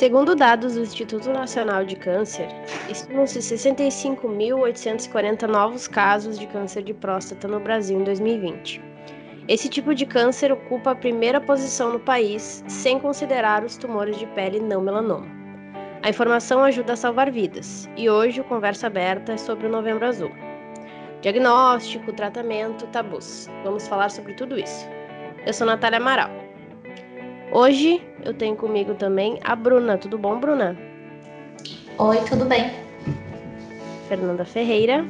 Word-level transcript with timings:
Segundo 0.00 0.34
dados 0.34 0.74
do 0.76 0.80
Instituto 0.80 1.30
Nacional 1.30 1.84
de 1.84 1.94
Câncer, 1.94 2.48
estimam-se 2.88 3.38
65.840 3.40 5.46
novos 5.46 5.86
casos 5.86 6.38
de 6.38 6.46
câncer 6.46 6.82
de 6.82 6.94
próstata 6.94 7.46
no 7.46 7.60
Brasil 7.60 8.00
em 8.00 8.04
2020. 8.04 8.82
Esse 9.46 9.68
tipo 9.68 9.94
de 9.94 10.06
câncer 10.06 10.50
ocupa 10.52 10.92
a 10.92 10.94
primeira 10.94 11.38
posição 11.38 11.92
no 11.92 12.00
país, 12.00 12.64
sem 12.66 12.98
considerar 12.98 13.62
os 13.62 13.76
tumores 13.76 14.16
de 14.16 14.24
pele 14.28 14.58
não 14.58 14.80
melanoma. 14.80 15.26
A 16.02 16.08
informação 16.08 16.64
ajuda 16.64 16.94
a 16.94 16.96
salvar 16.96 17.30
vidas, 17.30 17.86
e 17.94 18.08
hoje 18.08 18.40
o 18.40 18.44
Conversa 18.44 18.86
Aberta 18.86 19.34
é 19.34 19.36
sobre 19.36 19.66
o 19.66 19.70
Novembro 19.70 20.06
Azul. 20.06 20.30
Diagnóstico, 21.20 22.10
tratamento, 22.14 22.86
tabus. 22.86 23.50
Vamos 23.64 23.86
falar 23.86 24.10
sobre 24.10 24.32
tudo 24.32 24.58
isso. 24.58 24.88
Eu 25.44 25.52
sou 25.52 25.66
Natália 25.66 25.98
Amaral. 25.98 26.49
Hoje 27.52 28.00
eu 28.24 28.32
tenho 28.32 28.54
comigo 28.54 28.94
também 28.94 29.40
a 29.42 29.56
Bruna. 29.56 29.98
Tudo 29.98 30.16
bom, 30.16 30.38
Bruna? 30.38 30.76
Oi, 31.98 32.16
tudo 32.28 32.44
bem. 32.44 32.70
Fernanda 34.08 34.44
Ferreira. 34.44 35.04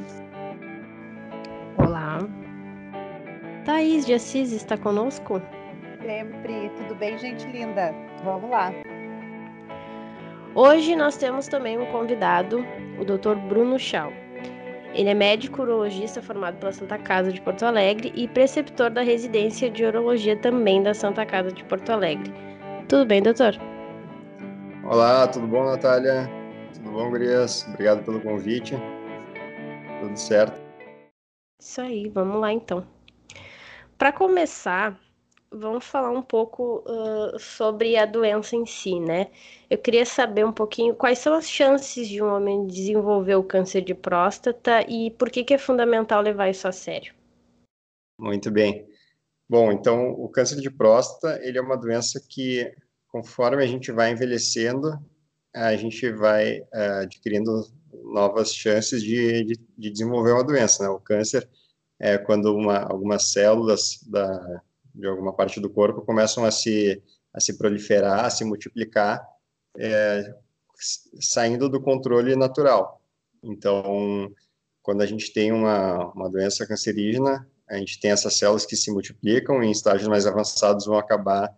Olá. 1.77 2.17
Thaís 3.63 4.07
de 4.07 4.15
Assis 4.15 4.51
está 4.51 4.75
conosco? 4.75 5.39
Sempre. 6.01 6.71
Tudo 6.77 6.95
bem, 6.95 7.15
gente 7.19 7.45
linda? 7.45 7.93
Vamos 8.23 8.49
lá. 8.49 8.73
Hoje 10.55 10.95
nós 10.95 11.17
temos 11.17 11.47
também 11.47 11.77
um 11.77 11.85
convidado, 11.91 12.65
o 12.99 13.05
Dr. 13.05 13.35
Bruno 13.47 13.77
Chau. 13.77 14.11
Ele 14.93 15.09
é 15.09 15.13
médico 15.13 15.61
urologista 15.61 16.21
formado 16.21 16.57
pela 16.57 16.73
Santa 16.73 16.97
Casa 16.97 17.31
de 17.31 17.39
Porto 17.39 17.63
Alegre 17.63 18.11
e 18.15 18.27
preceptor 18.27 18.89
da 18.89 19.01
residência 19.01 19.69
de 19.69 19.85
urologia 19.85 20.35
também 20.35 20.83
da 20.83 20.93
Santa 20.93 21.25
Casa 21.25 21.51
de 21.51 21.63
Porto 21.63 21.89
Alegre. 21.91 22.33
Tudo 22.89 23.05
bem, 23.05 23.21
doutor? 23.21 23.55
Olá, 24.83 25.27
tudo 25.27 25.47
bom, 25.47 25.63
Natália? 25.63 26.29
Tudo 26.73 26.91
bom, 26.91 27.09
Gurias? 27.09 27.65
Obrigado 27.69 28.03
pelo 28.03 28.19
convite. 28.19 28.75
Tudo 30.01 30.17
certo? 30.17 30.59
Isso 31.61 31.79
aí, 31.79 32.09
vamos 32.09 32.41
lá 32.41 32.51
então. 32.51 32.85
Para 33.97 34.11
começar, 34.11 34.99
vamos 35.51 35.85
falar 35.85 36.11
um 36.11 36.21
pouco 36.21 36.83
uh, 36.87 37.37
sobre 37.37 37.97
a 37.97 38.05
doença 38.05 38.55
em 38.55 38.65
si, 38.65 38.99
né? 38.99 39.29
Eu 39.69 39.77
queria 39.77 40.05
saber 40.05 40.45
um 40.45 40.53
pouquinho 40.53 40.95
quais 40.95 41.19
são 41.19 41.33
as 41.33 41.49
chances 41.49 42.07
de 42.07 42.21
um 42.23 42.33
homem 42.33 42.65
desenvolver 42.65 43.35
o 43.35 43.43
câncer 43.43 43.81
de 43.81 43.93
próstata 43.93 44.81
e 44.87 45.11
por 45.11 45.29
que, 45.29 45.43
que 45.43 45.53
é 45.53 45.57
fundamental 45.57 46.21
levar 46.21 46.49
isso 46.49 46.67
a 46.67 46.71
sério. 46.71 47.13
Muito 48.17 48.49
bem. 48.49 48.87
Bom, 49.49 49.71
então 49.71 50.11
o 50.11 50.29
câncer 50.29 50.61
de 50.61 50.71
próstata 50.71 51.39
ele 51.43 51.57
é 51.57 51.61
uma 51.61 51.77
doença 51.77 52.21
que, 52.29 52.73
conforme 53.09 53.61
a 53.61 53.67
gente 53.67 53.91
vai 53.91 54.11
envelhecendo, 54.11 54.97
a 55.53 55.75
gente 55.75 56.09
vai 56.11 56.61
uh, 56.61 57.01
adquirindo 57.01 57.51
novas 58.13 58.53
chances 58.53 59.03
de, 59.03 59.43
de, 59.43 59.59
de, 59.77 59.91
desenvolver 59.91 60.31
uma 60.31 60.45
doença. 60.45 60.83
Né? 60.83 60.89
O 60.89 60.99
câncer 60.99 61.49
é 61.99 62.17
quando 62.17 62.55
uma, 62.55 62.79
algumas 62.79 63.31
células 63.33 63.99
da, 64.07 64.61
de 64.93 65.07
alguma 65.07 65.33
parte 65.33 65.59
do 65.59 65.69
corpo 65.69 66.01
começam 66.01 66.45
a 66.45 66.51
se, 66.51 67.01
a 67.33 67.39
se 67.39 67.57
proliferar, 67.57 68.25
a 68.25 68.29
se 68.29 68.43
multiplicar, 68.43 69.25
é, 69.77 70.35
saindo 71.19 71.69
do 71.69 71.81
controle 71.81 72.35
natural. 72.35 73.01
Então, 73.43 74.31
quando 74.81 75.01
a 75.01 75.05
gente 75.05 75.31
tem 75.33 75.51
uma, 75.51 76.11
uma 76.13 76.29
doença 76.29 76.65
cancerígena, 76.67 77.47
a 77.69 77.77
gente 77.77 77.99
tem 77.99 78.11
essas 78.11 78.35
células 78.37 78.65
que 78.65 78.75
se 78.75 78.91
multiplicam 78.91 79.63
e 79.63 79.67
em 79.67 79.71
estágios 79.71 80.07
mais 80.07 80.27
avançados 80.27 80.85
vão 80.85 80.97
acabar 80.97 81.49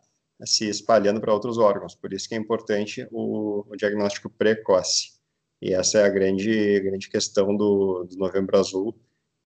se 0.46 0.68
espalhando 0.70 1.22
para 1.22 1.34
outros 1.34 1.58
órgãos. 1.58 1.96
Por 1.96 2.14
isso 2.14 2.28
que 2.28 2.36
é 2.36 2.38
importante 2.38 3.08
o, 3.12 3.66
o 3.68 3.76
diagnóstico 3.76 4.30
precoce. 4.30 5.14
E 5.62 5.74
essa 5.74 6.00
é 6.00 6.04
a 6.04 6.10
grande, 6.10 6.80
grande 6.82 7.10
questão 7.10 7.56
do, 7.56 8.04
do 8.04 8.18
Novembro 8.18 8.58
Azul, 8.58 8.96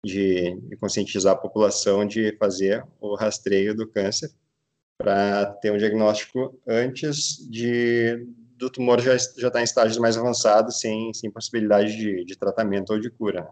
de, 0.05 0.55
de, 0.61 0.77
conscientizar 0.77 1.33
a 1.33 1.37
população 1.37 2.05
de 2.05 2.35
fazer 2.37 2.85
o 3.01 3.15
rastreio 3.15 3.75
do 3.75 3.87
câncer 3.87 4.31
para 4.97 5.45
ter 5.61 5.71
um 5.71 5.77
diagnóstico 5.77 6.59
antes 6.67 7.37
de 7.49 8.27
do 8.57 8.69
tumor 8.69 9.01
já 9.01 9.17
já 9.17 9.47
está 9.47 9.59
em 9.59 9.65
estágios 9.65 9.97
mais 9.97 10.17
avançados 10.17 10.79
sem, 10.79 11.13
sem 11.13 11.29
possibilidade 11.29 11.97
de, 11.97 12.23
de 12.23 12.37
tratamento 12.37 12.91
ou 12.93 12.99
de 12.99 13.09
cura. 13.09 13.49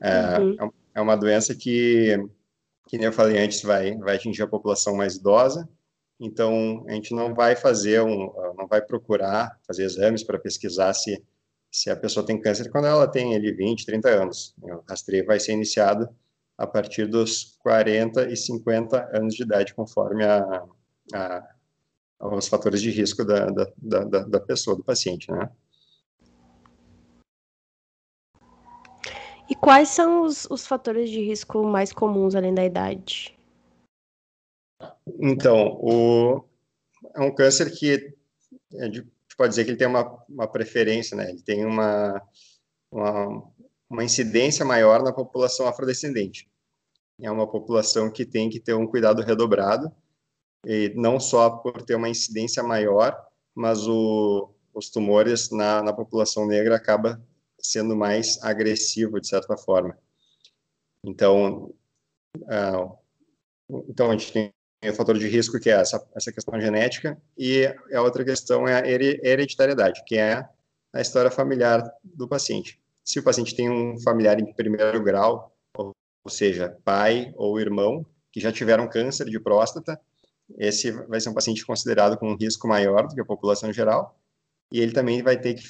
É, 0.00 0.38
uhum. 0.38 0.56
é, 0.60 0.70
é 0.96 1.00
uma 1.00 1.16
doença 1.16 1.54
que, 1.54 2.16
que 2.86 2.96
nem 2.96 3.06
eu 3.06 3.12
falei 3.12 3.38
antes, 3.38 3.62
vai 3.62 3.96
vai 3.96 4.16
atingir 4.16 4.42
a 4.42 4.48
população 4.48 4.94
mais 4.94 5.16
idosa. 5.16 5.68
Então 6.20 6.84
a 6.88 6.92
gente 6.92 7.12
não 7.12 7.34
vai 7.34 7.56
fazer 7.56 8.00
um, 8.02 8.32
não 8.56 8.68
vai 8.68 8.80
procurar 8.80 9.58
fazer 9.66 9.84
exames 9.84 10.22
para 10.22 10.38
pesquisar 10.38 10.92
se 10.94 11.20
se 11.74 11.90
a 11.90 11.96
pessoa 11.96 12.24
tem 12.24 12.40
câncer 12.40 12.70
quando 12.70 12.86
ela 12.86 13.08
tem 13.08 13.34
ali 13.34 13.52
20, 13.52 13.84
30 13.84 14.08
anos. 14.08 14.54
O 14.62 14.84
rastreio 14.88 15.26
vai 15.26 15.40
ser 15.40 15.54
iniciado 15.54 16.08
a 16.56 16.68
partir 16.68 17.08
dos 17.08 17.56
40 17.58 18.30
e 18.30 18.36
50 18.36 19.10
anos 19.12 19.34
de 19.34 19.42
idade, 19.42 19.74
conforme 19.74 20.24
a, 20.24 20.64
a 21.12 21.48
os 22.20 22.46
fatores 22.46 22.80
de 22.80 22.90
risco 22.90 23.24
da, 23.24 23.46
da, 23.46 23.72
da, 23.76 24.20
da 24.20 24.40
pessoa, 24.40 24.76
do 24.76 24.84
paciente, 24.84 25.30
né? 25.32 25.50
E 29.50 29.54
quais 29.56 29.88
são 29.88 30.22
os, 30.22 30.46
os 30.48 30.64
fatores 30.64 31.10
de 31.10 31.20
risco 31.20 31.64
mais 31.64 31.92
comuns 31.92 32.36
além 32.36 32.54
da 32.54 32.64
idade? 32.64 33.36
Então, 35.20 35.76
o, 35.82 36.44
é 37.16 37.20
um 37.20 37.34
câncer 37.34 37.68
que 37.76 38.14
é 38.74 38.88
de 38.88 39.13
gente 39.34 39.36
pode 39.36 39.50
dizer 39.50 39.64
que 39.64 39.70
ele 39.70 39.78
tem 39.78 39.88
uma, 39.88 40.24
uma 40.28 40.46
preferência, 40.46 41.16
né? 41.16 41.30
Ele 41.30 41.42
tem 41.42 41.66
uma, 41.66 42.22
uma, 42.90 43.52
uma 43.90 44.04
incidência 44.04 44.64
maior 44.64 45.02
na 45.02 45.12
população 45.12 45.66
afrodescendente. 45.66 46.48
É 47.20 47.30
uma 47.30 47.50
população 47.50 48.10
que 48.10 48.24
tem 48.24 48.48
que 48.48 48.60
ter 48.60 48.74
um 48.74 48.86
cuidado 48.86 49.22
redobrado, 49.22 49.92
e 50.64 50.92
não 50.96 51.20
só 51.20 51.50
por 51.50 51.82
ter 51.82 51.94
uma 51.94 52.08
incidência 52.08 52.62
maior, 52.62 53.14
mas 53.54 53.86
o, 53.86 54.50
os 54.72 54.88
tumores 54.88 55.50
na, 55.50 55.82
na 55.82 55.92
população 55.92 56.46
negra 56.46 56.76
acaba 56.76 57.22
sendo 57.58 57.94
mais 57.94 58.42
agressivo 58.42 59.20
de 59.20 59.28
certa 59.28 59.56
forma. 59.56 59.98
Então, 61.04 61.74
uh, 62.36 62.98
então 63.88 64.10
a 64.10 64.16
gente 64.16 64.32
tem 64.32 64.53
o 64.90 64.94
fator 64.94 65.18
de 65.18 65.28
risco, 65.28 65.58
que 65.58 65.70
é 65.70 65.74
essa, 65.74 66.04
essa 66.14 66.32
questão 66.32 66.60
genética, 66.60 67.16
e 67.36 67.66
a 67.92 68.02
outra 68.02 68.24
questão 68.24 68.66
é 68.66 68.74
a 68.74 68.86
hereditariedade, 68.86 70.02
que 70.06 70.16
é 70.16 70.46
a 70.92 71.00
história 71.00 71.30
familiar 71.30 71.82
do 72.02 72.28
paciente. 72.28 72.80
Se 73.04 73.18
o 73.18 73.22
paciente 73.22 73.54
tem 73.54 73.68
um 73.68 73.98
familiar 74.00 74.40
em 74.40 74.52
primeiro 74.52 75.02
grau, 75.02 75.54
ou, 75.76 75.92
seja, 76.28 76.76
pai 76.84 77.32
ou 77.36 77.60
irmão, 77.60 78.06
que 78.32 78.40
já 78.40 78.50
tiveram 78.50 78.88
câncer 78.88 79.26
de 79.26 79.38
próstata, 79.38 80.00
esse 80.58 80.90
vai 80.90 81.20
ser 81.20 81.28
um 81.28 81.34
paciente 81.34 81.64
considerado 81.64 82.16
com 82.16 82.30
um 82.30 82.36
risco 82.36 82.66
maior 82.66 83.06
do 83.06 83.14
que 83.14 83.20
a 83.20 83.24
população 83.24 83.72
geral, 83.72 84.18
e 84.72 84.80
ele 84.80 84.92
também 84.92 85.22
vai 85.22 85.38
ter 85.38 85.54
que 85.54 85.64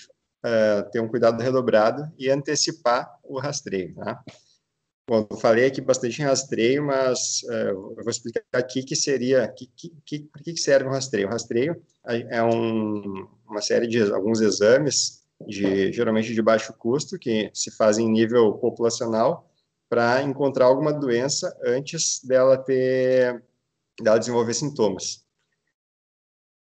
uh, 0.44 0.90
ter 0.90 1.00
um 1.00 1.08
cuidado 1.08 1.42
redobrado 1.42 2.10
e 2.18 2.30
antecipar 2.30 3.18
o 3.22 3.38
rastreio, 3.38 3.94
tá? 3.94 4.22
Bom, 5.06 5.26
eu 5.30 5.36
falei 5.36 5.66
aqui 5.66 5.82
bastante 5.82 6.22
em 6.22 6.24
rastreio, 6.24 6.82
mas 6.82 7.42
uh, 7.42 7.94
eu 7.96 8.02
vou 8.02 8.10
explicar 8.10 8.42
aqui 8.54 8.82
que 8.82 8.96
seria, 8.96 9.46
que, 9.48 9.66
que, 9.76 9.90
que, 10.04 10.28
que 10.42 10.56
serve 10.56 10.88
o 10.88 10.92
rastreio. 10.92 11.26
O 11.26 11.30
rastreio 11.30 11.82
é 12.06 12.42
um, 12.42 13.28
uma 13.46 13.60
série 13.60 13.86
de 13.86 14.00
alguns 14.10 14.40
exames, 14.40 15.22
de, 15.46 15.92
geralmente 15.92 16.32
de 16.32 16.40
baixo 16.40 16.72
custo, 16.72 17.18
que 17.18 17.50
se 17.52 17.70
fazem 17.70 18.06
em 18.06 18.12
nível 18.12 18.54
populacional, 18.54 19.50
para 19.90 20.22
encontrar 20.22 20.64
alguma 20.64 20.92
doença 20.92 21.54
antes 21.62 22.24
dela 22.24 22.56
ter, 22.56 23.44
dela 24.00 24.18
desenvolver 24.18 24.54
sintomas. 24.54 25.22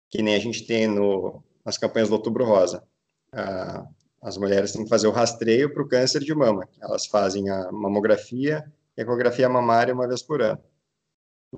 Que 0.10 0.24
nem 0.24 0.34
a 0.34 0.40
gente 0.40 0.66
tem 0.66 0.88
no, 0.88 1.44
nas 1.64 1.78
campanhas 1.78 2.10
do 2.10 2.16
Outubro 2.16 2.46
Rosa. 2.46 2.84
Uh, 3.32 4.03
as 4.24 4.38
mulheres 4.38 4.72
têm 4.72 4.84
que 4.84 4.90
fazer 4.90 5.08
o 5.08 5.12
rastreio 5.12 5.72
para 5.72 5.84
o 5.84 5.88
câncer 5.88 6.22
de 6.22 6.34
mama. 6.34 6.68
Elas 6.82 7.06
fazem 7.06 7.50
a 7.50 7.70
mamografia 7.72 8.64
e 8.98 9.02
ecografia 9.02 9.50
mamária 9.50 9.94
uma 9.94 10.08
vez 10.08 10.24
por 10.24 10.42
ano. 10.42 10.64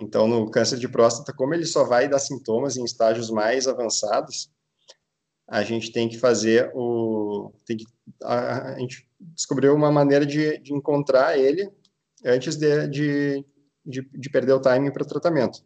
Então, 0.01 0.27
no 0.27 0.49
câncer 0.49 0.77
de 0.77 0.89
próstata, 0.89 1.31
como 1.31 1.53
ele 1.53 1.65
só 1.65 1.83
vai 1.83 2.09
dar 2.09 2.17
sintomas 2.17 2.75
em 2.75 2.83
estágios 2.83 3.29
mais 3.29 3.67
avançados, 3.67 4.51
a 5.47 5.63
gente 5.63 5.91
tem 5.91 6.09
que 6.09 6.17
fazer 6.17 6.71
o. 6.73 7.53
Tem 7.67 7.77
que, 7.77 7.85
a, 8.23 8.73
a 8.73 8.79
gente 8.79 9.07
descobriu 9.19 9.75
uma 9.75 9.91
maneira 9.91 10.25
de, 10.25 10.57
de 10.57 10.73
encontrar 10.73 11.37
ele 11.37 11.71
antes 12.25 12.55
de, 12.55 12.87
de, 12.87 13.45
de, 13.85 14.01
de 14.01 14.29
perder 14.29 14.53
o 14.53 14.59
timing 14.59 14.91
para 14.91 15.03
o 15.03 15.07
tratamento. 15.07 15.63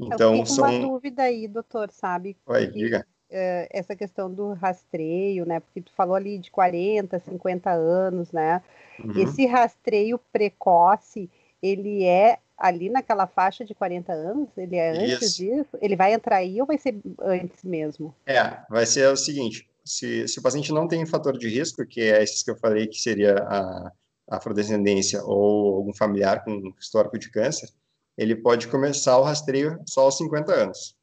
Então, 0.00 0.36
Eu 0.36 0.46
são. 0.46 0.64
uma 0.64 0.80
dúvida 0.80 1.24
aí, 1.24 1.46
doutor, 1.46 1.90
sabe? 1.92 2.38
Oi, 2.46 2.66
diga 2.68 3.06
uh, 3.30 3.66
essa 3.70 3.94
questão 3.94 4.32
do 4.32 4.52
rastreio, 4.52 5.44
né? 5.46 5.60
Porque 5.60 5.80
tu 5.80 5.92
falou 5.92 6.14
ali 6.14 6.38
de 6.38 6.50
40, 6.50 7.18
50 7.18 7.70
anos, 7.70 8.32
né? 8.32 8.62
Uhum. 9.02 9.18
Esse 9.18 9.46
rastreio 9.46 10.18
precoce, 10.32 11.30
ele 11.62 12.04
é 12.04 12.38
ali 12.56 12.88
naquela 12.88 13.26
faixa 13.26 13.64
de 13.64 13.74
40 13.74 14.12
anos? 14.12 14.48
Ele 14.56 14.76
é 14.76 14.90
antes 14.90 15.22
Isso. 15.22 15.36
disso? 15.36 15.78
Ele 15.80 15.96
vai 15.96 16.14
entrar 16.14 16.36
aí 16.36 16.60
ou 16.60 16.66
vai 16.66 16.78
ser 16.78 16.96
antes 17.20 17.62
mesmo? 17.62 18.14
É, 18.26 18.58
vai 18.70 18.86
ser 18.86 19.08
o 19.08 19.16
seguinte: 19.16 19.68
se, 19.84 20.26
se 20.26 20.38
o 20.38 20.42
paciente 20.42 20.72
não 20.72 20.88
tem 20.88 21.04
fator 21.06 21.36
de 21.36 21.48
risco, 21.48 21.86
que 21.86 22.00
é 22.00 22.22
esses 22.22 22.42
que 22.42 22.50
eu 22.50 22.56
falei 22.56 22.86
que 22.86 22.98
seria 22.98 23.36
a 23.38 23.92
afrodescendência 24.30 25.22
ou 25.24 25.76
algum 25.76 25.94
familiar 25.94 26.42
com 26.42 26.72
histórico 26.80 27.18
de 27.18 27.30
câncer, 27.30 27.68
ele 28.18 28.34
pode 28.34 28.66
começar 28.68 29.18
o 29.18 29.22
rastreio 29.22 29.78
só 29.86 30.02
aos 30.02 30.16
50 30.16 30.52
anos. 30.52 30.96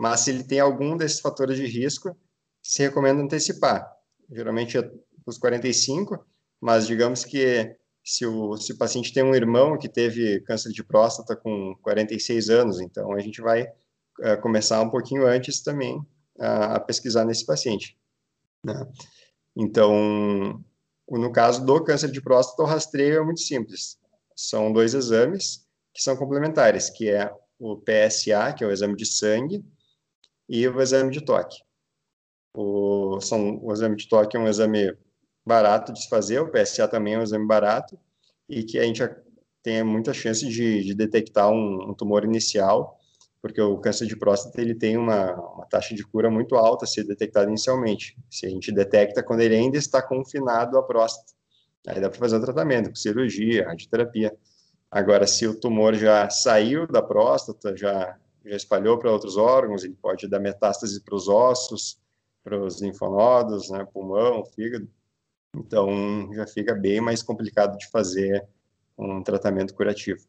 Mas 0.00 0.20
se 0.20 0.30
ele 0.30 0.42
tem 0.42 0.58
algum 0.58 0.96
desses 0.96 1.20
fatores 1.20 1.58
de 1.58 1.66
risco, 1.66 2.16
se 2.62 2.82
recomenda 2.82 3.22
antecipar. 3.22 3.86
Geralmente 4.32 4.78
é 4.78 4.90
os 5.26 5.36
45, 5.36 6.24
mas 6.58 6.86
digamos 6.86 7.22
que 7.22 7.76
se 8.02 8.24
o, 8.24 8.56
se 8.56 8.72
o 8.72 8.78
paciente 8.78 9.12
tem 9.12 9.22
um 9.22 9.34
irmão 9.34 9.76
que 9.76 9.90
teve 9.90 10.40
câncer 10.40 10.72
de 10.72 10.82
próstata 10.82 11.36
com 11.36 11.76
46 11.82 12.48
anos, 12.48 12.80
então 12.80 13.12
a 13.12 13.20
gente 13.20 13.42
vai 13.42 13.70
é, 14.22 14.36
começar 14.38 14.80
um 14.80 14.88
pouquinho 14.88 15.26
antes 15.26 15.60
também 15.60 16.00
a, 16.38 16.76
a 16.76 16.80
pesquisar 16.80 17.26
nesse 17.26 17.44
paciente. 17.44 17.94
Né? 18.64 18.86
Então, 19.54 20.64
no 21.10 21.30
caso 21.30 21.62
do 21.62 21.84
câncer 21.84 22.10
de 22.10 22.22
próstata, 22.22 22.62
o 22.62 22.66
rastreio 22.66 23.18
é 23.18 23.22
muito 23.22 23.40
simples. 23.40 23.98
São 24.34 24.72
dois 24.72 24.94
exames 24.94 25.66
que 25.92 26.02
são 26.02 26.16
complementares, 26.16 26.88
que 26.88 27.10
é 27.10 27.30
o 27.58 27.76
PSA, 27.76 28.54
que 28.56 28.64
é 28.64 28.66
o 28.66 28.72
exame 28.72 28.96
de 28.96 29.04
sangue, 29.04 29.62
e 30.50 30.66
o 30.66 30.82
exame 30.82 31.12
de 31.12 31.20
toque. 31.20 31.58
O, 32.52 33.20
são, 33.20 33.60
o 33.62 33.72
exame 33.72 33.94
de 33.94 34.08
toque 34.08 34.36
é 34.36 34.40
um 34.40 34.48
exame 34.48 34.92
barato 35.46 35.92
de 35.92 36.02
se 36.02 36.08
fazer, 36.08 36.40
o 36.40 36.50
PSA 36.50 36.88
também 36.88 37.14
é 37.14 37.18
um 37.18 37.22
exame 37.22 37.46
barato, 37.46 37.96
e 38.48 38.64
que 38.64 38.76
a 38.76 38.82
gente 38.82 39.00
tem 39.62 39.84
muita 39.84 40.12
chance 40.12 40.46
de, 40.48 40.82
de 40.82 40.92
detectar 40.92 41.48
um, 41.48 41.90
um, 41.90 41.94
tumor 41.94 42.24
inicial, 42.24 42.98
porque 43.40 43.60
o 43.60 43.78
câncer 43.78 44.06
de 44.06 44.16
próstata 44.16 44.60
ele 44.60 44.74
tem 44.74 44.96
uma, 44.96 45.32
uma, 45.34 45.66
taxa 45.66 45.94
de 45.94 46.04
cura 46.04 46.28
muito 46.28 46.56
alta 46.56 46.84
se 46.84 47.04
detectado 47.04 47.48
inicialmente. 47.48 48.16
Se 48.28 48.44
a 48.44 48.50
gente 48.50 48.72
detecta 48.72 49.22
quando 49.22 49.40
ele 49.40 49.54
ainda 49.54 49.78
está 49.78 50.02
confinado 50.02 50.76
à 50.76 50.82
próstata, 50.82 51.32
aí 51.86 52.00
dá 52.00 52.10
para 52.10 52.18
fazer 52.18 52.36
o 52.36 52.42
tratamento, 52.42 52.88
com 52.88 52.96
cirurgia, 52.96 53.66
radioterapia. 53.66 54.36
Agora, 54.90 55.26
se 55.28 55.46
o 55.46 55.58
tumor 55.58 55.94
já 55.94 56.28
saiu 56.28 56.88
da 56.88 57.00
próstata, 57.00 57.76
já, 57.76 58.18
já 58.44 58.56
espalhou 58.56 58.98
para 58.98 59.12
outros 59.12 59.36
órgãos, 59.36 59.84
ele 59.84 59.94
pode 59.94 60.28
dar 60.28 60.40
metástase 60.40 61.00
para 61.02 61.14
os 61.14 61.28
ossos, 61.28 62.00
para 62.42 62.58
os 62.58 62.80
linfonodos, 62.80 63.70
né, 63.70 63.86
pulmão, 63.92 64.44
fígado. 64.44 64.88
Então, 65.54 66.32
já 66.32 66.46
fica 66.46 66.74
bem 66.74 67.00
mais 67.00 67.22
complicado 67.22 67.76
de 67.76 67.88
fazer 67.90 68.46
um 68.96 69.22
tratamento 69.22 69.74
curativo. 69.74 70.20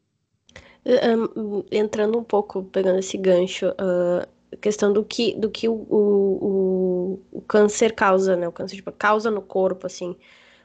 Entrando 1.72 2.18
um 2.18 2.24
pouco, 2.24 2.64
pegando 2.64 3.00
esse 3.00 3.18
gancho, 3.18 3.68
a 3.78 4.26
uh, 4.26 4.58
questão 4.58 4.92
do 4.92 5.06
que, 5.06 5.36
do 5.36 5.50
que 5.50 5.70
o, 5.70 5.74
o, 5.74 7.20
o, 7.32 7.42
câncer 7.42 7.94
causa, 7.94 8.36
né? 8.36 8.48
O 8.48 8.52
câncer 8.52 8.78
tipo, 8.78 8.92
causa 8.92 9.30
no 9.30 9.42
corpo, 9.42 9.86
assim. 9.86 10.18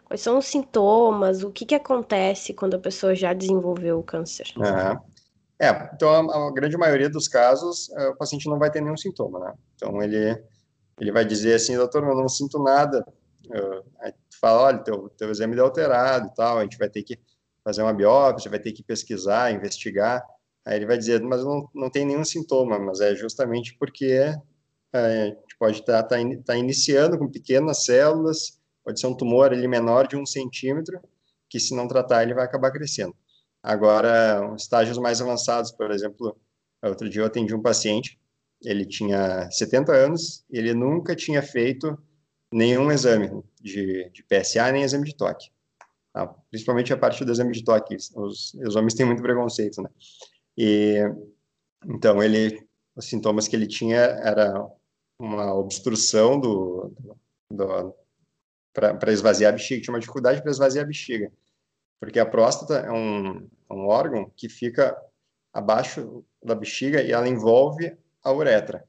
Quais 0.04 0.20
são 0.20 0.38
os 0.38 0.46
sintomas? 0.46 1.42
O 1.42 1.50
que, 1.50 1.66
que 1.66 1.74
acontece 1.74 2.54
quando 2.54 2.74
a 2.74 2.78
pessoa 2.78 3.14
já 3.14 3.34
desenvolveu 3.34 3.98
o 3.98 4.02
câncer? 4.02 4.46
Uhum. 4.56 5.15
É, 5.58 5.90
então 5.94 6.30
a, 6.30 6.48
a, 6.48 6.52
grande 6.52 6.76
maioria 6.76 7.08
dos 7.08 7.28
casos, 7.28 7.88
uh, 7.88 8.10
o 8.10 8.16
paciente 8.16 8.48
não 8.48 8.58
vai 8.58 8.70
ter 8.70 8.82
nenhum 8.82 8.96
sintoma, 8.96 9.38
né? 9.38 9.54
Então 9.74 10.02
ele, 10.02 10.38
ele 11.00 11.12
vai 11.12 11.24
dizer 11.24 11.54
assim, 11.54 11.76
doutor, 11.76 12.02
eu 12.04 12.14
não 12.14 12.28
sinto 12.28 12.62
nada. 12.62 13.04
Uh, 13.46 13.82
aí 14.00 14.12
tu 14.12 14.38
fala, 14.38 14.62
olha, 14.62 14.78
teu, 14.78 15.08
teu 15.10 15.30
exame 15.30 15.54
deu 15.54 15.64
alterado 15.64 16.28
e 16.28 16.34
tal, 16.34 16.58
a 16.58 16.62
gente 16.62 16.76
vai 16.76 16.90
ter 16.90 17.02
que 17.02 17.18
fazer 17.64 17.82
uma 17.82 17.94
biópsia, 17.94 18.50
vai 18.50 18.60
ter 18.60 18.72
que 18.72 18.82
pesquisar, 18.82 19.50
investigar. 19.50 20.22
Aí 20.64 20.76
ele 20.76 20.86
vai 20.86 20.98
dizer, 20.98 21.22
mas 21.22 21.42
não, 21.44 21.68
não 21.74 21.90
tem 21.90 22.04
nenhum 22.04 22.24
sintoma, 22.24 22.78
mas 22.78 23.00
é 23.00 23.14
justamente 23.14 23.76
porque 23.78 24.30
é, 24.92 25.22
a 25.22 25.24
gente 25.26 25.56
pode 25.58 25.80
estar 25.80 26.02
tá, 26.02 26.16
tá, 26.16 26.24
tá 26.44 26.56
iniciando 26.56 27.18
com 27.18 27.30
pequenas 27.30 27.84
células, 27.84 28.60
pode 28.84 29.00
ser 29.00 29.06
um 29.06 29.16
tumor 29.16 29.52
ali 29.52 29.66
menor 29.66 30.06
de 30.06 30.16
um 30.16 30.26
centímetro, 30.26 31.00
que 31.48 31.58
se 31.58 31.74
não 31.74 31.88
tratar 31.88 32.22
ele 32.22 32.34
vai 32.34 32.44
acabar 32.44 32.70
crescendo. 32.70 33.14
Agora, 33.66 34.54
estágios 34.56 34.96
mais 34.96 35.20
avançados, 35.20 35.72
por 35.72 35.90
exemplo, 35.90 36.40
outro 36.84 37.10
dia 37.10 37.22
eu 37.22 37.26
atendi 37.26 37.52
um 37.52 37.60
paciente, 37.60 38.16
ele 38.62 38.86
tinha 38.86 39.50
70 39.50 39.92
anos, 39.92 40.44
ele 40.48 40.72
nunca 40.72 41.16
tinha 41.16 41.42
feito 41.42 41.98
nenhum 42.52 42.92
exame 42.92 43.42
de, 43.60 44.08
de 44.10 44.22
PSA, 44.22 44.70
nem 44.70 44.84
exame 44.84 45.04
de 45.04 45.16
toque. 45.16 45.50
Tá? 46.12 46.28
Principalmente 46.48 46.92
a 46.92 46.96
parte 46.96 47.24
do 47.24 47.32
exame 47.32 47.50
de 47.50 47.64
toque, 47.64 47.96
os, 48.14 48.54
os 48.54 48.76
homens 48.76 48.94
têm 48.94 49.04
muito 49.04 49.20
preconceito, 49.20 49.82
né? 49.82 49.90
E, 50.56 51.00
então, 51.84 52.22
ele, 52.22 52.64
os 52.94 53.06
sintomas 53.06 53.48
que 53.48 53.56
ele 53.56 53.66
tinha 53.66 53.98
era 53.98 54.64
uma 55.18 55.52
obstrução 55.52 56.38
do, 56.38 56.94
do, 57.00 57.16
do 57.50 57.94
para 58.72 59.12
esvaziar 59.12 59.52
a 59.52 59.56
bexiga, 59.56 59.82
tinha 59.82 59.92
uma 59.92 60.00
dificuldade 60.00 60.40
para 60.40 60.52
esvaziar 60.52 60.84
a 60.84 60.86
bexiga, 60.86 61.32
porque 62.00 62.18
a 62.18 62.26
próstata 62.26 62.74
é 62.78 62.90
um, 62.90 63.48
é 63.70 63.74
um 63.74 63.86
órgão 63.86 64.30
que 64.36 64.48
fica 64.48 64.96
abaixo 65.52 66.24
da 66.42 66.54
bexiga 66.54 67.02
e 67.02 67.12
ela 67.12 67.28
envolve 67.28 67.96
a 68.22 68.32
uretra, 68.32 68.84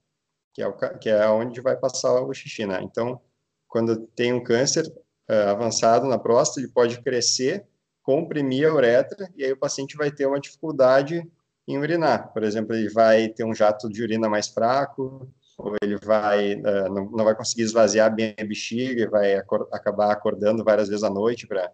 que 0.54 0.62
é, 0.62 0.68
o, 0.68 0.74
que 0.74 1.10
é 1.10 1.28
onde 1.30 1.62
vai 1.62 1.78
passar 1.78 2.22
o 2.22 2.34
xixi, 2.34 2.66
né? 2.66 2.80
Então, 2.84 3.22
quando 3.68 4.08
tem 4.08 4.34
um 4.34 4.44
câncer 4.44 4.86
uh, 5.30 5.50
avançado 5.50 6.08
na 6.08 6.18
próstata, 6.18 6.60
ele 6.60 6.72
pode 6.72 7.02
crescer, 7.02 7.66
comprimir 8.04 8.68
a 8.68 8.74
uretra, 8.74 9.30
e 9.36 9.46
aí 9.46 9.52
o 9.52 9.58
paciente 9.58 9.96
vai 9.96 10.12
ter 10.12 10.26
uma 10.26 10.40
dificuldade 10.40 11.26
em 11.68 11.78
urinar. 11.78 12.32
Por 12.34 12.44
exemplo, 12.44 12.76
ele 12.76 12.90
vai 12.90 13.28
ter 13.30 13.44
um 13.44 13.54
jato 13.54 13.90
de 13.90 14.02
urina 14.02 14.30
mais 14.30 14.48
fraco, 14.48 15.30
ou 15.58 15.76
ele 15.82 15.98
vai 15.98 16.56
uh, 16.56 16.94
não, 16.94 17.10
não, 17.12 17.26
vai 17.26 17.36
conseguir 17.36 17.64
esvaziar 17.64 18.14
bem 18.14 18.36
a 18.40 18.46
bexiga 18.46 19.04
e 19.04 19.08
vai 19.08 19.36
acor 19.36 19.68
acabar 19.72 20.12
acordando 20.12 20.64
várias 20.64 20.88
vezes 20.88 21.04
à 21.04 21.10
noite 21.10 21.48
para 21.48 21.72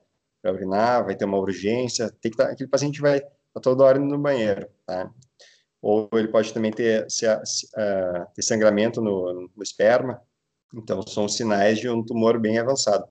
urinar, 0.51 1.05
vai 1.05 1.15
ter 1.15 1.25
uma 1.25 1.37
urgência, 1.37 2.09
tem 2.21 2.31
que 2.31 2.37
tá, 2.37 2.45
aquele 2.45 2.69
paciente 2.69 3.01
vai 3.01 3.21
tá 3.21 3.61
toda 3.61 3.83
hora 3.83 3.99
no 3.99 4.17
banheiro, 4.17 4.67
tá? 4.85 5.09
Ou 5.81 6.09
ele 6.13 6.29
pode 6.29 6.53
também 6.53 6.71
ter, 6.71 7.09
se, 7.09 7.27
uh, 7.27 8.25
ter 8.33 8.41
sangramento 8.41 9.01
no, 9.01 9.49
no, 9.55 9.63
esperma, 9.63 10.21
então 10.73 11.01
são 11.05 11.27
sinais 11.27 11.77
de 11.79 11.89
um 11.89 12.03
tumor 12.03 12.39
bem 12.39 12.57
avançado. 12.57 13.05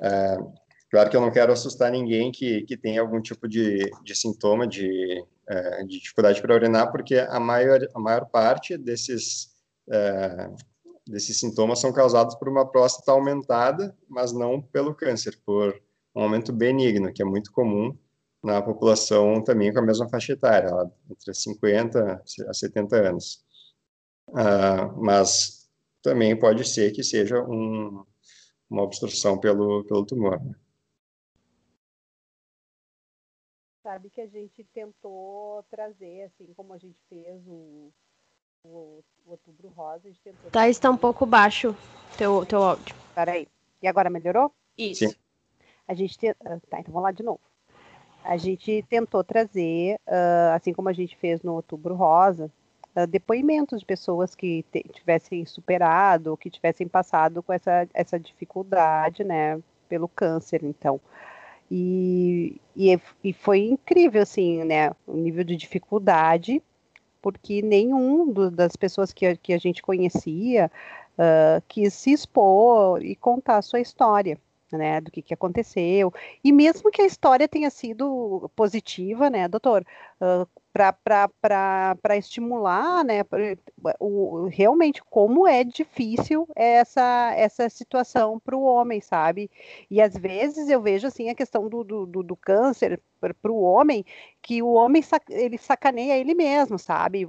Uh, 0.00 0.52
claro 0.90 1.08
que 1.08 1.16
eu 1.16 1.20
não 1.20 1.30
quero 1.30 1.52
assustar 1.52 1.90
ninguém 1.90 2.32
que, 2.32 2.62
que 2.62 2.76
tem 2.76 2.98
algum 2.98 3.20
tipo 3.20 3.48
de, 3.48 3.78
de 4.02 4.14
sintoma 4.14 4.66
de, 4.66 5.24
uh, 5.50 5.86
de 5.86 6.00
dificuldade 6.00 6.42
para 6.42 6.54
urinar, 6.54 6.90
porque 6.90 7.16
a 7.16 7.40
maior, 7.40 7.80
a 7.94 8.00
maior 8.00 8.26
parte 8.26 8.76
desses 8.76 9.52
desses 11.06 11.38
sintomas 11.38 11.78
são 11.78 11.92
causados 11.92 12.34
por 12.36 12.48
uma 12.48 12.66
próstata 12.66 13.12
aumentada, 13.12 13.94
mas 14.08 14.32
não 14.32 14.60
pelo 14.60 14.94
câncer, 14.94 15.38
por 15.44 15.78
um 16.14 16.22
aumento 16.22 16.52
benigno, 16.52 17.12
que 17.12 17.22
é 17.22 17.24
muito 17.24 17.50
comum 17.52 17.96
na 18.42 18.60
população 18.62 19.42
também 19.42 19.72
com 19.72 19.80
a 19.80 19.82
mesma 19.82 20.08
faixa 20.08 20.32
etária, 20.32 20.70
entre 21.10 21.32
50 21.32 22.22
a 22.48 22.54
70 22.54 22.96
anos. 22.96 23.44
Uh, 24.28 25.02
mas 25.02 25.70
também 26.02 26.38
pode 26.38 26.66
ser 26.66 26.92
que 26.92 27.02
seja 27.02 27.42
um, 27.42 28.04
uma 28.68 28.82
obstrução 28.82 29.38
pelo, 29.38 29.84
pelo 29.84 30.04
tumor. 30.04 30.42
Né? 30.44 30.54
Sabe 33.82 34.10
que 34.10 34.20
a 34.20 34.26
gente 34.26 34.64
tentou 34.72 35.62
trazer, 35.70 36.22
assim 36.22 36.52
como 36.54 36.74
a 36.74 36.78
gente 36.78 36.98
fez 37.08 37.46
o 37.46 37.92
o, 38.64 39.04
o 39.26 39.30
Outubro 39.30 39.68
Rosa. 39.68 40.08
A 40.08 40.10
gente 40.10 40.22
tentou... 40.22 40.50
Tá, 40.50 40.68
está 40.68 40.90
um 40.90 40.96
pouco 40.96 41.26
baixo 41.26 41.76
teu, 42.16 42.44
teu 42.46 42.62
áudio. 42.62 42.94
Peraí. 43.14 43.46
E 43.82 43.86
agora 43.86 44.08
melhorou? 44.10 44.52
Isso. 44.76 45.06
Sim. 45.06 45.14
A 45.86 45.94
gente 45.94 46.18
te... 46.18 46.28
Ah, 46.28 46.58
tá, 46.68 46.80
então 46.80 46.92
vamos 46.92 47.02
lá 47.02 47.12
de 47.12 47.22
novo. 47.22 47.40
A 48.24 48.36
gente 48.36 48.84
tentou 48.88 49.22
trazer, 49.22 49.96
uh, 50.06 50.54
assim 50.54 50.72
como 50.72 50.88
a 50.88 50.92
gente 50.92 51.16
fez 51.16 51.42
no 51.42 51.54
Outubro 51.54 51.94
Rosa, 51.94 52.50
uh, 52.96 53.06
depoimentos 53.06 53.80
de 53.80 53.86
pessoas 53.86 54.34
que 54.34 54.64
tivessem 54.92 55.44
superado, 55.44 56.36
que 56.36 56.48
tivessem 56.48 56.88
passado 56.88 57.42
com 57.42 57.52
essa, 57.52 57.86
essa 57.92 58.18
dificuldade, 58.18 59.22
né, 59.22 59.60
pelo 59.88 60.08
câncer, 60.08 60.64
então. 60.64 60.98
E, 61.70 62.60
e, 62.74 62.98
e 63.22 63.32
foi 63.32 63.66
incrível, 63.66 64.22
assim, 64.22 64.64
né, 64.64 64.90
o 65.06 65.14
nível 65.14 65.44
de 65.44 65.56
dificuldade 65.56 66.62
porque 67.24 67.62
nenhum 67.62 68.30
do, 68.30 68.50
das 68.50 68.76
pessoas 68.76 69.10
que 69.10 69.24
a, 69.24 69.34
que 69.34 69.54
a 69.54 69.58
gente 69.58 69.82
conhecia 69.82 70.70
uh, 71.18 71.62
quis 71.66 71.94
se 71.94 72.12
expor 72.12 73.02
e 73.02 73.16
contar 73.16 73.56
a 73.56 73.62
sua 73.62 73.80
história. 73.80 74.38
Né, 74.76 75.00
do 75.00 75.10
que, 75.10 75.22
que 75.22 75.34
aconteceu, 75.34 76.12
e 76.42 76.52
mesmo 76.52 76.90
que 76.90 77.02
a 77.02 77.06
história 77.06 77.48
tenha 77.48 77.70
sido 77.70 78.50
positiva, 78.56 79.30
né, 79.30 79.46
doutor, 79.48 79.86
uh, 80.20 80.48
para 80.74 82.16
estimular, 82.16 83.04
né, 83.04 83.24
o, 84.00 84.48
realmente 84.48 85.00
como 85.04 85.46
é 85.46 85.62
difícil 85.62 86.48
essa, 86.56 87.32
essa 87.36 87.68
situação 87.68 88.40
para 88.40 88.56
o 88.56 88.64
homem, 88.64 89.00
sabe? 89.00 89.48
E 89.88 90.00
às 90.02 90.16
vezes 90.16 90.68
eu 90.68 90.82
vejo 90.82 91.06
assim 91.06 91.28
a 91.28 91.34
questão 91.34 91.68
do, 91.68 91.84
do, 91.84 92.06
do 92.06 92.36
câncer 92.36 93.00
para 93.32 93.50
o 93.50 93.62
homem, 93.62 94.04
que 94.42 94.60
o 94.62 94.72
homem 94.72 95.02
ele 95.30 95.56
sacaneia 95.56 96.18
ele 96.18 96.34
mesmo, 96.34 96.78
sabe? 96.78 97.26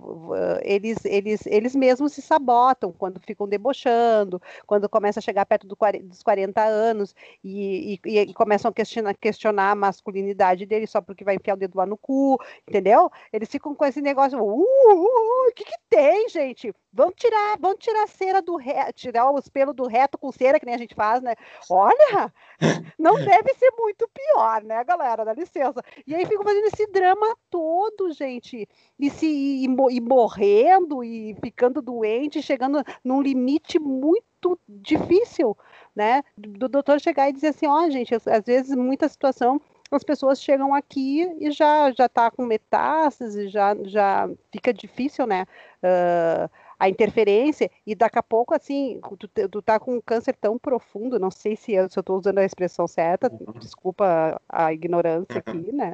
Eles, 0.61 0.97
eles, 1.05 1.45
eles 1.45 1.75
mesmos 1.75 2.13
se 2.13 2.21
sabotam 2.21 2.91
quando 2.91 3.21
ficam 3.21 3.47
debochando, 3.47 4.41
quando 4.67 4.89
começa 4.89 5.19
a 5.19 5.23
chegar 5.23 5.45
perto 5.45 5.65
do, 5.65 5.77
dos 6.03 6.21
40 6.21 6.61
anos 6.61 7.15
e, 7.43 7.99
e, 8.05 8.19
e 8.19 8.33
começam 8.33 8.69
a 8.69 8.73
questionar, 8.73 9.15
questionar, 9.15 9.71
a 9.71 9.75
masculinidade 9.75 10.65
dele 10.65 10.87
só 10.87 10.99
porque 10.99 11.23
vai 11.23 11.35
enfiar 11.35 11.53
o 11.53 11.57
dedo 11.57 11.77
lá 11.77 11.85
no 11.85 11.97
cu, 11.97 12.37
entendeu? 12.67 13.09
Eles 13.35 13.49
ficam 13.49 13.75
com 13.75 13.83
esse 13.83 14.01
negócio, 14.01 14.39
uh, 14.39 14.61
uh, 14.61 15.03
uh, 15.03 15.49
o 15.49 15.53
que 15.53 15.65
que 15.65 15.75
tem, 15.89 16.29
gente? 16.29 16.73
Vamos 16.93 17.15
tirar, 17.17 17.57
vamos 17.59 17.79
tirar 17.79 18.03
a 18.03 18.07
cera 18.07 18.41
do 18.41 18.55
reto, 18.55 18.93
tirar 18.93 19.29
os 19.29 19.49
pelos 19.49 19.75
do 19.75 19.85
reto 19.87 20.17
com 20.17 20.31
cera, 20.31 20.57
que 20.57 20.65
nem 20.65 20.73
a 20.73 20.77
gente 20.77 20.95
faz, 20.95 21.21
né? 21.21 21.35
Olha, 21.69 22.33
não 22.97 23.15
deve 23.15 23.53
ser 23.55 23.71
muito 23.77 24.09
pior, 24.13 24.63
né, 24.63 24.81
galera? 24.85 25.25
Dá 25.25 25.33
licença. 25.33 25.83
E 26.07 26.15
aí 26.15 26.25
ficam 26.25 26.45
fazendo 26.45 26.67
esse 26.67 26.87
drama 26.87 27.35
todo, 27.49 28.13
gente. 28.13 28.69
E 28.97 29.09
se 29.09 29.25
e, 29.27 29.65
e 29.65 29.99
morrendo 29.99 31.03
e 31.03 31.35
ficando 31.43 31.81
doente, 31.81 32.41
chegando 32.41 32.81
num 33.03 33.21
limite 33.21 33.77
muito 33.77 34.57
difícil, 34.69 35.57
né? 35.93 36.23
Do 36.37 36.69
doutor 36.69 37.01
chegar 37.01 37.29
e 37.29 37.33
dizer 37.33 37.47
assim, 37.47 37.67
ó, 37.67 37.83
oh, 37.85 37.91
gente, 37.91 38.15
às 38.15 38.45
vezes 38.45 38.73
muita 38.73 39.09
situação 39.09 39.59
as 39.95 40.03
pessoas 40.03 40.41
chegam 40.41 40.73
aqui 40.73 41.23
e 41.39 41.51
já 41.51 41.91
já 41.91 42.05
está 42.05 42.29
com 42.31 42.45
metástase, 42.45 43.47
já 43.49 43.75
já 43.83 44.29
fica 44.51 44.73
difícil, 44.73 45.25
né? 45.25 45.45
Uh, 45.83 46.49
a 46.79 46.89
interferência, 46.89 47.71
e 47.85 47.95
daqui 47.95 48.19
a 48.19 48.23
pouco, 48.23 48.53
assim, 48.53 48.99
tu, 49.17 49.27
tu 49.49 49.61
tá 49.61 49.79
com 49.79 49.95
um 49.95 50.01
câncer 50.01 50.35
tão 50.35 50.57
profundo, 50.57 51.17
não 51.17 51.31
sei 51.31 51.55
se 51.55 51.73
eu, 51.73 51.85
estou 51.85 52.17
usando 52.17 52.39
a 52.39 52.45
expressão 52.45 52.87
certa, 52.87 53.31
uhum. 53.31 53.53
desculpa 53.53 54.39
a 54.47 54.73
ignorância 54.73 55.41
uhum. 55.47 55.53
aqui, 55.59 55.71
né, 55.71 55.93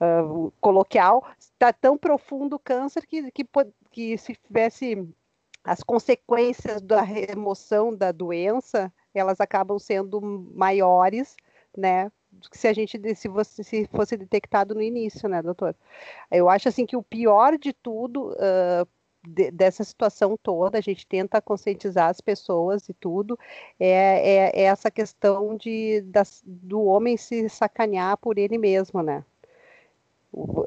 uh, 0.00 0.52
coloquial, 0.60 1.24
está 1.38 1.72
tão 1.72 1.96
profundo 1.96 2.56
o 2.56 2.58
câncer 2.58 3.06
que, 3.06 3.30
que, 3.30 3.46
que 3.90 4.18
se 4.18 4.34
tivesse 4.34 5.08
as 5.62 5.82
consequências 5.82 6.82
da 6.82 7.02
remoção 7.02 7.94
da 7.94 8.10
doença, 8.10 8.92
elas 9.14 9.40
acabam 9.40 9.78
sendo 9.78 10.20
maiores, 10.54 11.36
né, 11.76 12.10
se 12.52 12.68
a 12.68 12.72
gente 12.72 12.98
se 13.14 13.28
fosse, 13.28 13.64
se 13.64 13.86
fosse 13.86 14.16
detectado 14.16 14.74
no 14.74 14.82
início, 14.82 15.28
né, 15.28 15.42
doutor? 15.42 15.74
Eu 16.30 16.48
acho 16.48 16.68
assim 16.68 16.86
que 16.86 16.96
o 16.96 17.02
pior 17.02 17.58
de 17.58 17.72
tudo 17.72 18.32
uh, 18.32 18.88
de, 19.26 19.50
dessa 19.50 19.84
situação 19.84 20.36
toda, 20.42 20.78
a 20.78 20.80
gente 20.80 21.06
tenta 21.06 21.40
conscientizar 21.40 22.08
as 22.08 22.20
pessoas 22.20 22.88
e 22.88 22.94
tudo, 22.94 23.38
é, 23.78 23.88
é, 23.88 24.60
é 24.60 24.62
essa 24.64 24.90
questão 24.90 25.56
de, 25.56 26.00
das, 26.02 26.42
do 26.46 26.82
homem 26.84 27.16
se 27.16 27.48
sacanear 27.48 28.16
por 28.18 28.38
ele 28.38 28.58
mesmo, 28.58 29.02
né? 29.02 29.24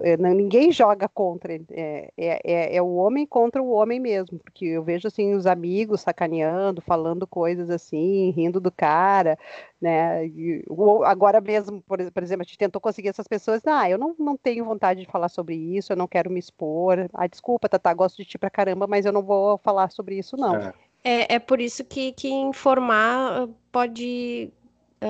É, 0.01 0.17
ninguém 0.17 0.71
joga 0.71 1.07
contra 1.07 1.53
ele, 1.53 1.65
é, 1.69 2.11
é, 2.17 2.41
é, 2.43 2.75
é, 2.77 2.81
o 2.81 2.95
homem 2.95 3.27
contra 3.27 3.61
o 3.61 3.69
homem 3.69 3.99
mesmo, 3.99 4.39
porque 4.39 4.65
eu 4.65 4.83
vejo 4.83 5.07
assim 5.07 5.35
os 5.35 5.45
amigos 5.45 6.01
sacaneando, 6.01 6.81
falando 6.81 7.27
coisas 7.27 7.69
assim, 7.69 8.31
rindo 8.31 8.59
do 8.59 8.71
cara, 8.71 9.37
né? 9.79 10.25
E, 10.25 10.65
agora 11.05 11.39
mesmo, 11.39 11.79
por, 11.83 11.99
por, 12.11 12.23
exemplo, 12.23 12.41
a 12.41 12.45
gente 12.45 12.57
tentou 12.57 12.81
conseguir 12.81 13.09
essas 13.09 13.27
pessoas, 13.27 13.61
ah, 13.67 13.87
eu 13.87 13.99
não, 13.99 14.15
não 14.17 14.35
tenho 14.35 14.65
vontade 14.65 15.01
de 15.01 15.11
falar 15.11 15.29
sobre 15.29 15.55
isso, 15.55 15.93
eu 15.93 15.97
não 15.97 16.07
quero 16.07 16.31
me 16.31 16.39
expor, 16.39 17.07
ah, 17.13 17.27
desculpa, 17.27 17.69
Tata, 17.69 17.93
gosto 17.93 18.17
de 18.17 18.25
ti 18.25 18.39
pra 18.39 18.49
caramba, 18.49 18.87
mas 18.87 19.05
eu 19.05 19.13
não 19.13 19.21
vou 19.21 19.59
falar 19.59 19.91
sobre 19.91 20.17
isso, 20.17 20.35
não. 20.35 20.55
É, 20.55 20.73
é, 21.03 21.35
é 21.35 21.39
por 21.39 21.61
isso 21.61 21.83
que, 21.83 22.13
que 22.13 22.29
informar 22.29 23.47
pode 23.71 24.51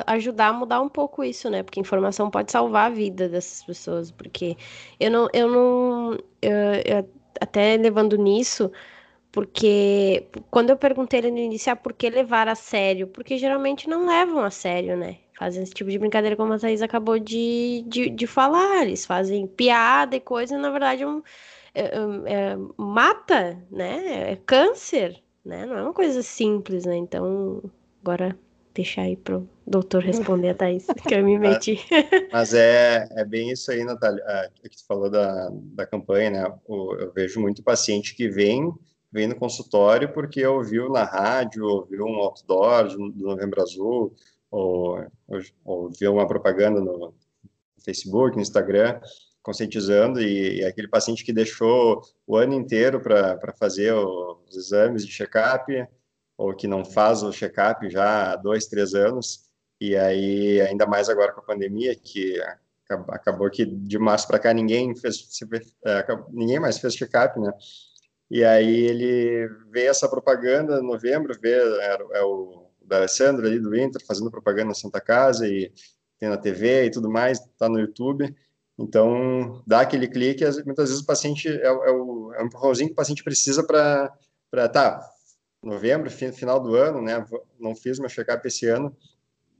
ajudar 0.07 0.47
a 0.47 0.53
mudar 0.53 0.81
um 0.81 0.89
pouco 0.89 1.23
isso, 1.23 1.49
né? 1.49 1.63
Porque 1.63 1.79
informação 1.79 2.29
pode 2.29 2.51
salvar 2.51 2.87
a 2.91 2.93
vida 2.93 3.27
dessas 3.27 3.63
pessoas. 3.63 4.11
Porque 4.11 4.57
eu 4.99 5.11
não, 5.11 5.27
eu 5.33 5.47
não, 5.49 6.11
eu, 6.41 6.51
eu, 6.85 7.09
até 7.39 7.75
levando 7.77 8.17
nisso, 8.17 8.71
porque 9.31 10.27
quando 10.49 10.69
eu 10.71 10.77
perguntei 10.77 11.21
no 11.21 11.37
início, 11.37 11.71
ah, 11.71 11.75
por 11.75 11.93
que 11.93 12.09
levar 12.09 12.47
a 12.47 12.55
sério? 12.55 13.07
Porque 13.07 13.37
geralmente 13.37 13.89
não 13.89 14.05
levam 14.07 14.41
a 14.43 14.49
sério, 14.51 14.97
né? 14.97 15.17
Fazem 15.37 15.63
esse 15.63 15.73
tipo 15.73 15.89
de 15.89 15.97
brincadeira, 15.99 16.35
como 16.35 16.53
a 16.53 16.59
Thaís 16.59 16.81
acabou 16.81 17.17
de, 17.19 17.83
de, 17.87 18.09
de 18.09 18.27
falar. 18.27 18.83
Eles 18.83 19.05
fazem 19.05 19.47
piada 19.47 20.15
e 20.15 20.19
coisa, 20.19 20.55
e 20.55 20.57
na 20.57 20.69
verdade 20.69 21.03
é 21.03 21.07
um, 21.07 21.23
é, 21.73 21.91
é, 22.27 22.57
mata, 22.77 23.57
né? 23.71 24.31
É 24.33 24.35
câncer, 24.45 25.21
né? 25.43 25.65
Não 25.65 25.77
é 25.77 25.81
uma 25.83 25.93
coisa 25.93 26.21
simples, 26.21 26.85
né? 26.85 26.95
Então, 26.97 27.61
agora 28.01 28.37
deixar 28.73 29.03
aí 29.03 29.15
pro 29.15 29.47
doutor 29.65 30.01
responder 30.01 30.49
a 30.49 30.55
Thaís, 30.55 30.85
que 31.07 31.15
eu 31.15 31.23
me 31.23 31.37
meti. 31.39 31.79
Mas 32.31 32.53
é, 32.53 33.07
é 33.11 33.25
bem 33.25 33.51
isso 33.51 33.71
aí, 33.71 33.83
Natália, 33.83 34.23
é, 34.27 34.69
que 34.69 34.77
tu 34.77 34.85
falou 34.85 35.09
da, 35.09 35.49
da 35.51 35.85
campanha, 35.85 36.29
né? 36.29 36.53
eu 36.67 37.11
vejo 37.13 37.39
muito 37.39 37.63
paciente 37.63 38.15
que 38.15 38.29
vem, 38.29 38.71
vem 39.11 39.27
no 39.27 39.35
consultório 39.35 40.11
porque 40.13 40.45
ouviu 40.45 40.89
na 40.89 41.03
rádio, 41.03 41.65
ouviu 41.65 42.05
um 42.05 42.15
outdoor 42.15 42.87
do 42.87 43.11
Novembro 43.15 43.61
Azul, 43.61 44.13
ou, 44.49 44.99
ou, 45.27 45.39
ou 45.63 45.89
viu 45.89 46.13
uma 46.13 46.27
propaganda 46.27 46.81
no 46.81 47.13
Facebook, 47.83 48.35
no 48.35 48.41
Instagram, 48.41 48.99
conscientizando, 49.41 50.21
e, 50.21 50.59
e 50.59 50.65
aquele 50.65 50.87
paciente 50.87 51.23
que 51.23 51.33
deixou 51.33 52.01
o 52.27 52.35
ano 52.35 52.53
inteiro 52.53 53.01
para 53.01 53.53
fazer 53.57 53.93
os 53.93 54.55
exames 54.55 55.05
de 55.05 55.11
check-up, 55.11 55.71
ou 56.41 56.55
que 56.55 56.67
não 56.67 56.83
faz 56.83 57.21
o 57.21 57.31
check-up 57.31 57.87
já 57.87 58.31
há 58.31 58.35
dois, 58.35 58.65
três 58.65 58.95
anos, 58.95 59.45
e 59.79 59.95
aí, 59.95 60.59
ainda 60.61 60.87
mais 60.87 61.07
agora 61.07 61.31
com 61.31 61.39
a 61.39 61.43
pandemia, 61.43 61.95
que 61.95 62.35
acabou 63.09 63.49
que 63.49 63.63
de 63.63 63.99
março 63.99 64.27
para 64.27 64.39
cá 64.39 64.51
ninguém 64.51 64.95
fez, 64.95 65.27
é, 65.85 66.05
ninguém 66.29 66.59
mais 66.59 66.79
fez 66.79 66.95
check-up, 66.95 67.39
né? 67.39 67.51
E 68.29 68.43
aí 68.43 68.85
ele 68.85 69.47
vê 69.69 69.85
essa 69.85 70.09
propaganda 70.09 70.79
em 70.79 70.85
novembro, 70.85 71.39
vê 71.39 71.53
é, 71.53 71.97
é 72.13 72.23
o 72.23 72.67
da 72.81 72.97
Alessandro 72.97 73.45
ali 73.45 73.59
do 73.59 73.77
Inter 73.77 74.03
fazendo 74.05 74.31
propaganda 74.31 74.69
na 74.69 74.73
Santa 74.73 74.99
Casa 74.99 75.47
e 75.47 75.71
tem 76.19 76.27
na 76.27 76.37
TV 76.37 76.85
e 76.85 76.91
tudo 76.91 77.09
mais, 77.09 77.39
tá 77.57 77.69
no 77.69 77.79
YouTube. 77.79 78.35
Então, 78.79 79.61
dá 79.67 79.81
aquele 79.81 80.07
clique, 80.07 80.43
muitas 80.65 80.89
vezes 80.89 81.03
o 81.03 81.05
paciente 81.05 81.47
é, 81.47 81.67
é, 81.67 81.91
o, 81.91 82.33
é 82.33 82.41
um 82.41 82.47
empurrãozinho 82.47 82.89
que 82.89 82.93
o 82.93 82.95
paciente 82.95 83.23
precisa 83.23 83.63
para, 83.63 84.69
tá, 84.69 85.07
novembro, 85.63 86.09
final 86.09 86.59
do 86.59 86.75
ano, 86.75 87.01
né? 87.01 87.25
Não 87.59 87.75
fiz 87.75 87.99
meu 87.99 88.09
check-up 88.09 88.45
esse 88.47 88.67
ano, 88.67 88.95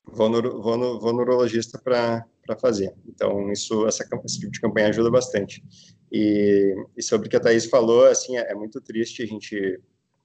vou 0.05 0.29
no, 0.29 0.61
vou 0.61 0.77
no, 0.77 0.99
vou 0.99 1.13
no 1.13 1.19
urologista 1.21 1.79
para 1.79 2.25
fazer. 2.59 2.93
Então, 3.07 3.51
isso, 3.51 3.85
essa, 3.87 4.03
esse 4.25 4.39
tipo 4.39 4.51
de 4.51 4.61
campanha 4.61 4.89
ajuda 4.89 5.11
bastante. 5.11 5.63
E, 6.11 6.75
e 6.97 7.03
sobre 7.03 7.27
o 7.27 7.29
que 7.29 7.37
a 7.37 7.39
Thaís 7.39 7.65
falou, 7.65 8.05
assim, 8.05 8.37
é, 8.37 8.51
é 8.51 8.55
muito 8.55 8.81
triste 8.81 9.23
a 9.23 9.25
gente 9.25 9.79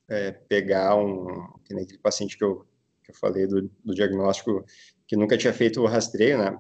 é, 0.09 0.33
pegar 0.33 0.97
um, 0.97 1.27
que 1.65 1.75
nem 1.75 1.85
aquele 1.85 2.01
paciente 2.01 2.37
que 2.37 2.45
eu, 2.45 2.67
que 3.05 3.13
eu 3.13 3.15
falei 3.15 3.47
do, 3.47 3.71
do 3.85 3.95
diagnóstico, 3.95 4.65
que 5.07 5.17
nunca 5.17 5.37
tinha 5.37 5.53
feito 5.53 5.81
o 5.81 5.87
rastreio, 5.87 6.39
né? 6.39 6.59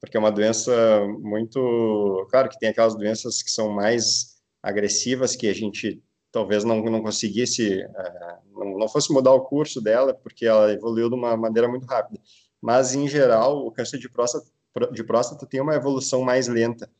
Porque 0.00 0.16
é 0.16 0.20
uma 0.20 0.30
doença 0.30 0.72
muito. 1.18 2.26
Claro 2.30 2.48
que 2.48 2.58
tem 2.58 2.68
aquelas 2.68 2.94
doenças 2.94 3.42
que 3.42 3.50
são 3.50 3.70
mais 3.70 4.38
agressivas 4.62 5.34
que 5.34 5.48
a 5.48 5.52
gente 5.52 6.00
talvez 6.30 6.64
não, 6.64 6.82
não 6.82 7.02
conseguisse, 7.02 7.84
uh, 7.84 8.58
não, 8.58 8.78
não, 8.78 8.88
fosse 8.88 9.12
mudar 9.12 9.32
o 9.32 9.42
curso 9.42 9.80
dela, 9.80 10.14
porque 10.14 10.46
ela 10.46 10.72
evoluiu 10.72 11.08
de 11.08 11.14
uma 11.14 11.36
maneira 11.36 11.68
muito 11.68 11.86
rápida. 11.86 12.20
Mas, 12.60 12.94
em 12.94 13.08
geral, 13.08 13.66
o 13.66 13.72
câncer 13.72 13.98
de 13.98 14.08
próstata, 14.08 14.46
de 14.92 15.04
próstata 15.04 15.46
tem 15.46 15.60
uma 15.60 15.74
evolução 15.74 16.22
mais 16.22 16.48
lenta. 16.48 16.90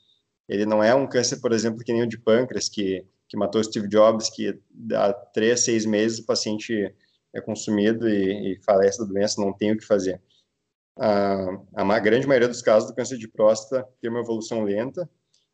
Ele 0.49 0.64
não 0.64 0.82
é 0.82 0.94
um 0.94 1.06
câncer, 1.06 1.40
por 1.40 1.52
exemplo, 1.52 1.85
que 1.85 1.92
nem 1.92 2.02
o 2.02 2.06
de 2.06 2.18
pâncreas, 2.18 2.68
que, 2.68 3.04
que 3.28 3.37
matou 3.37 3.62
Steve 3.62 3.88
Jobs, 3.88 4.30
que 4.30 4.58
há 4.94 5.12
três, 5.12 5.61
seis 5.61 5.85
meses 5.85 6.20
o 6.20 6.26
paciente 6.26 6.94
é 7.35 7.40
consumido 7.40 8.08
e, 8.08 8.54
e 8.54 8.62
falece 8.64 8.99
da 8.99 9.04
doença, 9.04 9.40
não 9.40 9.52
tem 9.52 9.73
o 9.73 9.76
que 9.76 9.85
fazer. 9.85 10.20
A, 10.97 11.47
a 11.76 11.99
grande 11.99 12.26
maioria 12.26 12.49
dos 12.49 12.62
casos 12.62 12.88
do 12.88 12.97
câncer 12.97 13.18
de 13.18 13.28
próstata 13.28 13.87
tem 14.00 14.11
uma 14.11 14.20
evolução 14.20 14.64
lenta, 14.64 15.08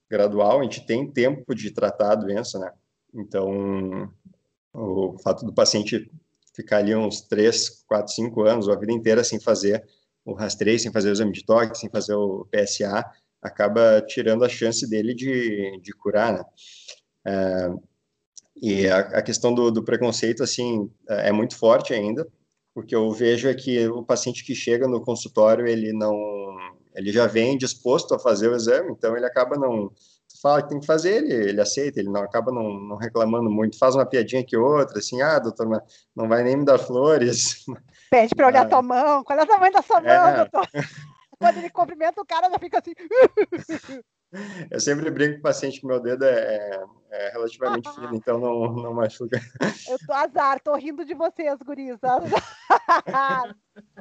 gradual, 0.09 0.61
a 0.61 0.63
gente 0.63 0.87
tem 0.87 1.11
tempo 1.11 1.55
de 1.55 1.71
tratar 1.71 2.13
a 2.13 2.17
doença, 2.17 2.59
né? 2.59 2.73
Então, 3.15 4.11
o 4.73 5.17
fato 5.23 5.47
do 5.47 5.53
paciente 5.53 6.11
ficar 6.55 6.79
ali 6.79 6.95
uns 6.95 7.21
3, 7.23 7.85
4, 7.87 8.13
5 8.13 8.43
anos, 8.43 8.69
ou 8.69 8.75
a 8.75 8.79
vida 8.79 8.93
inteira 8.93 9.25
sem 9.25 9.41
fazer 9.41 9.85
o 10.25 10.33
rastreio, 10.33 10.79
sem 10.79 10.93
fazer 10.93 11.11
o 11.11 11.13
exame 11.13 11.33
de 11.33 11.45
toque, 11.45 11.79
sem 11.79 11.91
fazer 11.91 12.15
o 12.15 12.47
PSA, 12.47 13.05
acaba 13.43 14.03
tirando 14.07 14.45
a 14.45 14.49
chance 14.49 14.89
dele 14.89 15.15
de, 15.15 15.79
de 15.83 15.93
curar, 15.93 16.33
né? 16.33 16.45
É, 17.27 17.71
e 18.57 18.89
a, 18.89 18.99
a 18.99 19.23
questão 19.23 19.53
do, 19.53 19.71
do, 19.71 19.85
preconceito, 19.85 20.43
assim, 20.43 20.91
é 21.09 21.33
muito 21.33 21.57
forte 21.57 21.93
ainda, 21.93 22.27
porque 22.73 22.95
eu 22.95 23.11
vejo 23.13 23.49
é 23.49 23.55
que 23.55 23.87
o 23.89 24.03
paciente 24.03 24.45
que 24.45 24.55
chega 24.55 24.87
no 24.87 25.03
consultório, 25.03 25.67
ele 25.67 25.93
não, 25.93 26.15
ele 26.95 27.13
já 27.13 27.27
vem 27.27 27.59
disposto 27.59 28.15
a 28.15 28.19
fazer 28.19 28.49
o 28.49 28.57
exame, 28.57 28.93
então 28.93 29.17
ele 29.17 29.27
acaba 29.27 29.57
não 29.57 29.91
fala 30.45 30.63
que 30.63 30.69
tem 30.69 30.79
que 30.79 30.87
fazer, 30.87 31.25
ele, 31.25 31.33
ele 31.33 31.61
aceita, 31.63 31.99
ele 31.99 32.11
não 32.11 32.23
acaba 32.23 32.53
não, 32.53 32.75
não 32.75 32.97
reclamando 32.97 33.51
muito, 33.51 33.79
faz 33.79 33.95
uma 33.95 34.05
piadinha 34.05 34.45
que 34.45 34.55
outra, 34.55 34.99
assim, 34.99 35.23
ah, 35.23 35.39
doutor, 35.39 35.67
mas 35.67 35.81
não 36.15 36.29
vai 36.29 36.45
nem 36.45 36.59
me 36.59 36.67
dar 36.67 36.79
flores. 36.79 37.65
Pede 38.11 38.35
para 38.35 38.49
olhar 38.49 38.67
ah. 38.67 38.69
tua 38.69 38.83
mão, 38.83 39.25
qual 39.25 39.39
é 39.39 39.43
o 39.43 39.47
tamanho 39.47 39.73
da 39.73 39.81
sua 39.81 40.01
é. 40.01 40.19
mão, 40.19 40.37
doutor? 40.37 40.69
Quando 41.39 41.57
ele 41.57 41.71
cumprimenta 41.71 42.21
o 42.21 42.27
cara, 42.27 42.51
já 42.51 42.59
fica 42.59 42.79
assim. 42.79 42.93
Eu 44.71 44.81
sempre 44.81 45.11
brinco 45.11 45.35
com 45.35 45.41
o 45.41 45.43
paciente 45.43 45.81
que 45.81 45.87
meu 45.87 46.01
dedo 46.01 46.25
é, 46.25 46.31
é, 46.31 46.85
é 47.11 47.31
relativamente 47.31 47.93
fino, 47.95 48.15
então 48.17 48.39
não, 48.39 48.73
não 48.73 48.95
machuca. 48.95 49.41
Eu 49.89 49.99
tô 50.07 50.13
azar, 50.13 50.61
tô 50.61 50.75
rindo 50.75 51.05
de 51.05 51.15
vocês, 51.15 51.57
guris. 51.65 51.99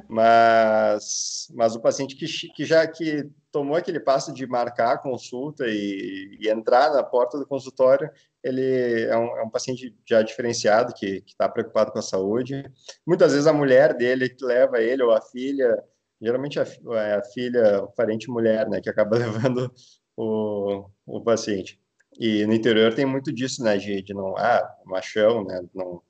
mas, 0.08 1.48
mas 1.54 1.76
o 1.76 1.80
paciente 1.80 2.16
que, 2.16 2.26
que 2.26 2.64
já 2.64 2.86
que 2.86 3.30
tomou 3.52 3.76
aquele 3.76 4.00
passo 4.00 4.32
de 4.32 4.46
marcar 4.46 4.94
a 4.94 4.98
consulta 4.98 5.64
e, 5.66 6.36
e 6.40 6.48
entrar 6.48 6.92
na 6.92 7.02
porta 7.02 7.38
do 7.38 7.46
consultório, 7.46 8.10
ele 8.42 9.04
é 9.04 9.16
um, 9.16 9.38
é 9.38 9.42
um 9.42 9.50
paciente 9.50 9.96
já 10.08 10.22
diferenciado, 10.22 10.92
que 10.94 11.22
está 11.26 11.48
preocupado 11.48 11.92
com 11.92 11.98
a 11.98 12.02
saúde. 12.02 12.64
Muitas 13.06 13.32
vezes 13.32 13.46
a 13.46 13.52
mulher 13.52 13.94
dele 13.94 14.28
que 14.28 14.44
leva 14.44 14.80
ele 14.80 15.02
ou 15.02 15.12
a 15.12 15.20
filha 15.20 15.82
geralmente 16.20 16.58
a, 16.58 16.64
é 16.96 17.14
a 17.14 17.22
filha, 17.22 17.82
o 17.82 17.88
parente 17.88 18.30
mulher, 18.30 18.68
né, 18.68 18.80
que 18.80 18.88
acaba 18.88 19.16
levando 19.18 19.72
o, 20.16 20.86
o 21.06 21.20
paciente. 21.20 21.80
E 22.18 22.46
no 22.46 22.54
interior 22.54 22.94
tem 22.94 23.04
muito 23.04 23.32
disso, 23.32 23.62
né, 23.62 23.76
de, 23.76 24.02
de 24.02 24.14
não, 24.14 24.36
ah, 24.36 24.76
machão, 24.84 25.44
né, 25.44 25.62
não, 25.74 26.02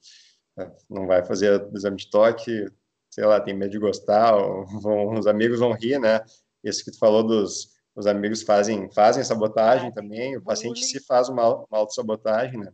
não 0.89 1.07
vai 1.07 1.25
fazer 1.25 1.67
exame 1.75 1.97
de 1.97 2.11
toque, 2.11 2.67
sei 3.11 3.25
lá, 3.25 3.41
tem 3.41 3.55
medo 3.55 3.71
de 3.71 3.79
gostar, 3.79 4.33
vão, 4.83 5.15
os 5.15 5.27
amigos 5.27 5.61
vão 5.61 5.73
rir, 5.73 5.99
né, 5.99 6.21
isso 6.63 6.85
que 6.85 6.91
tu 6.91 6.99
falou 6.99 7.23
dos 7.23 7.73
os 7.97 8.09
amigos 8.09 8.43
fazem 8.43 8.91
fazem 8.91 9.23
sabotagem 9.23 9.93
também, 9.93 10.37
o 10.37 10.43
paciente 10.43 10.85
se 10.85 10.99
faz 11.07 11.29
uma, 11.29 11.49
uma 11.49 11.79
autossabotagem, 11.79 12.59
né, 12.59 12.73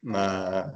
mas, 0.00 0.72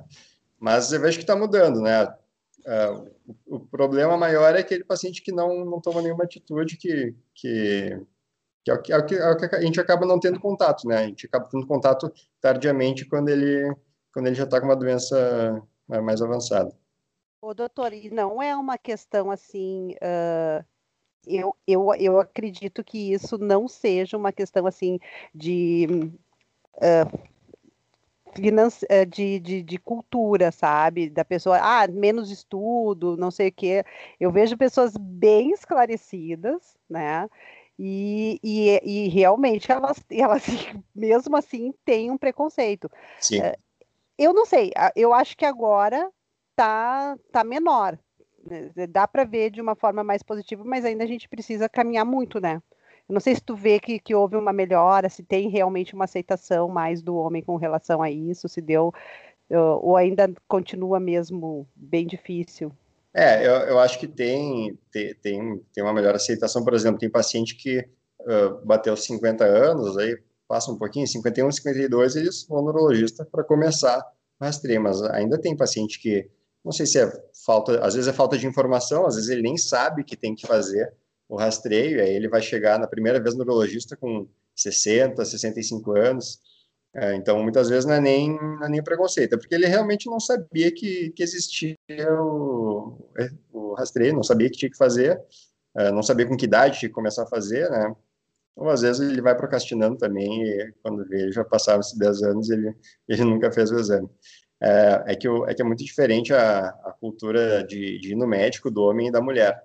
mas 0.59 0.92
eu 0.92 1.00
vejo 1.00 1.16
que 1.16 1.23
está 1.23 1.37
mudando, 1.37 1.80
né, 1.80 2.04
uh, 2.04 3.11
o, 3.47 3.57
o, 3.57 3.61
problema 3.61 4.16
maior 4.16 4.54
é 4.57 4.61
aquele 4.61 4.85
paciente 4.85 5.23
que 5.23 5.30
não, 5.30 5.64
não 5.64 5.80
toma 5.80 6.02
nenhuma 6.02 6.25
atitude 6.25 6.76
que, 6.76 7.14
que 7.35 7.99
que 8.77 8.93
é 8.93 8.99
o 8.99 9.05
que, 9.07 9.15
é 9.15 9.31
o 9.31 9.37
que, 9.37 9.45
é 9.45 9.47
o 9.47 9.51
que 9.51 9.57
a 9.57 9.61
gente 9.61 9.81
acaba 9.81 10.05
não 10.07 10.21
tendo 10.21 10.41
contato, 10.41 10.87
né? 10.87 10.99
A 10.99 11.07
gente 11.07 11.27
acaba 11.27 11.49
tendo 11.51 11.67
contato 11.67 12.13
tardiamente 12.41 13.07
quando 13.07 13.29
ele, 13.29 13.75
quando 14.13 14.27
ele 14.27 14.35
já 14.35 14.45
está 14.45 14.61
com 14.61 14.67
uma 14.67 14.77
doença 14.77 15.63
mais 15.89 16.21
avançada. 16.21 16.73
Ô, 17.41 17.55
doutor, 17.55 17.93
e 17.93 18.11
não 18.11 18.43
é 18.43 18.55
uma 18.57 18.77
questão 18.77 19.31
assim. 19.31 19.95
Uh, 19.95 20.65
eu, 21.27 21.57
eu, 21.67 21.95
eu 21.95 22.21
acredito 22.21 22.83
que 22.83 23.13
isso 23.13 23.39
não 23.39 23.69
seja 23.69 24.17
uma 24.17 24.33
questão 24.33 24.67
assim 24.67 24.99
de. 25.35 25.87
Uh, 26.77 27.29
de, 29.09 29.41
de, 29.41 29.63
de, 29.63 29.79
cultura, 29.79 30.53
sabe? 30.53 31.09
Da 31.09 31.25
pessoa, 31.25 31.59
ah, 31.61 31.89
menos 31.89 32.31
estudo, 32.31 33.17
não 33.17 33.31
sei 33.31 33.49
o 33.49 33.53
quê. 33.53 33.85
Eu 34.21 34.31
vejo 34.31 34.57
pessoas 34.57 34.97
bem 34.97 35.51
esclarecidas, 35.51 36.77
né? 36.89 37.29
E, 37.78 38.40
e, 38.42 38.80
e 38.85 39.08
realmente 39.08 39.70
elas, 39.70 40.02
elas, 40.11 40.44
mesmo 40.94 41.37
assim, 41.37 41.73
têm 41.85 42.11
um 42.11 42.18
preconceito. 42.18 42.90
Sim. 43.20 43.40
Eh, 43.40 43.56
eu 44.18 44.35
não 44.35 44.44
sei, 44.44 44.73
eu 44.97 45.14
acho 45.14 45.37
que 45.37 45.44
agora 45.44 46.11
tá, 46.56 47.16
tá 47.30 47.44
menor. 47.44 47.97
Né, 48.44 48.70
dá 48.88 49.06
para 49.06 49.25
ver 49.25 49.50
de 49.50 49.61
uma 49.61 49.76
forma 49.76 50.02
mais 50.02 50.23
positiva, 50.23 50.64
mas 50.64 50.85
ainda 50.85 51.04
a 51.04 51.06
gente 51.06 51.28
precisa 51.28 51.68
caminhar 51.68 52.04
muito, 52.04 52.40
né? 52.40 52.61
Eu 53.08 53.12
não 53.12 53.20
sei 53.20 53.35
se 53.35 53.40
tu 53.40 53.54
vê 53.54 53.78
que, 53.78 53.99
que 53.99 54.14
houve 54.14 54.37
uma 54.37 54.52
melhora, 54.52 55.08
se 55.08 55.23
tem 55.23 55.49
realmente 55.49 55.94
uma 55.94 56.04
aceitação 56.04 56.68
mais 56.68 57.00
do 57.00 57.16
homem 57.16 57.42
com 57.42 57.56
relação 57.56 58.02
a 58.02 58.11
isso, 58.11 58.49
se 58.49 58.61
deu, 58.61 58.92
ou 59.80 59.97
ainda 59.97 60.30
continua 60.47 61.00
mesmo 61.00 61.66
bem 61.75 62.06
difícil. 62.06 62.70
É, 63.15 63.47
eu, 63.47 63.53
eu 63.53 63.79
acho 63.79 63.99
que 63.99 64.07
tem, 64.07 64.79
tem, 64.91 65.15
tem, 65.73 65.83
uma 65.83 65.93
melhor 65.93 66.15
aceitação. 66.15 66.65
Por 66.65 66.75
exemplo, 66.75 66.99
tem 66.99 67.11
paciente 67.11 67.57
que 67.57 67.79
uh, 68.21 68.65
bateu 68.65 68.97
50 68.97 69.45
anos, 69.45 69.97
aí 69.97 70.19
passa 70.47 70.71
um 70.71 70.79
pouquinho, 70.79 71.07
51, 71.07 71.53
52, 71.53 72.17
eles 72.17 72.47
vão 72.49 72.62
no 72.62 72.73
neurologista 72.73 73.25
para 73.25 73.45
começar 73.45 74.00
o 74.41 74.45
rastreio, 74.45 74.82
mas 74.82 75.02
ainda 75.02 75.39
tem 75.39 75.56
paciente 75.56 76.00
que, 76.00 76.28
não 76.65 76.73
sei 76.73 76.87
se 76.87 76.99
é 76.99 77.11
falta, 77.45 77.85
às 77.85 77.95
vezes 77.95 78.09
é 78.09 78.13
falta 78.13 78.39
de 78.39 78.47
informação, 78.47 79.06
às 79.06 79.17
vezes 79.17 79.28
ele 79.28 79.43
nem 79.43 79.56
sabe 79.59 80.04
que 80.04 80.17
tem 80.17 80.35
que 80.35 80.47
fazer 80.47 80.93
o 81.28 81.37
rastreio, 81.37 82.00
aí 82.00 82.11
ele 82.11 82.28
vai 82.28 82.41
chegar 82.41 82.78
na 82.78 82.87
primeira 82.87 83.21
vez 83.21 83.35
no 83.35 83.45
neurologista 83.45 83.95
com 83.97 84.26
60, 84.56 85.23
65 85.23 85.97
anos, 85.97 86.41
é, 86.95 87.15
então, 87.15 87.43
muitas 87.43 87.69
vezes 87.69 87.85
não 87.85 87.95
é 87.95 88.01
nem, 88.01 88.35
não 88.35 88.65
é 88.65 88.69
nem 88.69 88.83
preconceito, 88.83 89.35
é 89.35 89.39
porque 89.39 89.55
ele 89.55 89.67
realmente 89.67 90.09
não 90.09 90.19
sabia 90.19 90.73
que, 90.73 91.11
que 91.11 91.23
existia 91.23 91.77
o, 92.21 93.11
é, 93.19 93.31
o 93.53 93.75
rastreio, 93.75 94.15
não 94.15 94.23
sabia 94.23 94.51
que 94.51 94.57
tinha 94.57 94.71
que 94.71 94.77
fazer, 94.77 95.21
é, 95.77 95.93
não 95.93 96.03
sabia 96.03 96.27
com 96.27 96.37
que 96.37 96.47
idade 96.47 96.79
tinha 96.79 96.89
que 96.89 96.95
começar 96.95 97.25
a 97.25 97.27
fazer, 97.27 97.71
né? 97.71 97.95
Ou 98.57 98.69
às 98.69 98.81
vezes 98.81 99.01
ele 99.01 99.23
vai 99.23 99.37
procrastinando 99.37 99.97
também, 99.99 100.43
e 100.43 100.73
quando 100.83 101.07
vê, 101.07 101.31
já 101.31 101.45
passaram 101.45 101.81
esses 101.81 101.97
10 101.97 102.23
anos, 102.23 102.51
ele, 102.51 102.75
ele 103.09 103.25
nunca 103.25 103.53
fez 103.53 103.71
o 103.71 103.79
exame. 103.79 104.09
É, 104.61 105.05
é, 105.09 105.17
que, 105.17 105.29
é 105.29 105.55
que 105.55 105.63
é 105.63 105.65
muito 105.65 105.85
diferente 105.85 106.35
a, 106.35 106.69
a 106.69 106.93
cultura 106.99 107.63
de, 107.65 108.01
de 108.01 108.13
ir 108.13 108.17
no 108.17 108.27
médico 108.27 108.71
do 108.71 108.83
homem 108.83 109.09
e 109.09 109.13
da 109.13 109.21
mulher. 109.21 109.63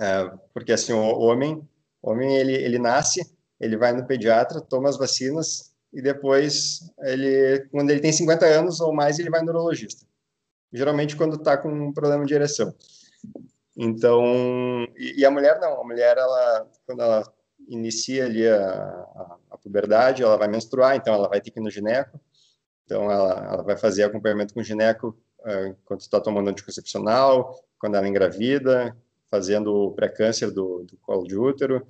É, 0.00 0.30
porque 0.52 0.72
assim, 0.72 0.92
o 0.92 1.18
homem, 1.20 1.62
o 2.02 2.10
homem 2.10 2.36
ele, 2.36 2.54
ele 2.54 2.78
nasce, 2.78 3.20
ele 3.60 3.76
vai 3.76 3.92
no 3.92 4.06
pediatra, 4.06 4.60
toma 4.60 4.88
as 4.88 4.98
vacinas, 4.98 5.75
e 5.96 6.02
depois, 6.02 6.80
ele, 6.98 7.66
quando 7.70 7.90
ele 7.90 8.00
tem 8.00 8.12
50 8.12 8.44
anos 8.44 8.82
ou 8.82 8.92
mais, 8.92 9.18
ele 9.18 9.30
vai 9.30 9.42
neurologista. 9.42 10.04
Geralmente 10.70 11.16
quando 11.16 11.36
está 11.36 11.56
com 11.56 11.70
um 11.70 11.90
problema 11.90 12.26
de 12.26 12.34
ereção. 12.34 12.74
Então, 13.74 14.22
e, 14.94 15.20
e, 15.20 15.24
a 15.24 15.30
mulher 15.30 15.58
não, 15.58 15.80
a 15.80 15.84
mulher, 15.84 16.18
ela, 16.18 16.70
quando 16.84 17.00
ela 17.00 17.32
inicia 17.66 18.26
ali 18.26 18.46
a, 18.46 18.58
a, 18.60 19.36
a, 19.52 19.56
puberdade, 19.56 20.22
ela 20.22 20.36
vai 20.36 20.48
menstruar, 20.48 20.96
então 20.96 21.14
ela 21.14 21.30
vai 21.30 21.40
ter 21.40 21.50
que 21.50 21.58
ir 21.58 21.62
no 21.62 21.70
gineco, 21.70 22.20
então 22.84 23.10
ela, 23.10 23.52
ela 23.54 23.62
vai 23.62 23.78
fazer 23.78 24.02
acompanhamento 24.02 24.52
com 24.52 24.60
o 24.60 24.64
gineco 24.64 25.16
uh, 25.40 25.74
quando 25.86 26.00
está 26.00 26.20
tomando 26.20 26.50
anticoncepcional, 26.50 27.58
quando 27.78 27.94
ela 27.94 28.06
engravida, 28.06 28.94
fazendo 29.30 29.74
o 29.74 29.92
pré-câncer 29.92 30.50
do, 30.50 30.84
do 30.84 30.98
colo 30.98 31.26
de 31.26 31.38
útero, 31.38 31.86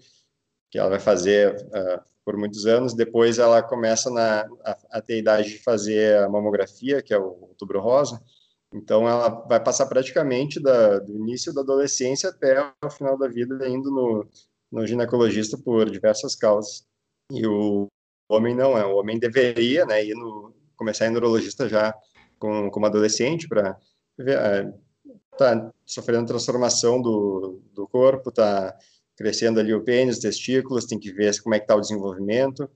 que 0.70 0.78
ela 0.78 0.90
vai 0.90 1.00
fazer 1.00 1.54
uh, 1.54 2.02
por 2.24 2.36
muitos 2.36 2.66
anos. 2.66 2.94
Depois 2.94 3.38
ela 3.38 3.62
começa 3.62 4.10
na, 4.10 4.40
a, 4.64 4.76
a, 4.92 5.00
ter 5.00 5.14
a 5.14 5.18
idade 5.18 5.50
de 5.50 5.62
fazer 5.62 6.18
a 6.18 6.28
mamografia, 6.28 7.02
que 7.02 7.14
é 7.14 7.18
o 7.18 7.48
outubro 7.48 7.80
rosa. 7.80 8.20
Então 8.74 9.08
ela 9.08 9.28
vai 9.28 9.62
passar 9.62 9.86
praticamente 9.86 10.60
da, 10.60 10.98
do 10.98 11.14
início 11.14 11.54
da 11.54 11.60
adolescência 11.60 12.30
até 12.30 12.60
o 12.84 12.90
final 12.90 13.16
da 13.16 13.28
vida 13.28 13.68
indo 13.68 13.90
no, 13.90 14.28
no 14.70 14.86
ginecologista 14.86 15.56
por 15.56 15.88
diversas 15.88 16.34
causas. 16.34 16.84
E 17.30 17.46
o 17.46 17.86
homem 18.28 18.54
não, 18.54 18.76
é. 18.76 18.84
O 18.84 18.96
homem 18.96 19.18
deveria, 19.18 19.86
né, 19.86 20.04
ir 20.04 20.14
no, 20.14 20.52
começar 20.76 21.06
no 21.06 21.12
neurologista 21.12 21.68
já 21.68 21.94
com, 22.38 22.70
como 22.70 22.86
adolescente 22.86 23.48
para 23.48 23.78
ver, 24.18 24.36
é, 24.36 24.74
tá 25.36 25.70
sofrendo 25.84 26.26
transformação 26.26 27.00
do, 27.00 27.62
do 27.72 27.86
corpo, 27.88 28.32
tá 28.32 28.76
crescendo 29.16 29.58
ali 29.58 29.72
o 29.74 29.82
pênis, 29.82 30.16
os 30.16 30.22
testículos, 30.22 30.84
tem 30.84 30.98
que 30.98 31.12
ver 31.12 31.40
como 31.42 31.54
é 31.54 31.58
que 31.58 31.64
está 31.64 31.74
o 31.74 31.80
desenvolvimento, 31.80 32.68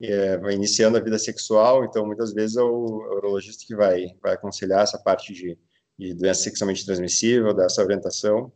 é, 0.00 0.36
vai 0.38 0.54
iniciando 0.54 0.96
a 0.96 1.00
vida 1.00 1.18
sexual, 1.18 1.84
então 1.84 2.06
muitas 2.06 2.32
vezes 2.32 2.56
é 2.56 2.62
o, 2.62 2.66
é 2.66 3.14
o 3.14 3.16
urologista 3.16 3.64
que 3.66 3.74
vai, 3.74 4.06
vai 4.22 4.34
aconselhar 4.34 4.82
essa 4.82 4.98
parte 4.98 5.32
de, 5.32 5.58
de 5.98 6.14
doença 6.14 6.42
sexualmente 6.42 6.84
transmissível, 6.84 7.52
dessa 7.52 7.82
orientação, 7.82 8.52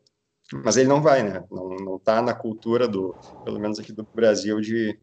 mas 0.53 0.77
ele 0.77 0.89
não 0.89 1.03
vai, 1.03 1.23
né, 1.23 1.43
não 1.51 1.97
está 1.97 2.21
na 2.21 2.35
cultura 2.35 2.87
do, 2.87 3.15
pelo 3.45 3.59
menos 3.59 3.79
aqui 3.79 3.93
do 3.93 4.05
Brasil, 4.05 4.61
de, 4.61 4.99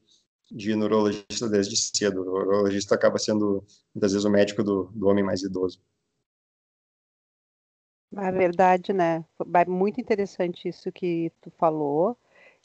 de 0.52 0.76
neurologista 0.76 1.50
desde 1.50 1.76
cedo, 1.76 2.22
o 2.22 2.40
urologista 2.40 2.96
acaba 2.96 3.18
sendo 3.18 3.64
muitas 3.94 4.12
vezes 4.12 4.26
o 4.26 4.30
médico 4.30 4.64
do, 4.64 4.92
do 4.94 5.08
homem 5.08 5.24
mais 5.24 5.42
idoso. 5.42 5.80
Na 8.12 8.30
verdade, 8.30 8.91
né? 8.91 9.24
Muito 9.67 10.02
interessante 10.02 10.67
isso 10.67 10.91
que 10.91 11.32
tu 11.41 11.50
falou. 11.52 12.17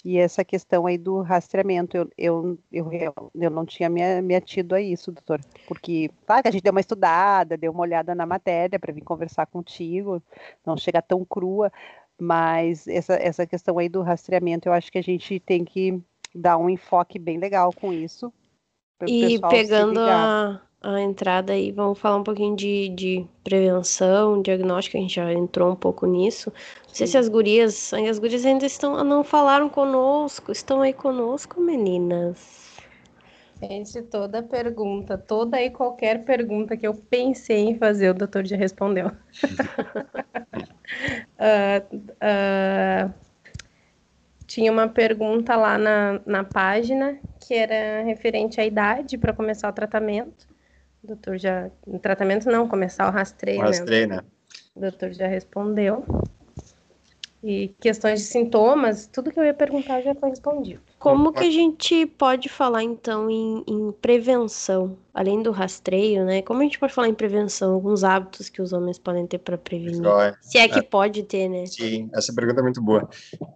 E 0.05 0.19
essa 0.19 0.45
questão 0.45 0.87
aí 0.87 0.99
do 0.99 1.21
rastreamento, 1.23 1.97
eu, 1.97 2.11
eu, 2.71 2.93
eu, 2.93 3.15
eu 3.35 3.51
não 3.51 3.65
tinha 3.65 3.89
me, 3.89 4.21
me 4.23 4.35
atido 4.35 4.75
a 4.75 4.81
isso, 4.81 5.11
doutor. 5.11 5.41
Porque, 5.67 6.11
claro 6.27 6.43
que 6.43 6.49
a 6.49 6.51
gente 6.51 6.63
deu 6.63 6.73
uma 6.73 6.81
estudada, 6.81 7.57
deu 7.57 7.73
uma 7.73 7.83
olhada 7.83 8.15
na 8.15 8.27
matéria 8.27 8.79
para 8.79 8.93
vir 8.93 9.03
conversar 9.03 9.47
contigo, 9.47 10.23
não 10.65 10.77
chega 10.77 11.01
tão 11.01 11.25
crua, 11.25 11.73
mas 12.21 12.87
essa, 12.87 13.15
essa 13.15 13.47
questão 13.47 13.79
aí 13.79 13.89
do 13.89 14.03
rastreamento, 14.03 14.69
eu 14.69 14.73
acho 14.73 14.93
que 14.93 14.99
a 14.99 15.03
gente 15.03 15.41
tem 15.41 15.65
que 15.65 16.01
dar 16.35 16.59
um 16.59 16.69
enfoque 16.69 17.19
bem 17.19 17.39
legal 17.39 17.73
com 17.73 17.93
isso. 17.93 18.33
E 19.07 19.39
pegando 19.41 20.01
a, 20.01 20.63
a 20.95 21.01
entrada 21.01 21.53
aí, 21.53 21.73
vamos 21.73 21.99
falar 21.99 22.17
um 22.17 22.23
pouquinho 22.23 22.55
de, 22.55 22.89
de 22.91 23.27
prevenção, 23.43 24.41
diagnóstico, 24.41 24.97
a 24.97 25.01
gente 25.01 25.15
já 25.15 25.33
entrou 25.33 25.73
um 25.73 25.77
pouco 25.77 26.07
nisso. 26.07 26.53
Não 26.87 26.95
sei 26.95 27.07
se 27.07 27.19
as 27.19 27.29
gurias, 27.29 27.93
as 27.93 28.19
gurias 28.19 28.45
ainda 28.45 28.67
estão, 28.67 29.03
não 29.03 29.25
falaram 29.25 29.69
conosco, 29.69 30.53
estão 30.53 30.83
aí 30.83 30.93
conosco, 30.93 31.61
meninas. 31.61 32.67
Gente, 33.61 34.03
toda 34.03 34.43
pergunta, 34.43 35.17
toda 35.17 35.61
e 35.61 35.71
qualquer 35.71 36.25
pergunta 36.25 36.77
que 36.77 36.87
eu 36.87 36.95
pensei 36.95 37.71
em 37.71 37.79
fazer, 37.79 38.11
o 38.11 38.15
doutor 38.15 38.47
já 38.47 38.57
respondeu. 38.57 39.07
uh, 39.07 39.13
uh, 43.11 43.15
tinha 44.47 44.71
uma 44.71 44.89
pergunta 44.89 45.57
lá 45.57 45.79
na, 45.79 46.21
na 46.25 46.45
página 46.45 47.19
que 47.41 47.55
era 47.55 48.03
referente 48.05 48.61
à 48.61 48.67
idade 48.67 49.17
para 49.17 49.33
começar 49.33 49.69
o 49.69 49.73
tratamento. 49.73 50.56
O 51.07 51.15
doutor 51.15 51.39
já. 51.39 51.71
O 51.87 52.01
tratamento 52.01 52.51
não, 52.51 52.67
começar 52.67 53.09
o 53.09 53.13
rastreio. 53.13 53.61
O 53.61 53.63
rastreio, 53.63 54.09
né? 54.09 54.21
O 54.75 54.81
doutor 54.81 55.13
já 55.13 55.29
respondeu. 55.29 56.05
E 57.45 57.69
questões 57.81 58.23
de 58.23 58.27
sintomas, 58.27 59.07
tudo 59.07 59.31
que 59.31 59.39
eu 59.39 59.45
ia 59.45 59.55
perguntar 59.55 60.03
já 60.03 60.13
foi 60.17 60.31
respondido. 60.31 60.81
Como 60.99 61.33
que 61.33 61.45
a 61.45 61.51
gente 61.51 62.05
pode 62.05 62.49
falar, 62.49 62.83
então, 62.83 63.31
em, 63.31 63.63
em, 63.69 63.93
prevenção, 63.93 64.99
além 65.15 65.41
do 65.45 65.53
rastreio, 65.53 66.25
né? 66.25 66.43
Como 66.43 66.61
a 66.61 66.65
gente 66.65 66.77
pode 66.77 66.93
falar 66.93 67.07
em 67.07 67.15
prevenção, 67.15 67.73
alguns 67.73 68.03
hábitos 68.03 68.49
que 68.49 68.61
os 68.61 68.73
homens 68.73 68.99
podem 68.99 69.29
ter 69.29 69.39
para 69.39 69.57
prevenir? 69.57 70.03
Se 70.41 70.59
é 70.59 70.67
que 70.67 70.81
é, 70.81 70.83
pode 70.83 71.23
ter, 71.23 71.49
né? 71.49 71.67
Sim, 71.67 72.11
essa 72.13 72.35
pergunta 72.35 72.61
é 72.61 72.65
muito 72.65 72.83
boa. 72.83 73.09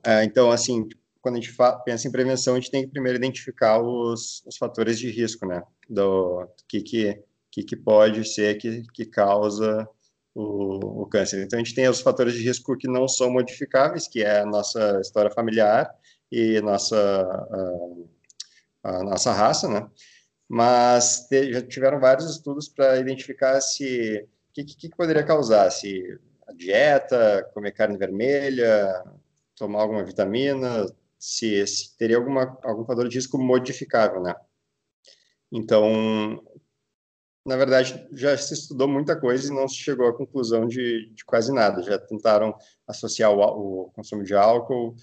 É, 0.06 0.22
então, 0.22 0.52
assim, 0.52 0.86
quando 1.20 1.38
a 1.38 1.40
gente 1.40 1.52
pensa 1.84 2.06
em 2.06 2.12
prevenção, 2.12 2.54
a 2.54 2.60
gente 2.60 2.70
tem 2.70 2.82
que 2.82 2.92
primeiro 2.92 3.18
identificar 3.18 3.82
os, 3.82 4.44
os 4.46 4.56
fatores 4.56 5.00
de 5.00 5.10
risco, 5.10 5.44
né? 5.46 5.62
Do, 5.88 6.44
do 6.44 6.64
que, 6.68 6.80
que, 6.80 7.20
que, 7.50 7.62
que 7.62 7.76
pode 7.76 8.24
ser 8.24 8.56
que, 8.58 8.82
que 8.92 9.04
causa 9.04 9.88
o, 10.34 11.02
o, 11.02 11.06
câncer. 11.06 11.42
Então, 11.42 11.58
a 11.58 11.62
gente 11.62 11.74
tem 11.74 11.88
os 11.88 12.00
fatores 12.00 12.34
de 12.34 12.42
risco 12.42 12.76
que 12.76 12.88
não 12.88 13.08
são 13.08 13.30
modificáveis, 13.30 14.06
que 14.08 14.22
é 14.22 14.40
a 14.40 14.46
nossa 14.46 15.00
história 15.00 15.30
familiar 15.30 15.90
e 16.30 16.60
nossa, 16.60 16.96
a, 18.82 18.98
a 18.98 19.04
nossa 19.04 19.32
raça, 19.32 19.68
né? 19.68 19.88
Mas 20.48 21.26
te, 21.28 21.52
já 21.52 21.62
tiveram 21.62 22.00
vários 22.00 22.30
estudos 22.30 22.68
para 22.68 22.98
identificar 22.98 23.60
se 23.60 24.26
o 24.50 24.52
que, 24.52 24.64
que, 24.64 24.76
que, 24.76 24.96
poderia 24.96 25.24
causar, 25.24 25.70
se 25.70 26.18
a 26.48 26.52
dieta, 26.52 27.48
comer 27.54 27.72
carne 27.72 27.96
vermelha, 27.96 29.04
tomar 29.56 29.82
alguma 29.82 30.04
vitamina, 30.04 30.86
se, 31.18 31.64
se 31.66 31.96
teria 31.96 32.16
alguma, 32.16 32.58
algum 32.64 32.84
fator 32.84 33.08
de 33.08 33.16
risco 33.16 33.38
modificável, 33.38 34.22
né? 34.22 34.34
Então, 35.52 36.42
na 37.44 37.56
verdade, 37.56 38.06
já 38.12 38.36
se 38.36 38.54
estudou 38.54 38.86
muita 38.86 39.18
coisa 39.18 39.50
e 39.50 39.54
não 39.54 39.66
se 39.66 39.76
chegou 39.76 40.06
à 40.06 40.16
conclusão 40.16 40.66
de, 40.66 41.10
de 41.14 41.24
quase 41.24 41.52
nada. 41.52 41.82
Já 41.82 41.98
tentaram 41.98 42.54
associar 42.86 43.32
o, 43.32 43.86
o 43.86 43.90
consumo 43.92 44.22
de 44.22 44.34
álcool, 44.34 44.94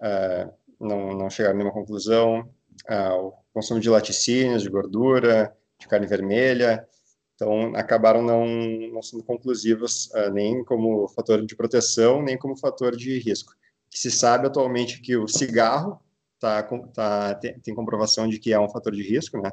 uh, 0.00 0.52
não, 0.80 1.16
não 1.16 1.30
chegaram 1.30 1.54
a 1.54 1.58
nenhuma 1.58 1.74
conclusão. 1.74 2.40
Uh, 2.88 3.28
o 3.28 3.34
consumo 3.52 3.78
de 3.78 3.88
laticínios, 3.88 4.62
de 4.62 4.68
gordura, 4.68 5.56
de 5.78 5.86
carne 5.86 6.06
vermelha, 6.06 6.86
então 7.34 7.74
acabaram 7.76 8.22
não, 8.22 8.46
não 8.92 9.02
sendo 9.02 9.22
conclusivos 9.22 10.06
uh, 10.14 10.30
nem 10.32 10.64
como 10.64 11.08
fator 11.08 11.44
de 11.46 11.54
proteção, 11.54 12.22
nem 12.22 12.36
como 12.36 12.56
fator 12.56 12.96
de 12.96 13.18
risco. 13.18 13.52
Se 13.88 14.10
sabe 14.10 14.48
atualmente 14.48 15.00
que 15.00 15.16
o 15.16 15.28
cigarro 15.28 16.00
tá, 16.40 16.62
tá, 16.92 17.34
tem, 17.36 17.58
tem 17.60 17.74
comprovação 17.74 18.28
de 18.28 18.40
que 18.40 18.52
é 18.52 18.58
um 18.58 18.68
fator 18.68 18.92
de 18.92 19.02
risco, 19.02 19.40
né? 19.40 19.52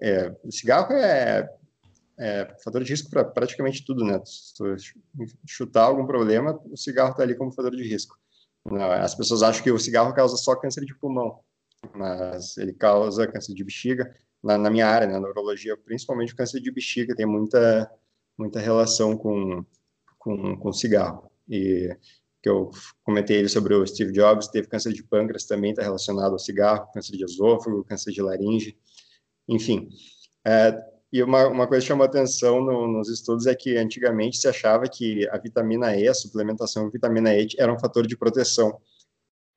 É, 0.00 0.34
o 0.44 0.50
cigarro 0.50 0.92
é 0.94 1.48
é, 2.18 2.54
fator 2.62 2.82
de 2.82 2.90
risco 2.90 3.10
para 3.10 3.24
praticamente 3.24 3.84
tudo, 3.84 4.04
né? 4.04 4.20
Se 4.24 4.54
tu 4.54 4.64
chutar 5.46 5.84
algum 5.84 6.06
problema, 6.06 6.60
o 6.70 6.76
cigarro 6.76 7.10
está 7.12 7.22
ali 7.22 7.34
como 7.34 7.52
fator 7.52 7.74
de 7.74 7.82
risco. 7.82 8.16
As 9.00 9.14
pessoas 9.14 9.42
acham 9.42 9.62
que 9.62 9.70
o 9.70 9.78
cigarro 9.78 10.14
causa 10.14 10.36
só 10.36 10.54
câncer 10.54 10.84
de 10.84 10.94
pulmão, 10.94 11.40
mas 11.94 12.56
ele 12.56 12.72
causa 12.72 13.26
câncer 13.26 13.54
de 13.54 13.64
bexiga. 13.64 14.14
Na, 14.42 14.58
na 14.58 14.70
minha 14.70 14.86
área, 14.86 15.06
na 15.06 15.20
neurologia, 15.20 15.76
principalmente 15.76 16.32
o 16.32 16.36
câncer 16.36 16.60
de 16.60 16.70
bexiga 16.70 17.14
tem 17.14 17.26
muita 17.26 17.90
muita 18.36 18.60
relação 18.60 19.16
com 19.16 19.64
com, 20.18 20.56
com 20.56 20.72
cigarro. 20.72 21.30
E 21.48 21.96
que 22.42 22.48
eu 22.48 22.70
comentei 23.04 23.46
sobre 23.48 23.74
o 23.74 23.86
Steve 23.86 24.12
Jobs, 24.12 24.48
teve 24.48 24.66
câncer 24.66 24.92
de 24.92 25.02
pâncreas 25.02 25.44
também 25.44 25.70
está 25.70 25.82
relacionado 25.82 26.32
ao 26.32 26.38
cigarro, 26.38 26.90
câncer 26.92 27.16
de 27.16 27.24
esôfago, 27.24 27.84
câncer 27.84 28.10
de 28.10 28.20
laringe, 28.20 28.76
enfim. 29.48 29.88
É, 30.44 30.72
e 31.12 31.22
uma, 31.22 31.46
uma 31.46 31.66
coisa 31.66 31.82
que 31.82 31.88
chamou 31.88 32.06
atenção 32.06 32.64
no, 32.64 32.88
nos 32.88 33.10
estudos 33.10 33.46
é 33.46 33.54
que 33.54 33.76
antigamente 33.76 34.38
se 34.38 34.48
achava 34.48 34.88
que 34.88 35.28
a 35.28 35.36
vitamina 35.36 35.94
E, 35.94 36.08
a 36.08 36.14
suplementação 36.14 36.86
de 36.86 36.92
vitamina 36.92 37.34
E, 37.34 37.48
era 37.58 37.70
um 37.70 37.78
fator 37.78 38.06
de 38.06 38.16
proteção. 38.16 38.80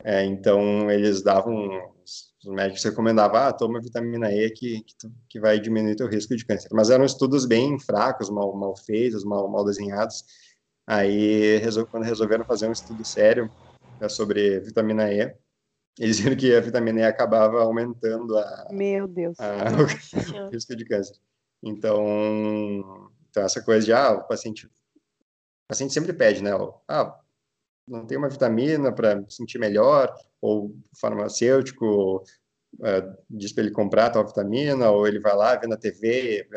É, 0.03 0.25
então, 0.25 0.91
eles 0.91 1.23
davam, 1.23 1.55
os 2.03 2.33
médicos 2.45 2.83
recomendavam, 2.83 3.37
ah, 3.37 3.53
toma 3.53 3.79
vitamina 3.79 4.29
E 4.33 4.49
que, 4.51 4.81
que, 4.81 4.95
que 5.29 5.39
vai 5.39 5.57
diminuir 5.57 5.95
o 6.01 6.07
risco 6.07 6.35
de 6.35 6.45
câncer. 6.45 6.67
Mas 6.73 6.89
eram 6.89 7.05
estudos 7.05 7.45
bem 7.45 7.79
fracos, 7.79 8.29
mal, 8.29 8.53
mal 8.53 8.75
feitos, 8.75 9.23
mal, 9.23 9.47
mal 9.47 9.63
desenhados. 9.63 10.25
Aí, 10.85 11.61
quando 11.89 12.03
resolveram 12.03 12.43
fazer 12.43 12.67
um 12.67 12.73
estudo 12.73 13.05
sério 13.05 13.49
é, 14.01 14.09
sobre 14.09 14.59
vitamina 14.59 15.09
E, 15.09 15.33
eles 15.97 16.19
viram 16.19 16.35
que 16.35 16.53
a 16.53 16.59
vitamina 16.59 16.99
E 16.99 17.03
acabava 17.05 17.61
aumentando 17.61 18.37
a, 18.37 18.67
Meu 18.71 19.07
Deus. 19.07 19.37
A, 19.39 19.71
o 20.45 20.49
risco 20.49 20.75
de 20.75 20.83
câncer. 20.83 21.15
Então, 21.63 23.11
então 23.29 23.43
essa 23.43 23.61
coisa 23.61 23.85
de, 23.85 23.93
ah, 23.93 24.11
o 24.11 24.27
paciente, 24.27 24.67
o 24.67 24.69
paciente 25.67 25.93
sempre 25.93 26.13
pede, 26.13 26.43
né? 26.43 26.51
Ah, 26.87 27.19
não 27.87 28.05
tem 28.05 28.17
uma 28.17 28.29
vitamina 28.29 28.91
para 28.91 29.23
sentir 29.29 29.59
melhor, 29.59 30.13
ou 30.41 30.75
farmacêutico 30.99 32.23
uh, 32.79 33.17
diz 33.29 33.53
para 33.53 33.63
ele 33.63 33.73
comprar 33.73 34.09
tal 34.09 34.25
vitamina, 34.25 34.89
ou 34.89 35.07
ele 35.07 35.19
vai 35.19 35.35
lá, 35.35 35.55
vê 35.55 35.67
na 35.67 35.77
TV, 35.77 36.47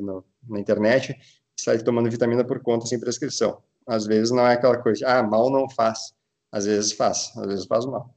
no, 0.00 0.24
na 0.48 0.60
internet, 0.60 1.16
sai 1.58 1.78
tomando 1.78 2.10
vitamina 2.10 2.44
por 2.44 2.60
conta 2.60 2.86
sem 2.86 2.98
prescrição. 2.98 3.62
Às 3.86 4.06
vezes 4.06 4.30
não 4.30 4.46
é 4.46 4.54
aquela 4.54 4.78
coisa, 4.78 5.06
ah, 5.06 5.22
mal 5.22 5.50
não 5.50 5.68
faz. 5.68 6.14
Às 6.50 6.66
vezes 6.66 6.92
faz, 6.92 7.32
às 7.36 7.46
vezes 7.46 7.66
faz 7.66 7.86
mal. 7.86 8.14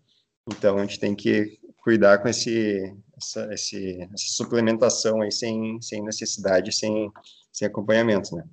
Então 0.48 0.78
a 0.78 0.82
gente 0.82 1.00
tem 1.00 1.16
que 1.16 1.60
cuidar 1.78 2.20
com 2.20 2.28
esse, 2.28 2.96
essa, 3.18 3.54
esse, 3.54 4.02
essa 4.14 4.28
suplementação 4.28 5.22
aí 5.22 5.32
sem, 5.32 5.82
sem 5.82 6.04
necessidade, 6.04 6.72
sem, 6.72 7.12
sem 7.52 7.68
acompanhamento, 7.68 8.36
né? 8.36 8.44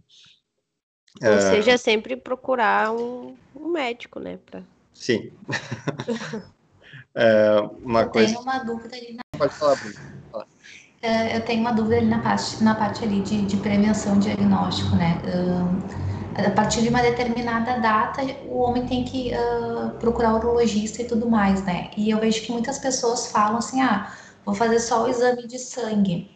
Ou 1.23 1.37
uh, 1.37 1.41
seja, 1.41 1.77
sempre 1.77 2.17
procurar 2.17 2.93
um, 2.93 3.37
um 3.55 3.69
médico, 3.69 4.19
né? 4.19 4.39
Pra... 4.47 4.63
Sim. 4.95 5.31
é, 7.15 7.61
uma 7.83 8.03
eu 8.03 8.11
coisa... 8.11 8.29
tenho 8.29 8.41
uma 8.41 8.59
dúvida 8.59 8.97
ali 8.97 9.15
na... 9.15 9.39
Pode 9.39 9.55
falar, 9.55 9.77
Bruno. 9.77 9.95
Fala. 10.31 10.47
É, 11.03 11.37
eu 11.37 11.45
tenho 11.45 11.61
uma 11.61 11.73
dúvida 11.73 11.97
ali 11.97 12.07
na 12.07 12.21
parte, 12.21 12.63
na 12.63 12.75
parte 12.75 13.05
ali 13.05 13.21
de, 13.21 13.43
de 13.43 13.57
prevenção 13.57 14.19
diagnóstico, 14.19 14.95
né? 14.97 15.21
Uh, 15.27 16.13
a 16.47 16.51
partir 16.51 16.81
de 16.81 16.89
uma 16.89 17.03
determinada 17.03 17.79
data, 17.81 18.23
o 18.47 18.59
homem 18.59 18.87
tem 18.87 19.05
que 19.05 19.33
uh, 19.35 19.91
procurar 19.99 20.33
o 20.33 20.37
urologista 20.37 21.03
e 21.03 21.05
tudo 21.05 21.29
mais, 21.29 21.63
né? 21.65 21.91
E 21.97 22.09
eu 22.09 22.19
vejo 22.19 22.43
que 22.43 22.53
muitas 22.53 22.79
pessoas 22.79 23.31
falam 23.31 23.59
assim, 23.59 23.83
ah, 23.83 24.11
vou 24.45 24.55
fazer 24.55 24.81
só 24.81 25.05
o 25.05 25.09
exame 25.09 25.47
de 25.47 25.59
sangue. 25.59 26.31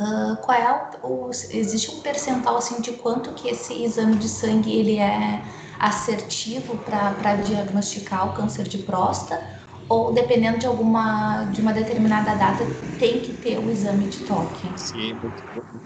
Uh, 0.00 0.36
qual 0.42 0.56
é 0.56 0.98
o, 1.02 1.26
o, 1.26 1.30
existe 1.30 1.90
um 1.90 2.00
percentual 2.00 2.58
assim 2.58 2.80
de 2.80 2.92
quanto 2.92 3.34
que 3.34 3.48
esse 3.48 3.82
exame 3.82 4.16
de 4.16 4.28
sangue 4.28 4.72
ele 4.72 4.98
é 4.98 5.42
assertivo 5.78 6.78
para 6.78 7.36
diagnosticar 7.36 8.30
o 8.30 8.34
câncer 8.34 8.68
de 8.68 8.78
próstata 8.78 9.40
ou 9.88 10.12
dependendo 10.12 10.58
de 10.58 10.66
alguma 10.66 11.46
de 11.46 11.60
uma 11.60 11.72
determinada 11.72 12.34
data 12.36 12.64
tem 12.96 13.20
que 13.20 13.34
ter 13.34 13.58
o 13.58 13.70
exame 13.70 14.08
de 14.08 14.24
toque? 14.24 14.72
Sim, 14.78 15.18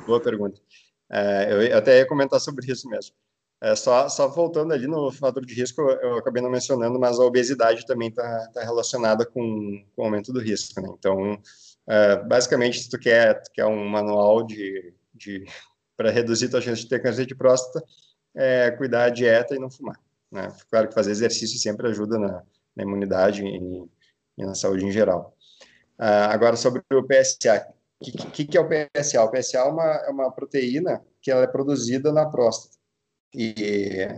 boa 0.06 0.22
pergunta. 0.22 0.60
É, 1.10 1.70
eu 1.70 1.76
até 1.78 1.98
ia 1.98 2.06
comentar 2.06 2.40
sobre 2.40 2.70
isso 2.70 2.88
mesmo. 2.88 3.14
É, 3.62 3.76
só, 3.76 4.08
só 4.08 4.26
voltando 4.26 4.72
ali 4.72 4.88
no 4.88 5.12
fator 5.12 5.46
de 5.46 5.54
risco, 5.54 5.80
eu 5.80 6.16
acabei 6.16 6.42
não 6.42 6.50
mencionando, 6.50 6.98
mas 6.98 7.20
a 7.20 7.22
obesidade 7.22 7.86
também 7.86 8.08
está 8.08 8.48
tá 8.48 8.64
relacionada 8.64 9.24
com, 9.24 9.86
com 9.94 10.02
o 10.02 10.04
aumento 10.04 10.32
do 10.32 10.40
risco, 10.40 10.80
né? 10.80 10.88
Então, 10.98 11.40
é, 11.86 12.16
basicamente, 12.24 12.82
se 12.82 12.90
tu 12.90 12.98
quer, 12.98 13.40
tu 13.40 13.52
quer 13.52 13.64
um 13.66 13.88
manual 13.88 14.42
de, 14.44 14.92
de 15.14 15.44
para 15.96 16.10
reduzir 16.10 16.48
tua 16.48 16.60
chance 16.60 16.82
de 16.82 16.88
ter 16.88 17.00
câncer 17.00 17.24
de 17.24 17.36
próstata, 17.36 17.86
é 18.34 18.72
cuidar 18.72 19.08
da 19.08 19.14
dieta 19.14 19.54
e 19.54 19.60
não 19.60 19.70
fumar, 19.70 19.96
né? 20.28 20.48
Claro 20.68 20.88
que 20.88 20.94
fazer 20.94 21.12
exercício 21.12 21.56
sempre 21.60 21.86
ajuda 21.86 22.18
na, 22.18 22.42
na 22.74 22.82
imunidade 22.82 23.44
e, 23.44 23.88
e, 24.38 24.44
na 24.44 24.56
saúde 24.56 24.84
em 24.84 24.90
geral. 24.90 25.36
Uh, 26.00 26.26
agora, 26.30 26.56
sobre 26.56 26.82
o 26.92 27.06
PSA. 27.06 27.64
O 28.00 28.04
que, 28.04 28.10
que, 28.10 28.44
que, 28.44 28.58
é 28.58 28.60
o 28.60 28.68
PSA? 28.68 29.22
O 29.22 29.30
PSA 29.30 29.58
é 29.58 29.62
uma, 29.62 29.84
é 29.84 30.10
uma 30.10 30.32
proteína 30.32 31.00
que 31.20 31.30
ela 31.30 31.44
é 31.44 31.46
produzida 31.46 32.12
na 32.12 32.26
próstata 32.26 32.81
e 33.34 34.08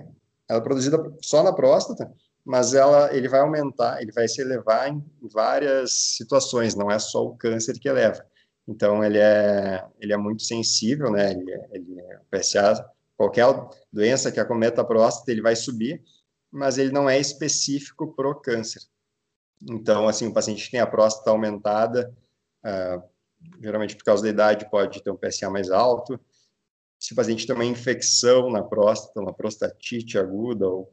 ela 0.48 0.61
é 0.61 0.62
produzida 0.62 0.98
só 1.20 1.42
na 1.42 1.53
próstata, 1.53 2.12
mas 2.44 2.74
ela, 2.74 3.14
ele 3.14 3.29
vai 3.29 3.40
aumentar, 3.40 4.03
ele 4.03 4.12
vai 4.12 4.29
se 4.29 4.40
elevar 4.40 4.88
em 4.88 5.03
várias 5.22 6.16
situações, 6.16 6.74
não 6.74 6.90
é 6.90 6.98
só 6.98 7.24
o 7.24 7.37
câncer 7.37 7.79
que 7.79 7.88
eleva. 7.88 8.24
Então, 8.66 9.05
ele 9.05 9.18
é, 9.18 9.85
ele 10.00 10.12
é 10.12 10.16
muito 10.16 10.42
sensível, 10.42 11.11
né? 11.11 11.33
Ele, 11.33 11.53
ele, 11.72 12.03
o 12.03 12.38
PSA, 12.38 12.85
qualquer 13.16 13.46
doença 13.92 14.33
que 14.33 14.40
acometa 14.40 14.81
a 14.81 14.85
próstata, 14.85 15.31
ele 15.31 15.42
vai 15.42 15.57
subir, 15.57 16.03
mas 16.50 16.79
ele 16.79 16.92
não 16.92 17.09
é 17.09 17.18
específico 17.18 18.14
para 18.14 18.29
o 18.29 18.35
câncer. 18.35 18.83
Então, 19.62 20.09
assim, 20.09 20.27
o 20.27 20.33
paciente 20.33 20.64
que 20.64 20.70
tem 20.70 20.81
a 20.81 20.87
próstata 20.87 21.31
aumentada, 21.31 22.14
uh, 22.64 23.03
geralmente 23.61 23.96
por 23.96 24.05
causa 24.05 24.22
da 24.22 24.29
idade, 24.29 24.70
pode 24.70 25.03
ter 25.03 25.11
um 25.11 25.16
PSA 25.16 25.50
mais 25.50 25.70
alto. 25.70 26.18
Se 27.05 27.12
o 27.12 27.17
paciente 27.17 27.47
tem 27.47 27.55
uma 27.55 27.67
infecção 27.67 28.51
na 28.51 28.62
próstata, 28.62 29.21
uma 29.21 29.35
prostatite 29.35 30.17
aguda 30.17 30.67
ou, 30.67 30.90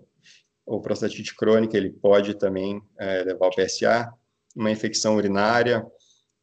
ou 0.65 0.81
prostatite 0.81 1.33
crônica, 1.33 1.77
ele 1.77 1.89
pode 1.89 2.37
também 2.37 2.81
é, 2.99 3.23
levar 3.23 3.47
o 3.47 3.55
PSA. 3.55 4.13
Uma 4.53 4.69
infecção 4.69 5.15
urinária, 5.15 5.87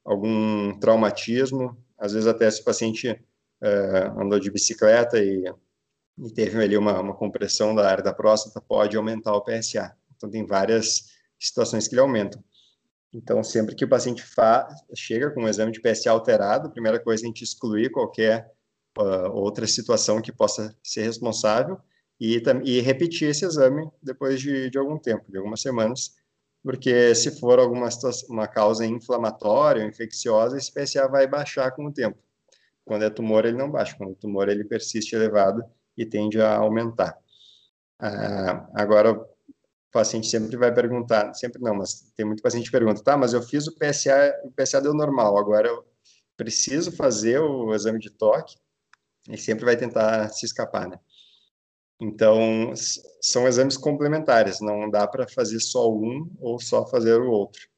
algum 0.02 0.78
traumatismo, 0.78 1.76
às 1.98 2.14
vezes 2.14 2.26
até 2.26 2.50
se 2.50 2.62
o 2.62 2.64
paciente 2.64 3.08
é, 3.60 3.68
andou 4.16 4.40
de 4.40 4.50
bicicleta 4.50 5.18
e, 5.18 5.44
e 6.16 6.32
teve 6.32 6.64
ali 6.64 6.78
uma, 6.78 6.98
uma, 6.98 7.14
compressão 7.14 7.74
da 7.74 7.90
área 7.90 8.02
da 8.02 8.14
próstata, 8.14 8.62
pode 8.66 8.96
aumentar 8.96 9.34
o 9.34 9.44
PSA. 9.44 9.94
Então, 10.16 10.30
tem 10.30 10.46
várias 10.46 11.10
situações 11.38 11.86
que 11.86 11.92
ele 11.94 12.00
aumenta. 12.00 12.42
Então, 13.12 13.44
sempre 13.44 13.74
que 13.74 13.84
o 13.84 13.88
paciente 13.88 14.24
chega 14.94 15.30
com 15.30 15.42
um 15.42 15.48
exame 15.48 15.72
de 15.72 15.82
PSA 15.82 16.10
alterado, 16.10 16.68
a 16.68 16.70
primeira 16.70 16.98
coisa 16.98 17.22
é 17.22 17.24
a 17.24 17.28
gente 17.28 17.44
excluir 17.44 17.90
qualquer 17.90 18.50
uh, 18.98 19.30
outra 19.32 19.66
situação 19.66 20.20
que 20.20 20.32
possa 20.32 20.74
ser 20.82 21.02
responsável 21.02 21.78
e, 22.20 22.42
e 22.64 22.80
repetir 22.80 23.30
esse 23.30 23.44
exame 23.44 23.88
depois 24.02 24.40
de, 24.40 24.70
de 24.70 24.78
algum 24.78 24.98
tempo, 24.98 25.24
de 25.30 25.38
algumas 25.38 25.60
semanas, 25.60 26.16
porque 26.62 27.14
se 27.14 27.38
for 27.38 27.58
alguma 27.58 27.88
uma 28.28 28.48
causa 28.48 28.84
inflamatória 28.84 29.84
infecciosa, 29.84 30.56
esse 30.58 30.72
PSA 30.72 31.08
vai 31.08 31.26
baixar 31.26 31.70
com 31.70 31.86
o 31.86 31.92
tempo. 31.92 32.18
Quando 32.84 33.04
é 33.04 33.10
tumor, 33.10 33.44
ele 33.44 33.56
não 33.56 33.70
baixa. 33.70 33.96
Quando 33.96 34.12
é 34.12 34.14
tumor, 34.14 34.48
ele 34.48 34.64
persiste 34.64 35.14
elevado 35.14 35.62
e 35.96 36.04
tende 36.04 36.40
a 36.40 36.56
aumentar. 36.56 37.16
Ah, 37.98 38.68
agora, 38.74 39.12
o 39.12 39.26
paciente 39.92 40.26
sempre 40.26 40.56
vai 40.56 40.72
perguntar, 40.72 41.34
sempre 41.34 41.60
não, 41.60 41.74
mas 41.74 42.12
tem 42.16 42.24
muito 42.24 42.42
paciente 42.42 42.66
que 42.66 42.72
pergunta, 42.72 43.02
tá, 43.02 43.16
mas 43.16 43.32
eu 43.32 43.42
fiz 43.42 43.66
o 43.66 43.74
PSA, 43.76 44.34
o 44.44 44.52
PSA 44.52 44.80
deu 44.80 44.94
normal, 44.94 45.36
agora 45.36 45.68
eu 45.68 45.84
preciso 46.36 46.92
fazer 46.92 47.40
o 47.40 47.74
exame 47.74 47.98
de 47.98 48.10
toque, 48.10 48.56
e 49.28 49.36
sempre 49.36 49.64
vai 49.64 49.76
tentar 49.76 50.28
se 50.30 50.46
escapar, 50.46 50.88
né? 50.88 50.98
Então, 52.00 52.72
são 53.20 53.46
exames 53.48 53.76
complementares, 53.76 54.60
não 54.60 54.88
dá 54.88 55.06
para 55.06 55.26
fazer 55.28 55.58
só 55.58 55.92
um 55.92 56.30
ou 56.38 56.60
só 56.60 56.86
fazer 56.86 57.20
o 57.20 57.30
outro, 57.30 57.68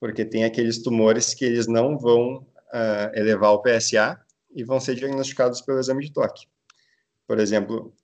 porque 0.00 0.24
tem 0.24 0.44
aqueles 0.44 0.82
tumores 0.82 1.32
que 1.32 1.44
eles 1.44 1.68
não 1.68 1.96
vão 1.96 2.38
uh, 2.38 3.14
elevar 3.14 3.52
o 3.52 3.62
PSA 3.62 4.20
e 4.54 4.64
vão 4.64 4.80
ser 4.80 4.96
diagnosticados 4.96 5.60
pelo 5.60 5.78
exame 5.78 6.04
de 6.04 6.12
toque. 6.12 6.46
Por 7.26 7.38
exemplo, 7.38 7.94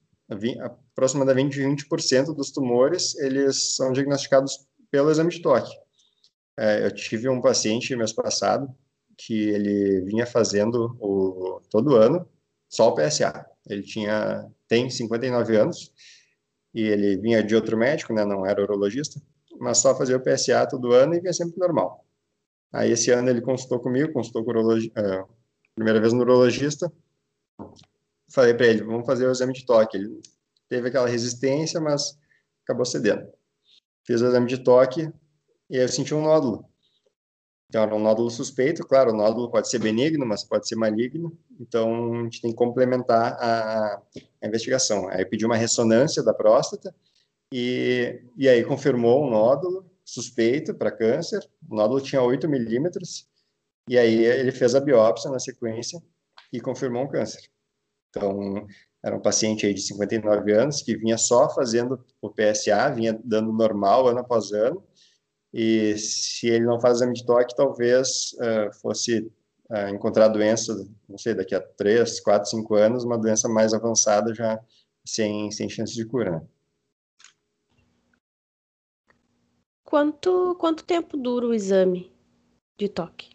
aproximadamente 0.61 1.59
20% 1.61 2.35
dos 2.35 2.53
tumores, 2.53 3.17
eles 3.17 3.75
são 3.75 3.93
diagnosticados 3.93 4.67
pelo 4.91 5.11
exame 5.11 5.31
de 5.31 5.43
toque. 5.43 5.73
É, 6.57 6.87
eu 6.87 6.95
tive 6.95 7.29
um 7.29 7.41
paciente 7.41 7.97
mês 7.97 8.13
passado 8.13 8.73
que 9.17 9.49
ele 9.49 10.03
vinha 10.03 10.25
fazendo 10.25 10.97
o, 11.01 11.61
todo 11.69 11.97
ano 11.97 12.29
só 12.75 12.89
o 12.89 12.95
PSA. 12.95 13.47
Ele 13.69 13.83
tinha 13.83 14.51
tem 14.67 14.91
59 14.91 15.57
anos 15.57 15.93
e 16.75 16.83
ele 16.83 17.17
vinha 17.19 17.43
de 17.43 17.55
outro 17.55 17.77
médico, 17.77 18.13
né, 18.13 18.25
não 18.25 18.45
era 18.45 18.61
urologista, 18.61 19.21
mas 19.61 19.79
só 19.79 19.97
fazia 19.97 20.17
o 20.17 20.21
PSA 20.21 20.67
todo 20.69 20.93
ano 20.93 21.15
e 21.15 21.21
vinha 21.21 21.33
sempre 21.33 21.59
normal. 21.59 22.05
Aí 22.73 22.91
esse 22.91 23.13
ano 23.13 23.31
ele 23.31 23.41
consultou 23.41 23.79
comigo, 23.79 24.13
consultou 24.13 24.45
com 24.45 24.51
o 24.51 24.55
urologista, 24.55 25.01
uh, 25.01 25.29
primeira 25.77 26.01
vez 26.01 26.13
no 26.13 26.21
urologista. 26.21 26.93
Falei 28.29 28.55
para 28.55 28.67
ele, 28.67 28.83
vamos 28.83 29.07
fazer 29.07 29.29
o 29.29 29.31
exame 29.31 29.53
de 29.53 29.65
toque. 29.65 29.97
Ele 29.97 30.21
teve 30.69 30.89
aquela 30.89 31.09
resistência, 31.09 31.81
mas 31.81 32.19
acabou 32.65 32.85
cedendo. 32.85 33.29
Fiz 34.05 34.21
o 34.21 34.27
exame 34.27 34.49
de 34.49 34.59
toque 34.59 35.13
e 35.71 35.77
aí 35.77 35.85
eu 35.85 35.89
senti 35.89 36.13
um 36.13 36.23
nódulo. 36.23 36.69
Era 37.73 37.95
um 37.95 37.99
nódulo 37.99 38.31
suspeito, 38.31 38.87
claro, 38.87 39.11
o 39.11 39.17
nódulo 39.17 39.51
pode 39.51 39.69
ser 39.69 39.79
benigno, 39.79 40.25
mas 40.25 40.45
pode 40.45 40.69
ser 40.69 40.77
maligno, 40.77 41.37
então 41.59 42.21
a 42.21 42.23
gente 42.25 42.41
tem 42.41 42.51
que 42.51 42.57
complementar 42.57 43.33
a, 43.41 44.03
a 44.43 44.47
investigação. 44.47 45.09
Aí 45.09 45.25
pedi 45.25 45.45
uma 45.45 45.57
ressonância 45.57 46.23
da 46.23 46.33
próstata 46.33 46.95
e, 47.53 48.23
e 48.37 48.49
aí 48.49 48.65
confirmou 48.65 49.25
um 49.25 49.31
nódulo 49.31 49.91
suspeito 50.05 50.75
para 50.75 50.93
câncer, 50.93 51.41
o 51.69 51.75
nódulo 51.75 52.01
tinha 52.01 52.23
8 52.23 52.49
milímetros, 52.49 53.27
e 53.89 53.99
aí 53.99 54.25
ele 54.25 54.53
fez 54.53 54.75
a 54.75 54.81
biópsia 54.81 55.31
na 55.31 55.39
sequência 55.39 56.01
e 56.53 56.61
confirmou 56.61 57.03
um 57.03 57.09
câncer. 57.09 57.43
Então, 58.11 58.67
era 59.03 59.17
um 59.17 59.21
paciente 59.21 59.67
aí 59.67 59.75
de 59.75 59.83
59 59.83 60.53
anos 60.53 60.81
que 60.81 60.97
vinha 60.97 61.19
só 61.19 61.51
fazendo 61.51 62.03
o 62.23 62.31
PSA, 62.31 62.89
vinha 62.91 63.19
dando 63.25 63.53
normal 63.53 64.07
ano 64.07 64.21
após 64.21 64.53
ano, 64.53 64.83
e 65.57 65.97
se 65.97 66.49
ele 66.49 66.65
não 66.65 66.81
faz 66.81 66.97
exame 66.97 67.15
de 67.15 67.25
toque, 67.25 67.55
talvez 67.55 68.33
uh, 68.33 68.75
fosse 68.83 69.21
uh, 69.71 69.89
encontrar 69.89 70.27
doença, 70.27 70.75
não 71.09 71.17
sei, 71.17 71.33
daqui 71.33 71.55
a 71.55 71.61
3, 71.61 72.19
4, 72.19 72.51
5 72.51 72.75
anos, 72.75 73.05
uma 73.05 73.17
doença 73.17 73.49
mais 73.49 73.73
avançada 73.73 74.35
já 74.35 74.59
sem, 75.07 75.53
sem 75.53 75.69
chance 75.69 75.95
de 75.95 76.05
cura. 76.05 76.33
Né? 76.33 76.47
Quanto, 79.85 80.57
quanto 80.59 80.83
tempo 80.83 81.17
dura 81.17 81.47
o 81.47 81.55
exame 81.55 82.13
de 82.77 82.89
toque? 82.89 83.31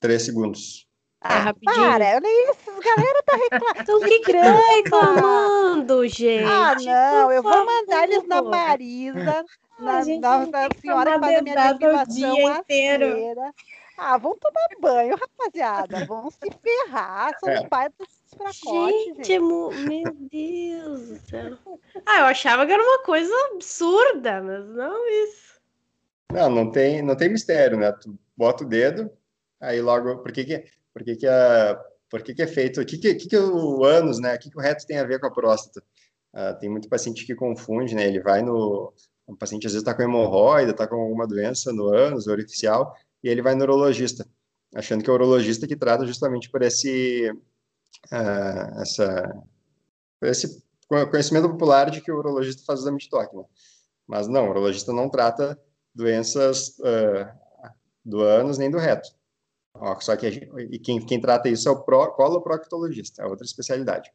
Três 0.00 0.22
segundos. 0.22 0.86
Ah, 1.22 1.38
rapidinho. 1.38 1.76
Para, 1.76 2.16
olha 2.16 2.50
isso, 2.50 2.66
galera 2.66 3.22
tá 3.24 3.36
reclamando. 3.36 3.80
Então 3.80 4.00
que 4.00 4.32
reclamando, 4.76 6.08
gente. 6.12 6.44
Ah, 6.44 6.74
não, 6.74 7.32
eu 7.32 7.42
vou 7.42 7.64
mandar 7.64 8.04
eles 8.04 8.26
na 8.26 8.42
Marisa 8.42 9.46
na, 9.82 10.04
na, 10.04 10.46
na 10.46 10.68
senhora 10.80 11.12
que 11.12 11.20
faz 11.20 11.38
a 11.38 11.42
minha 11.42 11.72
depilação 11.72 12.56
inteira. 12.56 13.52
Ah, 13.96 14.16
vão 14.16 14.36
tomar 14.36 14.68
banho, 14.80 15.16
rapaziada. 15.16 16.04
Vão 16.06 16.30
se 16.30 16.50
ferrar. 16.62 17.38
São 17.38 17.48
é. 17.50 17.60
os 17.60 17.68
pais 17.68 17.92
dos 17.98 18.08
fracotes, 18.36 19.16
gente. 19.16 19.26
gente. 19.26 19.38
Meu 19.38 20.12
Deus 20.30 21.08
do 21.08 21.28
céu. 21.28 21.58
Ah, 22.06 22.20
eu 22.20 22.24
achava 22.26 22.66
que 22.66 22.72
era 22.72 22.82
uma 22.82 23.02
coisa 23.04 23.32
absurda, 23.52 24.42
mas 24.42 24.66
não 24.68 25.08
isso. 25.24 25.60
Não, 26.32 26.48
não 26.48 26.70
tem, 26.70 27.02
não 27.02 27.14
tem 27.14 27.28
mistério, 27.28 27.78
né? 27.78 27.92
Tu 27.92 28.18
bota 28.36 28.64
o 28.64 28.68
dedo, 28.68 29.10
aí 29.60 29.80
logo. 29.80 30.18
Por 30.18 30.32
que, 30.32 30.44
que, 30.44 30.64
por 30.92 31.04
que, 31.04 31.16
que, 31.16 31.26
a, 31.26 31.80
por 32.08 32.22
que, 32.22 32.34
que 32.34 32.42
é 32.42 32.46
feito? 32.46 32.80
O 32.80 32.86
que, 32.86 32.96
que, 32.96 33.14
que, 33.14 33.28
que 33.28 33.36
o 33.36 33.84
ânus, 33.84 34.18
né? 34.18 34.34
O 34.34 34.38
que, 34.38 34.50
que 34.50 34.58
o 34.58 34.62
reto 34.62 34.86
tem 34.86 34.98
a 34.98 35.04
ver 35.04 35.20
com 35.20 35.26
a 35.26 35.32
próstata? 35.32 35.84
Uh, 36.34 36.58
tem 36.58 36.70
muito 36.70 36.88
paciente 36.88 37.26
que 37.26 37.34
confunde, 37.34 37.94
né? 37.94 38.06
Ele 38.06 38.20
vai 38.20 38.40
no, 38.40 38.92
o 39.26 39.36
paciente 39.36 39.66
às 39.66 39.72
vezes 39.72 39.82
está 39.82 39.94
com 39.94 40.02
hemorroida, 40.02 40.72
está 40.72 40.86
com 40.86 40.96
alguma 40.96 41.26
doença 41.26 41.72
no 41.72 41.88
ânus 41.88 42.26
orificial, 42.26 42.96
e 43.22 43.28
ele 43.28 43.42
vai 43.42 43.54
no 43.54 43.62
urologista, 43.62 44.26
achando 44.74 45.02
que 45.02 45.10
é 45.10 45.12
o 45.12 45.16
urologista 45.16 45.66
que 45.66 45.76
trata 45.76 46.06
justamente 46.06 46.50
por 46.50 46.62
esse, 46.62 47.30
uh, 48.10 48.80
essa, 48.80 49.42
por 50.20 50.28
esse 50.28 50.62
conhecimento 51.10 51.48
popular 51.48 51.90
de 51.90 52.00
que 52.00 52.10
o 52.10 52.18
urologista 52.18 52.62
faz 52.66 52.80
exame 52.80 52.98
de 52.98 53.08
toque, 53.08 53.36
né? 53.36 53.44
Mas 54.06 54.28
não, 54.28 54.46
o 54.46 54.50
urologista 54.50 54.92
não 54.92 55.08
trata 55.08 55.58
doenças 55.94 56.78
uh, 56.80 57.26
do 58.04 58.20
ânus 58.20 58.58
nem 58.58 58.70
do 58.70 58.78
reto. 58.78 59.08
Ó, 59.74 59.98
só 60.00 60.16
que 60.16 60.30
gente, 60.30 60.50
e 60.70 60.78
quem, 60.78 61.04
quem 61.04 61.20
trata 61.20 61.48
isso 61.48 61.68
é 61.68 61.72
o 61.72 61.82
pro, 61.82 62.12
coloproctologista, 62.12 63.22
é 63.22 63.26
outra 63.26 63.46
especialidade. 63.46 64.10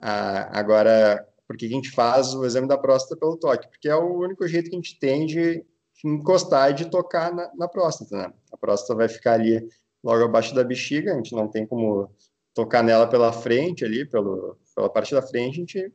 Uh, 0.00 0.46
agora, 0.50 1.26
por 1.46 1.56
que 1.56 1.66
a 1.66 1.70
gente 1.70 1.90
faz 1.90 2.34
o 2.34 2.44
exame 2.44 2.66
da 2.66 2.78
próstata 2.78 3.18
pelo 3.18 3.36
toque? 3.36 3.68
Porque 3.68 3.88
é 3.88 3.96
o 3.96 4.18
único 4.18 4.46
jeito 4.46 4.70
que 4.70 4.76
a 4.76 4.78
gente 4.78 4.98
tem 4.98 5.26
de 5.26 5.64
encostar 6.04 6.70
e 6.70 6.74
de 6.74 6.90
tocar 6.90 7.32
na, 7.34 7.50
na 7.54 7.68
próstata, 7.68 8.16
né? 8.16 8.32
A 8.52 8.56
próstata 8.56 8.94
vai 8.94 9.08
ficar 9.08 9.34
ali 9.34 9.66
logo 10.02 10.24
abaixo 10.24 10.54
da 10.54 10.64
bexiga, 10.64 11.12
a 11.12 11.16
gente 11.16 11.34
não 11.34 11.48
tem 11.48 11.66
como 11.66 12.10
tocar 12.54 12.82
nela 12.82 13.06
pela 13.06 13.32
frente 13.32 13.84
ali, 13.84 14.04
pelo, 14.04 14.58
pela 14.74 14.88
parte 14.88 15.14
da 15.14 15.22
frente, 15.22 15.56
a 15.56 15.60
gente, 15.60 15.92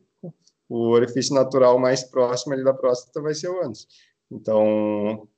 o 0.68 0.90
orifício 0.90 1.34
natural 1.34 1.78
mais 1.78 2.02
próximo 2.02 2.52
ali 2.52 2.64
da 2.64 2.74
próstata 2.74 3.20
vai 3.20 3.34
ser 3.34 3.48
o 3.48 3.62
ânus. 3.62 3.86
Então, 4.30 5.28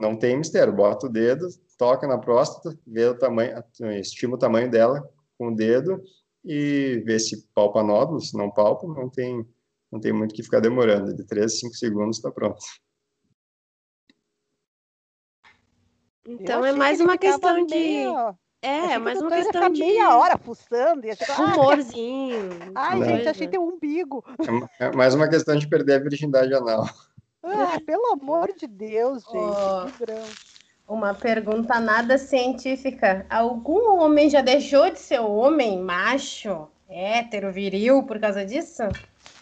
não 0.00 0.16
tem 0.16 0.36
mistério, 0.36 0.72
bota 0.72 1.06
o 1.06 1.10
dedo, 1.10 1.46
toca 1.76 2.06
na 2.06 2.18
próstata, 2.18 2.78
vê 2.86 3.06
o 3.06 3.18
tamanho, 3.18 3.62
estima 4.00 4.36
o 4.36 4.38
tamanho 4.38 4.70
dela 4.70 5.02
com 5.36 5.48
o 5.48 5.54
dedo 5.54 6.02
e 6.44 7.02
vê 7.04 7.18
se 7.18 7.46
palpa 7.54 7.82
nódulos, 7.82 8.30
se 8.30 8.36
não 8.36 8.50
palpa, 8.50 8.86
não 8.86 9.08
tem 9.08 9.44
não 9.90 10.00
tem 10.00 10.12
muito 10.12 10.34
que 10.34 10.42
ficar 10.42 10.60
demorando, 10.60 11.14
de 11.14 11.24
3 11.24 11.46
a 11.46 11.48
5 11.48 11.74
segundos 11.74 12.16
está 12.16 12.30
pronto. 12.30 12.60
Então 16.26 16.64
é 16.64 16.72
mais 16.72 17.00
uma 17.00 17.18
questão 17.18 17.66
de. 17.66 17.74
Meio... 17.74 18.36
É, 18.62 18.98
mais 18.98 19.20
uma 19.20 19.30
questão 19.30 19.70
de. 19.70 19.80
meia 19.80 20.16
hora 20.16 20.38
fuçando. 20.38 21.06
E 21.06 21.10
achei... 21.10 21.34
Humorzinho. 21.34 22.50
Ai, 22.74 22.98
Não. 22.98 23.06
gente, 23.06 23.28
achei 23.28 23.48
um 23.58 23.74
umbigo. 23.74 24.22
É, 24.78 24.86
é 24.86 24.92
mais 24.92 25.14
uma 25.14 25.28
questão 25.28 25.56
de 25.56 25.66
perder 25.66 25.94
a 25.94 25.98
virgindade 25.98 26.54
anal. 26.54 26.88
Ah, 27.42 27.80
pelo 27.84 28.12
amor 28.12 28.52
de 28.54 28.66
Deus, 28.66 29.22
gente. 29.24 30.12
Oh. 30.86 30.92
Uma 30.92 31.14
pergunta 31.14 31.80
nada 31.80 32.18
científica. 32.18 33.24
Algum 33.30 33.98
homem 34.00 34.28
já 34.28 34.42
deixou 34.42 34.90
de 34.90 34.98
ser 34.98 35.20
homem, 35.20 35.80
macho, 35.80 36.68
hétero, 36.88 37.52
viril, 37.52 38.02
por 38.02 38.20
causa 38.20 38.44
disso? 38.44 38.82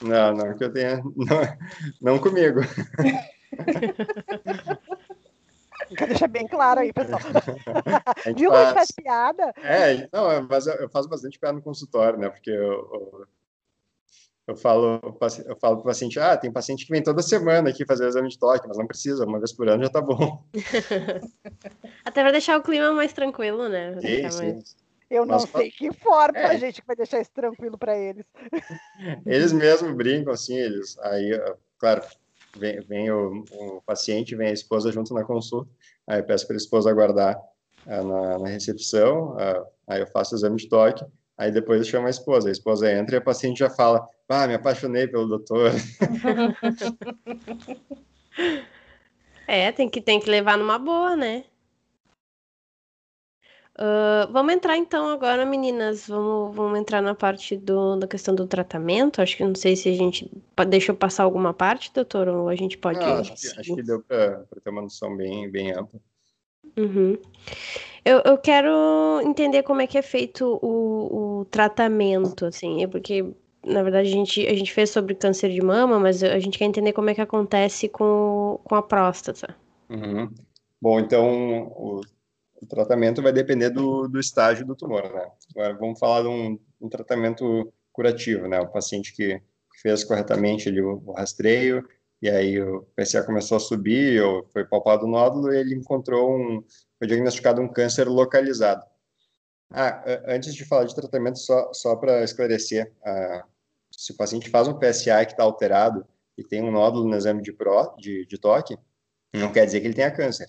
Não, 0.03 0.33
não 0.33 0.57
que 0.57 0.65
eu 0.65 0.73
tenha. 0.73 1.03
Não, 1.03 1.59
não 2.01 2.19
comigo. 2.19 2.61
Quer 5.97 6.09
deixar 6.09 6.29
bem 6.29 6.47
claro 6.47 6.81
aí, 6.81 6.93
pessoal. 6.93 7.21
Viu 8.37 8.51
faz... 8.51 8.73
faz 8.73 8.91
piada? 8.91 9.53
É, 9.63 10.09
não, 10.13 10.47
mas 10.49 10.67
eu 10.67 10.89
faço 10.91 11.09
bastante 11.09 11.39
piada 11.39 11.57
no 11.57 11.63
consultório, 11.63 12.19
né? 12.19 12.29
Porque 12.29 12.51
eu, 12.51 12.57
eu, 12.57 13.27
eu 14.49 14.57
falo, 14.57 15.01
eu 15.03 15.57
falo 15.57 15.77
para 15.77 15.83
o 15.83 15.85
paciente, 15.85 16.19
ah, 16.19 16.37
tem 16.37 16.53
paciente 16.53 16.85
que 16.85 16.93
vem 16.93 17.03
toda 17.03 17.23
semana 17.23 17.71
aqui 17.71 17.87
fazer 17.87 18.05
o 18.05 18.09
exame 18.09 18.29
de 18.29 18.39
toque, 18.39 18.69
mas 18.69 18.77
não 18.77 18.87
precisa, 18.87 19.25
uma 19.25 19.39
vez 19.39 19.53
por 19.53 19.69
ano 19.69 19.85
já 19.85 19.91
tá 19.91 20.01
bom. 20.01 20.45
Até 22.05 22.23
para 22.23 22.33
deixar 22.33 22.59
o 22.59 22.63
clima 22.63 22.93
mais 22.93 23.13
tranquilo, 23.13 23.69
né? 23.69 23.99
Sim, 24.01 24.31
sim. 24.31 24.53
Mais... 24.53 24.88
Eu 25.11 25.25
não 25.25 25.37
mas, 25.37 25.51
sei 25.51 25.71
que 25.71 25.91
forma 25.93 26.39
é. 26.39 26.47
a 26.47 26.59
gente 26.59 26.83
vai 26.87 26.95
deixar 26.95 27.21
isso 27.21 27.31
tranquilo 27.33 27.79
para 27.79 27.97
eles. 27.97 28.27
Eles 29.25 29.53
mesmos 29.53 29.95
brincam 29.95 30.33
assim, 30.33 30.55
eles. 30.55 30.99
Aí, 30.99 31.31
claro, 31.79 32.03
vem, 32.57 32.81
vem 32.81 33.11
o, 33.11 33.45
o, 33.51 33.83
paciente, 33.83 34.37
vem 34.37 34.49
a 34.49 34.53
esposa 34.53 34.91
junto 34.93 35.13
na 35.15 35.25
consulta, 35.25 35.71
aí 36.07 36.21
eu 36.21 36.25
peço 36.25 36.47
para 36.47 36.55
a 36.57 36.59
esposa 36.59 36.91
aguardar 36.91 37.39
uh, 37.87 38.05
na, 38.05 38.39
na, 38.39 38.49
recepção, 38.49 39.37
uh, 39.37 39.67
aí 39.87 40.01
eu 40.01 40.07
faço 40.09 40.35
o 40.35 40.39
exame 40.39 40.57
de 40.57 40.69
toque, 40.69 41.05
aí 41.37 41.51
depois 41.51 41.81
eu 41.81 41.87
chamo 41.87 42.07
a 42.07 42.11
esposa, 42.11 42.49
a 42.49 42.53
esposa 42.53 42.93
entra 42.93 43.17
e 43.17 43.19
a 43.19 43.23
paciente 43.23 43.59
já 43.61 43.71
fala, 43.71 44.07
ah, 44.29 44.47
me 44.47 44.55
apaixonei 44.55 45.09
pelo 45.09 45.27
doutor. 45.27 45.73
é, 49.47 49.73
tem 49.73 49.89
que, 49.89 50.03
tem 50.03 50.21
que 50.21 50.29
levar 50.29 50.59
numa 50.59 50.79
boa, 50.79 51.17
né? 51.17 51.45
Uh, 53.79 54.33
vamos 54.33 54.53
entrar 54.53 54.77
então 54.77 55.09
agora, 55.09 55.47
meninas. 55.47 56.09
Vamos, 56.09 56.55
vamos 56.55 56.81
entrar 56.81 57.01
na 57.01 57.15
parte 57.15 57.57
do, 57.57 57.97
da 57.97 58.09
questão 58.09 58.35
do 58.35 58.45
tratamento. 58.45 59.23
Acho 59.23 59.37
que 59.37 59.45
não 59.45 59.55
sei 59.55 59.77
se 59.77 59.89
a 59.89 59.93
gente 59.95 60.29
deixou 60.67 60.97
passar 60.97 61.23
alguma 61.23 61.55
parte, 61.55 61.93
doutor, 61.95 62.27
ou 62.27 62.49
a 62.49 62.57
gente 62.57 62.77
pode. 62.77 62.99
Acho, 62.99 63.35
que, 63.37 63.61
acho, 63.61 63.77
que, 63.77 63.83
deu 63.83 64.03
para 64.03 64.45
ter 64.65 64.71
uma 64.71 64.83
noção 64.83 65.17
bem, 65.17 65.49
bem 65.49 65.71
ampla. 65.71 66.01
Uhum. 66.77 67.17
Eu, 68.05 68.21
eu 68.25 68.37
quero 68.39 69.21
entender 69.23 69.63
como 69.63 69.81
é 69.81 69.87
que 69.87 69.97
é 69.97 70.03
feito 70.03 70.59
o, 70.61 71.41
o 71.41 71.45
tratamento, 71.45 72.47
assim, 72.47 72.87
porque 72.89 73.25
na 73.65 73.83
verdade 73.83 74.09
a 74.09 74.13
gente, 74.13 74.47
a 74.47 74.55
gente 74.55 74.73
fez 74.73 74.91
sobre 74.91 75.15
câncer 75.15 75.51
de 75.51 75.61
mama, 75.61 76.01
mas 76.01 76.23
a 76.25 76.39
gente 76.41 76.59
quer 76.59 76.65
entender 76.65 76.93
como 76.93 77.11
é 77.11 77.15
que 77.15 77.21
acontece 77.21 77.89
com, 77.89 78.61
com 78.65 78.75
a 78.75 78.83
próstata. 78.83 79.55
Uhum. 79.89 80.33
Bom, 80.81 81.01
então 81.01 81.73
o 81.77 82.01
o 82.61 82.67
tratamento 82.67 83.23
vai 83.23 83.33
depender 83.33 83.71
do, 83.71 84.09
do 84.09 84.19
estágio 84.19 84.67
do 84.67 84.75
tumor, 84.75 85.03
né? 85.13 85.31
Agora 85.51 85.75
vamos 85.75 85.99
falar 85.99 86.23
de 86.23 86.29
um, 86.29 86.59
um 86.81 86.89
tratamento 86.89 87.73
curativo, 87.93 88.49
né? 88.49 88.61
O 88.61 88.69
paciente 88.69 89.15
que 89.15 89.41
fez 89.81 90.05
corretamente 90.05 90.69
ali, 90.69 90.81
o, 90.81 91.03
o 91.07 91.13
rastreio, 91.13 91.87
e 92.21 92.29
aí 92.29 92.61
o 92.61 92.87
PSA 92.97 93.23
começou 93.23 93.57
a 93.57 93.61
subir, 93.61 94.21
ou 94.23 94.45
foi 94.53 94.65
palpado 94.65 95.07
o 95.07 95.09
nódulo, 95.09 95.53
e 95.53 95.59
ele 95.59 95.75
encontrou 95.75 96.37
um, 96.37 96.63
foi 96.99 97.07
diagnosticado 97.07 97.61
um 97.61 97.69
câncer 97.69 98.09
localizado. 98.09 98.85
Ah, 99.71 100.03
antes 100.27 100.55
de 100.55 100.65
falar 100.65 100.85
de 100.85 100.95
tratamento, 100.95 101.39
só, 101.39 101.73
só 101.73 101.95
para 101.95 102.25
esclarecer, 102.25 102.93
se 103.93 104.13
o 104.13 104.17
paciente 104.17 104.51
faz 104.51 104.67
um 104.67 104.79
PSA 104.79 105.25
que 105.25 105.33
está 105.33 105.45
alterado 105.45 106.05
e 106.37 106.43
tem 106.43 106.63
um 106.63 106.73
nódulo 106.73 107.09
no 107.09 107.15
exame 107.15 107.43
de, 107.43 107.53
pro, 107.53 107.95
de, 107.99 108.27
de 108.27 108.39
toque, 108.39 108.77
não 109.33 109.53
quer 109.53 109.67
dizer 109.67 109.81
que 109.81 109.87
ele 109.87 109.95
tenha 109.95 110.11
câncer 110.11 110.49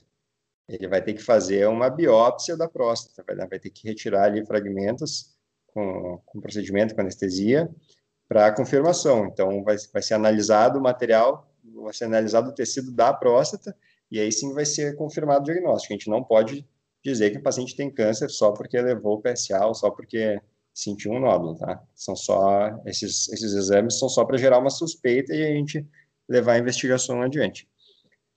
ele 0.69 0.87
vai 0.87 1.01
ter 1.01 1.13
que 1.13 1.21
fazer 1.21 1.67
uma 1.67 1.89
biópsia 1.89 2.55
da 2.55 2.69
próstata, 2.69 3.23
vai, 3.27 3.47
vai 3.47 3.59
ter 3.59 3.71
que 3.71 3.87
retirar 3.87 4.25
ali 4.25 4.45
fragmentos 4.45 5.35
com, 5.67 6.21
com 6.25 6.39
procedimento, 6.39 6.93
com 6.93 7.01
anestesia, 7.01 7.69
para 8.27 8.51
confirmação. 8.51 9.25
Então, 9.25 9.63
vai, 9.63 9.75
vai 9.91 10.01
ser 10.01 10.13
analisado 10.13 10.77
o 10.77 10.81
material, 10.81 11.51
vai 11.83 11.93
ser 11.93 12.05
analisado 12.05 12.49
o 12.49 12.53
tecido 12.53 12.91
da 12.91 13.11
próstata, 13.11 13.75
e 14.11 14.19
aí 14.19 14.31
sim 14.31 14.53
vai 14.53 14.65
ser 14.65 14.95
confirmado 14.95 15.41
o 15.41 15.45
diagnóstico. 15.45 15.93
A 15.93 15.97
gente 15.97 16.09
não 16.09 16.23
pode 16.23 16.67
dizer 17.03 17.31
que 17.31 17.37
o 17.39 17.43
paciente 17.43 17.75
tem 17.75 17.91
câncer 17.91 18.29
só 18.29 18.51
porque 18.51 18.79
levou 18.79 19.17
o 19.17 19.21
PSA 19.21 19.65
ou 19.65 19.73
só 19.73 19.89
porque 19.89 20.39
sentiu 20.73 21.11
um 21.11 21.19
nódulo, 21.19 21.57
tá? 21.57 21.81
São 21.95 22.15
só, 22.15 22.79
esses, 22.85 23.27
esses 23.29 23.53
exames 23.53 23.97
são 23.97 24.07
só 24.07 24.23
para 24.23 24.37
gerar 24.37 24.59
uma 24.59 24.69
suspeita 24.69 25.33
e 25.33 25.43
a 25.43 25.53
gente 25.53 25.85
levar 26.27 26.53
a 26.53 26.59
investigação 26.59 27.21
adiante. 27.21 27.67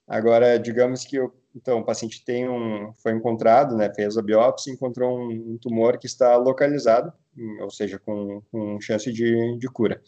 Agora, 0.07 0.59
digamos 0.59 1.05
que 1.05 1.21
o 1.21 1.33
então, 1.55 1.81
o 1.81 1.85
paciente 1.85 2.25
tem 2.25 2.49
um, 2.49 2.93
foi 2.95 3.13
encontrado, 3.13 3.77
né, 3.77 3.93
fez 3.95 4.17
a 4.17 4.23
biópsia, 4.23 4.73
encontrou 4.73 5.19
um, 5.19 5.53
um 5.53 5.59
tumor 5.59 5.99
que 5.99 6.07
está 6.07 6.37
localizado, 6.37 7.13
ou 7.61 7.71
seja, 7.71 7.99
com, 7.99 8.43
com 8.51 8.81
chance 8.81 9.13
de, 9.13 9.57
de 9.59 9.67
cura. 9.69 10.01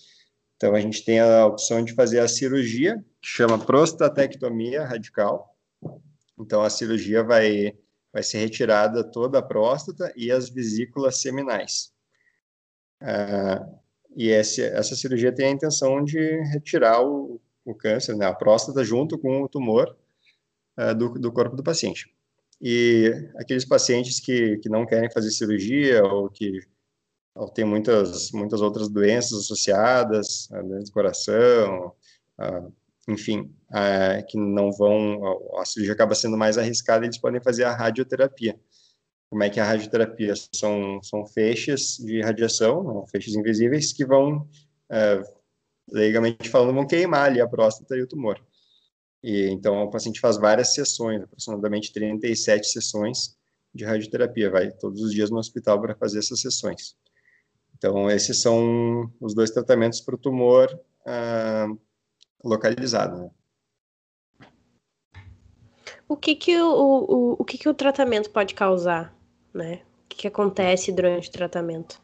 Então, 0.57 0.75
a 0.75 0.81
gente 0.81 1.05
tem 1.05 1.21
a 1.21 1.47
opção 1.47 1.85
de 1.85 1.93
fazer 1.95 2.21
a 2.21 2.29
cirurgia, 2.29 2.97
que 3.21 3.29
chama 3.29 3.59
prostatectomia 3.59 4.85
radical. 4.85 5.55
Então, 6.39 6.63
a 6.63 6.71
cirurgia 6.71 7.23
vai, 7.23 7.77
vai 8.13 8.23
ser 8.23 8.39
retirada 8.39 9.05
toda 9.05 9.39
a 9.39 9.43
próstata 9.43 10.13
e 10.17 10.31
as 10.31 10.49
vesículas 10.49 11.21
seminais. 11.21 11.93
Ah, 13.01 13.67
e 14.17 14.31
esse, 14.31 14.63
essa 14.63 14.95
cirurgia 14.95 15.35
tem 15.35 15.47
a 15.47 15.51
intenção 15.51 16.03
de 16.03 16.41
retirar 16.53 17.03
o, 17.03 17.41
o 17.65 17.75
câncer, 17.75 18.17
né, 18.17 18.27
a 18.27 18.35
próstata 18.35 18.85
junto 18.85 19.19
com 19.19 19.43
o 19.43 19.49
tumor, 19.49 19.95
uh, 20.79 20.95
do, 20.95 21.11
do 21.19 21.33
corpo 21.33 21.57
do 21.57 21.63
paciente. 21.63 22.07
E 22.61 23.13
aqueles 23.37 23.65
pacientes 23.65 24.21
que, 24.21 24.59
que 24.59 24.69
não 24.69 24.87
querem 24.87 25.11
fazer 25.11 25.31
cirurgia 25.31 26.03
ou 26.05 26.31
que 26.31 26.61
ou 27.35 27.49
tem 27.49 27.65
muitas, 27.65 28.31
muitas 28.31 28.61
outras 28.61 28.89
doenças 28.89 29.41
associadas, 29.41 30.49
a 30.53 30.63
doença 30.63 30.87
do 30.87 30.93
coração, 30.93 31.93
enfim, 33.09 33.55
uh, 33.71 34.25
que 34.27 34.39
não 34.39 34.73
vão, 34.73 35.59
a 35.59 35.65
cirurgia 35.65 35.95
acaba 35.95 36.15
sendo 36.15 36.37
mais 36.37 36.57
arriscada, 36.57 37.05
eles 37.05 37.19
podem 37.19 37.41
fazer 37.43 37.65
a 37.65 37.75
radioterapia. 37.75 38.59
Como 39.29 39.43
é 39.43 39.51
que 39.51 39.61
a 39.61 39.65
radioterapia? 39.65 40.35
São, 40.53 41.03
são 41.03 41.27
feixes 41.27 41.99
de 41.99 42.23
radiação, 42.23 42.83
não, 42.83 43.07
feixes 43.07 43.35
invisíveis, 43.35 43.93
que 43.93 44.05
vão, 44.05 44.49
uh, 44.91 45.41
legalmente 45.93 46.49
falando, 46.49 46.75
vão 46.75 46.87
queimar 46.87 47.27
ali 47.27 47.41
a 47.41 47.49
próstata 47.49 47.97
e 47.97 48.03
o 48.03 48.07
tumor. 48.07 48.41
E, 49.25 49.49
então, 49.49 49.83
o 49.83 49.91
paciente 49.91 50.21
faz 50.21 50.37
várias 50.37 50.75
sessões, 50.75 51.23
aproximadamente 51.23 51.91
37 51.95 52.67
sessões 52.67 53.35
de 53.75 53.83
radioterapia, 53.83 54.51
vai 54.51 54.71
todos 54.71 55.01
os 55.01 55.15
dias 55.15 55.31
no 55.31 55.39
hospital 55.39 55.81
para 55.81 55.95
fazer 55.95 56.19
essas 56.19 56.43
sessões. 56.43 56.95
Então, 57.75 58.11
esses 58.11 58.43
são 58.43 59.11
os 59.19 59.35
dois 59.35 59.51
tratamentos 59.51 60.03
para 60.03 60.15
o 60.15 60.19
tumor 60.19 60.69
ah, 61.07 61.69
localizado. 62.45 63.23
Né? 63.23 63.31
O 66.07 66.19
que 66.19 66.37
que 66.37 66.61
o, 66.61 66.69
o, 66.69 67.37
o 67.39 67.45
que 67.47 67.57
que 67.57 67.69
o 67.69 67.73
tratamento 67.73 68.29
pode 68.29 68.55
causar, 68.55 69.17
né? 69.55 69.81
O 70.05 70.09
que, 70.11 70.19
que 70.19 70.29
acontece 70.29 70.93
durante 70.93 71.31
o 71.31 71.33
tratamento? 71.33 71.99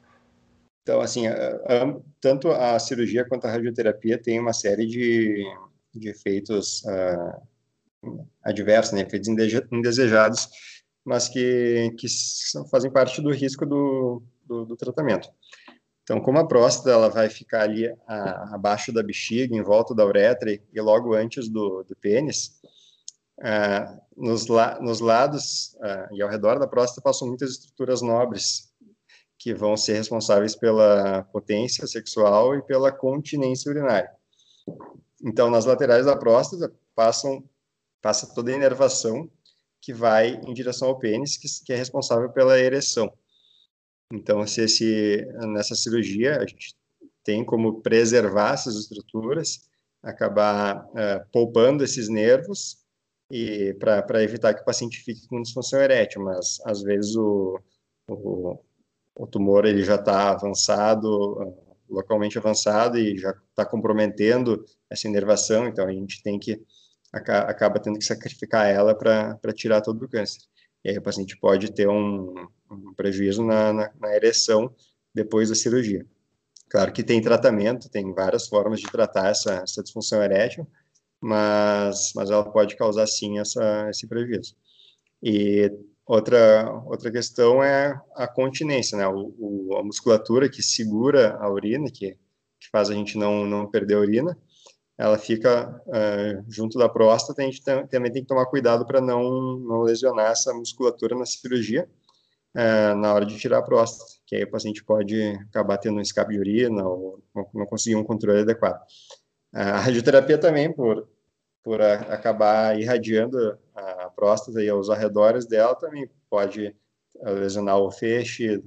Então, 0.82 1.02
assim, 1.02 1.26
a, 1.26 1.34
a, 1.34 2.00
tanto 2.18 2.50
a 2.50 2.78
cirurgia 2.78 3.28
quanto 3.28 3.44
a 3.44 3.50
radioterapia 3.50 4.16
tem 4.16 4.40
uma 4.40 4.54
série 4.54 4.86
de 4.86 5.44
de 5.94 6.08
efeitos 6.08 6.82
uh, 6.84 8.22
adversos, 8.42 8.92
né, 8.92 9.02
efeitos 9.02 9.28
indesejados, 9.70 10.48
mas 11.04 11.28
que, 11.28 11.94
que 11.98 12.06
fazem 12.70 12.90
parte 12.90 13.20
do 13.20 13.32
risco 13.32 13.66
do, 13.66 14.22
do, 14.44 14.64
do, 14.66 14.76
tratamento. 14.76 15.28
Então, 16.02 16.20
como 16.20 16.38
a 16.38 16.46
próstata 16.46 16.90
ela 16.90 17.08
vai 17.08 17.28
ficar 17.28 17.62
ali 17.62 17.86
a, 18.06 18.54
abaixo 18.54 18.92
da 18.92 19.02
bexiga, 19.02 19.54
em 19.54 19.62
volta 19.62 19.94
da 19.94 20.04
uretra 20.04 20.50
e, 20.50 20.80
logo 20.80 21.14
antes 21.14 21.48
do, 21.48 21.84
do 21.84 21.96
pênis, 21.96 22.60
uh, 23.38 24.00
nos, 24.16 24.46
la, 24.46 24.80
nos 24.80 25.00
lados 25.00 25.74
uh, 25.74 26.14
e 26.14 26.22
ao 26.22 26.28
redor 26.28 26.58
da 26.58 26.66
próstata 26.66 27.02
passam 27.02 27.28
muitas 27.28 27.50
estruturas 27.50 28.02
nobres 28.02 28.70
que 29.38 29.54
vão 29.54 29.74
ser 29.76 29.94
responsáveis 29.94 30.54
pela 30.54 31.22
potência 31.32 31.86
sexual 31.86 32.54
e 32.54 32.62
pela 32.62 32.92
continência 32.92 33.70
urinária. 33.70 34.10
Então, 35.22 35.50
nas 35.50 35.64
laterais 35.64 36.06
da 36.06 36.16
próstata 36.16 36.72
passam 36.94 37.44
passa 38.00 38.32
toda 38.34 38.50
a 38.50 38.54
inervação 38.54 39.30
que 39.80 39.92
vai 39.92 40.40
em 40.46 40.54
direção 40.54 40.88
ao 40.88 40.98
pênis, 40.98 41.36
que, 41.36 41.46
que 41.64 41.72
é 41.72 41.76
responsável 41.76 42.30
pela 42.30 42.58
ereção. 42.58 43.12
Então, 44.12 44.46
se 44.46 44.62
esse, 44.62 45.26
nessa 45.52 45.74
cirurgia 45.74 46.38
a 46.38 46.46
gente 46.46 46.74
tem 47.22 47.44
como 47.44 47.80
preservar 47.80 48.54
essas 48.54 48.74
estruturas, 48.76 49.68
acabar 50.02 50.84
uh, 50.86 51.30
poupando 51.32 51.84
esses 51.84 52.08
nervos 52.08 52.78
e 53.30 53.74
para 53.74 54.22
evitar 54.22 54.54
que 54.54 54.62
o 54.62 54.64
paciente 54.64 54.98
fique 55.02 55.28
com 55.28 55.42
disfunção 55.42 55.80
erétil, 55.80 56.22
mas 56.22 56.58
às 56.64 56.82
vezes 56.82 57.14
o, 57.14 57.60
o, 58.08 58.58
o 59.14 59.26
tumor 59.26 59.64
ele 59.64 59.84
já 59.84 59.94
está 59.94 60.30
avançado, 60.30 61.69
localmente 61.90 62.38
avançado 62.38 62.98
e 62.98 63.16
já 63.18 63.34
está 63.50 63.64
comprometendo 63.64 64.64
essa 64.88 65.08
inervação, 65.08 65.66
então 65.66 65.86
a 65.86 65.92
gente 65.92 66.22
tem 66.22 66.38
que 66.38 66.62
acaba 67.12 67.80
tendo 67.80 67.98
que 67.98 68.04
sacrificar 68.04 68.68
ela 68.68 68.94
para 68.94 69.52
tirar 69.52 69.80
todo 69.80 70.04
o 70.04 70.08
câncer. 70.08 70.42
E 70.84 70.90
aí 70.90 70.98
o 70.98 71.02
paciente 71.02 71.36
pode 71.36 71.72
ter 71.72 71.88
um, 71.88 72.34
um 72.70 72.94
prejuízo 72.94 73.44
na, 73.44 73.72
na, 73.72 73.92
na, 74.00 74.14
ereção 74.14 74.74
depois 75.14 75.48
da 75.48 75.54
cirurgia. 75.54 76.06
Claro 76.68 76.92
que 76.92 77.02
tem 77.02 77.20
tratamento, 77.20 77.90
tem 77.90 78.14
várias 78.14 78.46
formas 78.46 78.80
de 78.80 78.86
tratar 78.86 79.30
essa, 79.30 79.54
essa 79.56 79.82
disfunção 79.82 80.22
erétil, 80.22 80.66
mas, 81.20 82.12
mas 82.14 82.30
ela 82.30 82.50
pode 82.50 82.76
causar 82.76 83.06
sim 83.06 83.38
essa, 83.40 83.90
esse 83.90 84.06
prejuízo. 84.06 84.54
E 85.22 85.70
outra, 86.14 86.82
outra 86.86 87.10
questão 87.10 87.62
é 87.62 87.98
a 88.16 88.26
continência, 88.26 88.98
né? 88.98 89.06
O, 89.06 89.34
o, 89.38 89.76
a 89.76 89.82
musculatura 89.82 90.48
que 90.48 90.62
segura 90.62 91.36
a 91.40 91.48
urina, 91.48 91.88
que, 91.90 92.12
que 92.58 92.68
faz 92.72 92.90
a 92.90 92.94
gente 92.94 93.16
não, 93.16 93.46
não 93.46 93.70
perder 93.70 93.94
a 93.94 94.00
urina, 94.00 94.36
ela 94.98 95.16
fica 95.16 95.80
uh, 95.86 96.44
junto 96.48 96.78
da 96.78 96.88
próstata, 96.88 97.40
a 97.40 97.44
gente 97.44 97.62
também 97.62 98.12
tem 98.12 98.22
que 98.22 98.28
tomar 98.28 98.46
cuidado 98.46 98.84
para 98.84 99.00
não, 99.00 99.58
não 99.58 99.82
lesionar 99.82 100.32
essa 100.32 100.52
musculatura 100.52 101.16
na 101.16 101.24
cirurgia 101.24 101.88
uh, 102.54 102.94
na 102.96 103.14
hora 103.14 103.24
de 103.24 103.38
tirar 103.38 103.58
a 103.58 103.62
próstata, 103.62 104.10
que 104.26 104.36
aí 104.36 104.42
o 104.42 104.50
paciente 104.50 104.84
pode 104.84 105.16
acabar 105.48 105.78
tendo 105.78 105.98
um 105.98 106.02
escape 106.02 106.32
de 106.32 106.40
urina 106.40 106.86
ou 106.86 107.22
não 107.54 107.66
conseguir 107.66 107.96
um 107.96 108.04
controle 108.04 108.40
adequado. 108.40 108.80
Uh, 109.54 109.58
a 109.58 109.78
radioterapia 109.78 110.36
também, 110.36 110.72
por, 110.72 111.08
por 111.62 111.80
a, 111.80 111.94
acabar 112.14 112.78
irradiando 112.78 113.58
a 113.74 114.10
próstata 114.10 114.62
e 114.62 114.68
aos 114.68 114.90
arredores 114.90 115.46
dela, 115.46 115.74
também 115.74 116.08
pode 116.28 116.74
lesionar 117.22 117.78
o 117.78 117.90
feixe, 117.90 118.62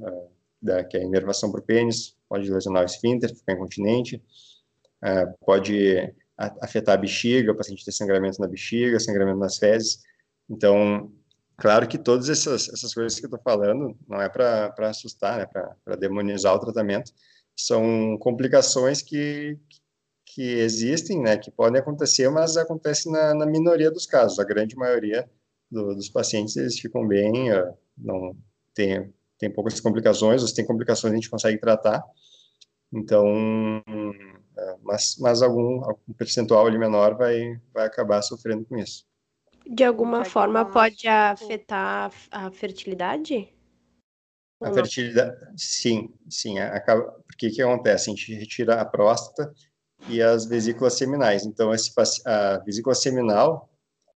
da, 0.61 0.83
que 0.83 0.97
é 0.97 1.01
a 1.01 1.03
inervação 1.03 1.51
para 1.51 1.61
o 1.61 1.63
pênis, 1.63 2.15
pode 2.29 2.51
lesionar 2.51 2.83
o 2.83 2.85
esfíncter, 2.85 3.35
ficar 3.35 3.53
incontinente, 3.53 4.23
pode 5.45 6.13
afetar 6.37 6.95
a 6.95 6.97
bexiga, 6.97 7.51
o 7.51 7.55
paciente 7.55 7.85
ter 7.85 7.91
sangramento 7.91 8.39
na 8.39 8.47
bexiga, 8.47 8.99
sangramento 8.99 9.39
nas 9.39 9.57
fezes. 9.57 10.01
Então, 10.49 11.11
claro 11.57 11.87
que 11.87 11.97
todas 11.97 12.29
essas, 12.29 12.69
essas 12.69 12.93
coisas 12.93 13.19
que 13.19 13.25
eu 13.25 13.27
estou 13.27 13.41
falando 13.43 13.97
não 14.07 14.21
é 14.21 14.29
para 14.29 14.73
assustar, 14.79 15.39
né, 15.39 15.45
para 15.45 15.95
demonizar 15.95 16.55
o 16.55 16.59
tratamento, 16.59 17.11
são 17.55 18.17
complicações 18.19 19.01
que, 19.01 19.57
que 20.25 20.41
existem, 20.41 21.21
né, 21.21 21.37
que 21.37 21.51
podem 21.51 21.79
acontecer, 21.79 22.29
mas 22.29 22.57
acontecem 22.57 23.11
na, 23.11 23.33
na 23.33 23.45
minoria 23.45 23.91
dos 23.91 24.05
casos. 24.05 24.39
A 24.39 24.43
grande 24.43 24.75
maioria 24.75 25.29
do, 25.69 25.95
dos 25.95 26.09
pacientes, 26.09 26.55
eles 26.55 26.79
ficam 26.79 27.07
bem, 27.07 27.51
uh, 27.51 27.73
não 27.97 28.35
tem, 28.73 29.13
tem 29.37 29.51
poucas 29.51 29.79
complicações, 29.79 30.41
ou 30.41 30.47
se 30.47 30.55
tem 30.55 30.65
complicações 30.65 31.11
a 31.11 31.15
gente 31.15 31.29
consegue 31.29 31.59
tratar. 31.59 32.03
Então, 32.91 33.25
é, 34.55 34.77
mas, 34.83 35.17
mas 35.19 35.41
algum, 35.41 35.83
algum 35.83 36.13
percentual 36.17 36.67
ali 36.67 36.77
menor 36.77 37.17
vai, 37.17 37.59
vai 37.73 37.87
acabar 37.87 38.21
sofrendo 38.21 38.65
com 38.65 38.77
isso. 38.77 39.05
De 39.65 39.83
alguma 39.83 40.23
forma 40.25 40.65
pode 40.65 41.07
afetar 41.07 42.11
a 42.29 42.51
fertilidade? 42.51 43.49
A 44.61 44.71
fertilidade, 44.71 45.35
sim, 45.57 46.13
sim, 46.29 46.59
acaba, 46.59 47.03
porque 47.27 47.49
que 47.49 47.61
acontece? 47.61 48.09
A 48.09 48.13
gente 48.13 48.33
retira 48.33 48.79
a 48.79 48.85
próstata 48.85 49.53
e 50.09 50.21
as 50.21 50.45
vesículas 50.45 50.97
seminais. 50.97 51.45
Então, 51.45 51.73
esse, 51.73 51.91
a 52.25 52.59
vesícula 52.59 52.95
seminal, 52.95 53.69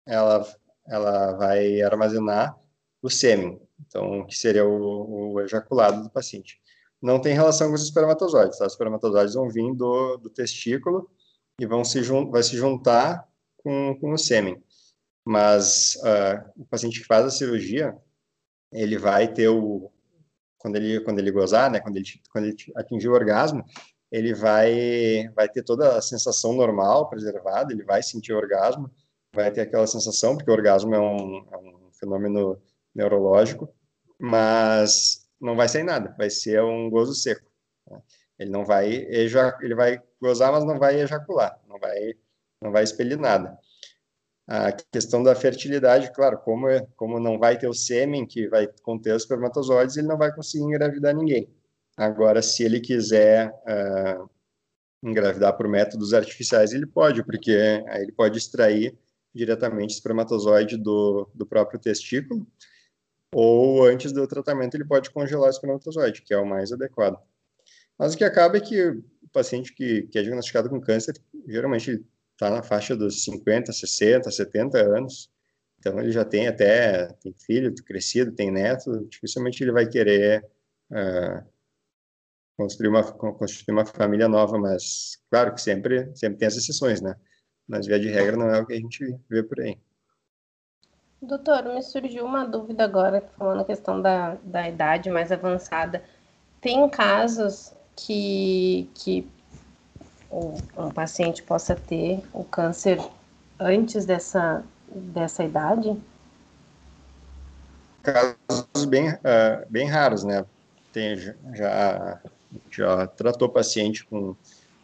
ela, 0.06 0.46
ela 0.88 1.34
vai 1.34 1.82
armazenar 1.82 2.58
o 3.02 3.10
sêmen, 3.10 3.62
então, 3.86 4.26
que 4.26 4.36
seria 4.36 4.66
o, 4.66 5.34
o 5.34 5.42
ejaculado 5.42 6.04
do 6.04 6.10
paciente 6.10 6.60
não 7.06 7.22
tem 7.22 7.34
relação 7.34 7.70
com 7.70 7.76
os 7.76 7.84
espermatozoides. 7.84 8.58
Tá? 8.58 8.66
Os 8.66 8.74
espermatozoides 8.74 9.36
vão 9.36 9.48
vir 9.48 9.74
do, 9.76 10.18
do 10.18 10.30
testículo 10.30 11.08
e 11.60 11.66
vão 11.66 11.84
se, 11.84 12.02
vai 12.02 12.42
se 12.42 12.58
juntar 12.58 13.28
com, 13.58 13.96
com 14.00 14.12
o 14.12 14.18
sêmen. 14.18 14.62
Mas 15.24 15.96
uh, 15.98 16.62
o 16.62 16.66
paciente 16.66 17.00
que 17.00 17.06
faz 17.06 17.26
a 17.26 17.30
cirurgia, 17.30 17.96
ele 18.72 18.98
vai 18.98 19.32
ter 19.32 19.50
o 19.50 19.92
quando 20.58 20.78
ele 20.78 21.00
quando 21.02 21.20
ele 21.20 21.32
gozar, 21.32 21.70
né, 21.70 21.80
quando 21.80 21.98
ele 21.98 22.06
quando 22.32 22.46
ele 22.46 22.56
atingir 22.76 23.08
o 23.08 23.14
orgasmo, 23.14 23.64
ele 24.12 24.34
vai 24.34 25.30
vai 25.36 25.50
ter 25.50 25.64
toda 25.64 25.98
a 25.98 26.02
sensação 26.02 26.54
normal 26.54 27.10
preservada, 27.10 27.74
ele 27.74 27.84
vai 27.84 28.04
sentir 28.04 28.34
orgasmo, 28.34 28.90
vai 29.34 29.52
ter 29.52 29.62
aquela 29.62 29.88
sensação 29.88 30.36
porque 30.36 30.50
o 30.50 30.54
orgasmo 30.54 30.94
é 30.96 31.00
um, 31.00 31.48
é 31.52 31.58
um 31.58 31.90
fenômeno 32.00 32.62
neurológico, 32.94 33.70
mas 34.20 35.28
não 35.40 35.56
vai 35.56 35.68
sair 35.68 35.84
nada, 35.84 36.16
vai 36.18 36.30
ser 36.30 36.62
um 36.64 36.90
gozo 36.90 37.14
seco. 37.14 37.50
Né? 37.90 38.02
Ele 38.40 38.52
não 38.52 38.66
vai 38.66 38.88
ele 38.88 39.76
vai 39.76 40.02
gozar, 40.22 40.52
mas 40.52 40.66
não 40.66 40.80
vai 40.80 41.00
ejacular, 41.00 41.60
não 41.68 41.80
vai 41.80 42.14
não 42.62 42.72
vai 42.72 42.84
expelir 42.84 43.20
nada. 43.20 43.58
A 44.48 44.72
questão 44.72 45.24
da 45.24 45.34
fertilidade, 45.36 46.12
claro, 46.14 46.38
como 46.40 46.68
como 46.96 47.20
não 47.20 47.40
vai 47.40 47.58
ter 47.58 47.68
o 47.68 47.74
sêmen 47.74 48.26
que 48.26 48.48
vai 48.48 48.68
conter 48.84 49.14
os 49.16 49.24
espermatozoides, 49.24 49.98
ele 49.98 50.08
não 50.08 50.18
vai 50.18 50.34
conseguir 50.34 50.64
engravidar 50.64 51.16
ninguém. 51.16 51.50
Agora, 51.98 52.42
se 52.42 52.64
ele 52.64 52.80
quiser 52.80 53.50
uh, 53.50 54.30
engravidar 55.02 55.56
por 55.56 55.68
métodos 55.68 56.14
artificiais, 56.14 56.74
ele 56.74 56.86
pode, 56.86 57.24
porque 57.24 57.84
aí 57.88 58.04
ele 58.04 58.12
pode 58.12 58.38
extrair 58.38 58.98
diretamente 59.34 59.94
espermatozoide 59.94 60.78
do, 60.78 61.30
do 61.34 61.46
próprio 61.46 61.80
testículo 61.80 62.48
ou 63.34 63.84
antes 63.84 64.14
do 64.14 64.26
tratamento 64.26 64.76
ele 64.76 64.86
pode 64.86 65.10
congelar 65.10 65.50
espermatozoide, 65.50 66.22
que 66.22 66.34
é 66.34 66.38
o 66.38 66.46
mais 66.46 66.72
adequado. 66.72 67.20
Mas 67.98 68.14
o 68.14 68.18
que 68.18 68.24
acaba 68.24 68.56
é 68.56 68.62
que 68.62 68.88
o 68.88 69.04
paciente 69.34 69.74
que, 69.74 70.04
que 70.04 70.18
é 70.18 70.22
diagnosticado 70.22 70.70
com 70.70 70.80
câncer, 70.80 71.16
geralmente 71.46 72.02
está 72.32 72.50
na 72.50 72.64
faixa 72.64 72.96
dos 72.96 73.26
50, 73.26 73.74
60, 73.74 74.32
70 74.32 74.78
anos, 74.78 75.30
então 75.80 76.00
ele 76.00 76.14
já 76.14 76.24
tem 76.24 76.48
até, 76.48 77.08
tem 77.22 77.34
filho 77.34 77.76
crescido, 77.84 78.32
tem 78.32 78.50
neto, 78.50 79.06
dificilmente 79.10 79.62
ele 79.62 79.74
vai 79.74 79.86
querer 79.86 80.46
uh, 80.92 81.46
construir, 82.58 82.90
uma, 82.90 83.04
construir 83.04 83.74
uma 83.74 83.86
família 83.86 84.28
nova, 84.28 84.58
mas 84.58 85.18
claro 85.30 85.54
que 85.54 85.62
sempre, 85.62 86.16
sempre 86.16 86.38
tem 86.40 86.48
as 86.48 86.56
exceções, 86.56 87.02
né? 87.02 87.16
Mas 87.68 87.86
via 87.88 88.00
de 88.00 88.10
regra 88.10 88.38
não 88.38 88.50
é 88.50 88.62
o 88.62 88.66
que 88.66 88.74
a 88.74 88.78
gente 88.78 89.18
vê 89.30 89.44
por 89.44 89.60
aí. 89.60 89.78
Doutor, 91.22 91.64
me 91.64 91.82
surgiu 91.82 92.26
uma 92.26 92.46
dúvida 92.46 92.84
agora, 92.84 93.22
falando 93.38 93.62
a 93.62 93.66
questão 93.66 94.02
da, 94.02 94.36
da 94.44 94.68
idade 94.70 95.10
mais 95.10 95.32
avançada. 95.32 96.04
Tem 96.62 96.88
casos 96.90 97.74
que, 97.96 98.90
que 98.94 99.28
um 100.32 100.92
paciente 100.92 101.42
possa 101.42 101.76
ter 101.76 102.24
o 102.34 102.44
câncer 102.44 103.00
antes 103.60 104.06
dessa, 104.06 104.64
dessa 104.88 105.44
idade? 105.44 106.00
Casos 108.04 108.86
bem, 108.86 109.10
uh, 109.10 109.66
bem 109.70 109.88
raros, 109.88 110.24
né? 110.24 110.46
Tem, 110.92 111.16
já, 111.56 112.22
já 112.72 113.08
tratou 113.08 113.50
paciente 113.50 114.06
com 114.06 114.36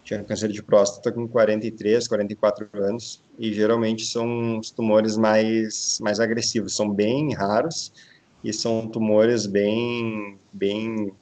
tinha 0.04 0.24
câncer 0.24 0.50
de 0.50 0.62
próstata 0.62 1.12
com 1.12 1.28
43, 1.28 2.08
44 2.08 2.70
anos, 2.74 3.24
e 3.38 3.54
geralmente 3.54 4.06
são 4.06 4.60
os 4.60 4.72
tumores 4.72 5.16
mais, 5.16 6.00
mais 6.02 6.20
agressivos, 6.20 6.76
são 6.76 6.90
bem 6.90 7.34
raros, 7.34 7.94
e 8.44 8.52
são 8.52 8.88
tumores 8.88 9.46
bem, 9.46 10.38
bem, 10.52 11.14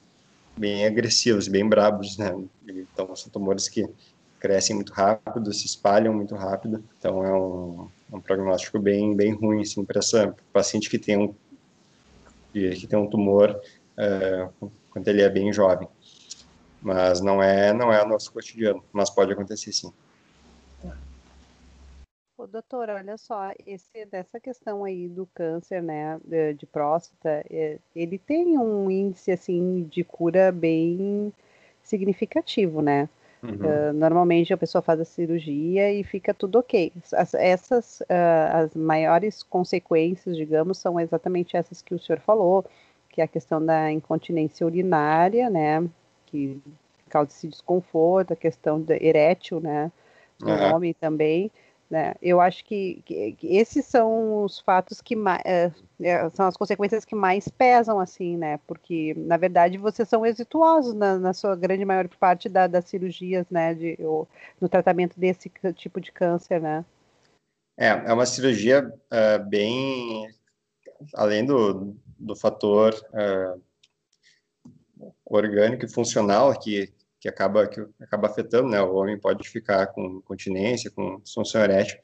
bem 0.56 0.86
agressivos, 0.86 1.48
bem 1.48 1.68
brabos, 1.68 2.16
né? 2.16 2.34
Então, 2.66 3.14
são 3.14 3.30
tumores 3.30 3.68
que 3.68 3.86
crescem 4.38 4.74
muito 4.74 4.92
rápido, 4.92 5.52
se 5.52 5.66
espalham 5.66 6.14
muito 6.14 6.34
rápido, 6.34 6.82
então 6.98 7.24
é 7.24 7.32
um, 7.32 7.88
um 8.10 8.20
prognóstico 8.20 8.78
bem, 8.78 9.14
bem 9.14 9.34
ruim, 9.34 9.60
assim, 9.60 9.84
para 9.84 9.98
essa 9.98 10.34
paciente 10.52 10.88
que 10.88 10.98
tem 10.98 11.18
um, 11.18 11.34
que 12.52 12.86
tem 12.86 12.98
um 12.98 13.06
tumor 13.06 13.50
uh, 13.50 14.70
quando 14.90 15.06
ele 15.08 15.20
é 15.20 15.28
bem 15.28 15.52
jovem 15.52 15.86
mas 16.82 17.20
não 17.20 17.42
é 17.42 17.72
não 17.72 17.92
é 17.92 18.02
o 18.02 18.08
nosso 18.08 18.32
cotidiano, 18.32 18.82
mas 18.92 19.10
pode 19.10 19.32
acontecer 19.32 19.72
sim. 19.72 19.92
Ô, 22.40 22.46
doutora, 22.46 22.94
olha 22.94 23.18
só, 23.18 23.52
esse, 23.66 24.06
dessa 24.06 24.40
questão 24.40 24.82
aí 24.82 25.10
do 25.10 25.26
câncer, 25.34 25.82
né, 25.82 26.18
de, 26.24 26.54
de 26.54 26.64
próstata, 26.64 27.44
é, 27.50 27.78
ele 27.94 28.16
tem 28.16 28.58
um 28.58 28.90
índice, 28.90 29.30
assim, 29.30 29.86
de 29.90 30.02
cura 30.02 30.50
bem 30.50 31.30
significativo, 31.82 32.80
né? 32.80 33.10
Uhum. 33.42 33.50
Uh, 33.50 33.92
normalmente 33.92 34.54
a 34.54 34.56
pessoa 34.56 34.80
faz 34.80 35.00
a 35.00 35.04
cirurgia 35.04 35.92
e 35.92 36.02
fica 36.02 36.32
tudo 36.32 36.58
ok. 36.58 36.90
As, 37.12 37.34
essas, 37.34 38.00
uh, 38.00 38.54
as 38.54 38.74
maiores 38.74 39.42
consequências, 39.42 40.34
digamos, 40.34 40.78
são 40.78 40.98
exatamente 40.98 41.58
essas 41.58 41.82
que 41.82 41.94
o 41.94 41.98
senhor 41.98 42.20
falou, 42.20 42.64
que 43.10 43.20
é 43.20 43.24
a 43.24 43.28
questão 43.28 43.62
da 43.62 43.92
incontinência 43.92 44.66
urinária, 44.66 45.50
né, 45.50 45.86
que 46.30 46.60
causa 47.08 47.30
esse 47.30 47.48
desconforto, 47.48 48.32
a 48.32 48.36
questão 48.36 48.80
da 48.80 48.96
erétil, 48.96 49.60
né, 49.60 49.90
do 50.38 50.48
uhum. 50.48 50.74
homem 50.74 50.94
também, 50.94 51.50
né, 51.90 52.14
eu 52.22 52.40
acho 52.40 52.64
que, 52.64 53.02
que, 53.04 53.32
que 53.32 53.56
esses 53.56 53.84
são 53.84 54.44
os 54.44 54.60
fatos 54.60 55.00
que 55.00 55.16
mais, 55.16 55.42
é, 55.44 55.72
é, 56.00 56.30
são 56.30 56.46
as 56.46 56.56
consequências 56.56 57.04
que 57.04 57.16
mais 57.16 57.48
pesam, 57.48 57.98
assim, 57.98 58.36
né, 58.36 58.60
porque, 58.66 59.12
na 59.16 59.36
verdade, 59.36 59.76
vocês 59.76 60.08
são 60.08 60.24
exitosos 60.24 60.94
na, 60.94 61.18
na 61.18 61.32
sua 61.32 61.56
grande 61.56 61.84
maior 61.84 62.06
parte 62.08 62.48
da, 62.48 62.68
das 62.68 62.84
cirurgias, 62.84 63.44
né, 63.50 63.74
de, 63.74 63.98
ou, 64.00 64.28
no 64.60 64.68
tratamento 64.68 65.18
desse 65.18 65.50
tipo 65.74 66.00
de 66.00 66.12
câncer, 66.12 66.60
né. 66.60 66.84
É, 67.76 67.88
é 67.88 68.12
uma 68.12 68.26
cirurgia 68.26 68.92
uh, 69.10 69.48
bem, 69.48 70.28
além 71.14 71.44
do, 71.44 71.96
do 72.18 72.36
fator 72.36 72.94
uh, 72.94 73.60
orgânico 75.24 75.84
e 75.84 75.92
funcional 75.92 76.58
que, 76.58 76.92
que, 77.20 77.28
acaba, 77.28 77.66
que 77.66 77.80
acaba 78.00 78.28
afetando, 78.28 78.68
né? 78.68 78.80
O 78.80 78.94
homem 78.94 79.18
pode 79.18 79.48
ficar 79.48 79.88
com 79.88 80.20
continência, 80.22 80.90
com 80.90 81.20
disfunção 81.20 81.62
erétil, 81.62 81.98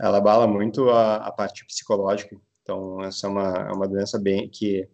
ela 0.00 0.18
abala 0.18 0.46
muito 0.46 0.90
a, 0.90 1.16
a 1.16 1.32
parte 1.32 1.64
psicológica. 1.64 2.36
Então, 2.62 3.02
essa 3.02 3.26
é 3.26 3.30
uma, 3.30 3.54
é 3.70 3.72
uma 3.72 3.88
doença 3.88 4.18
bem 4.18 4.48
que 4.48 4.88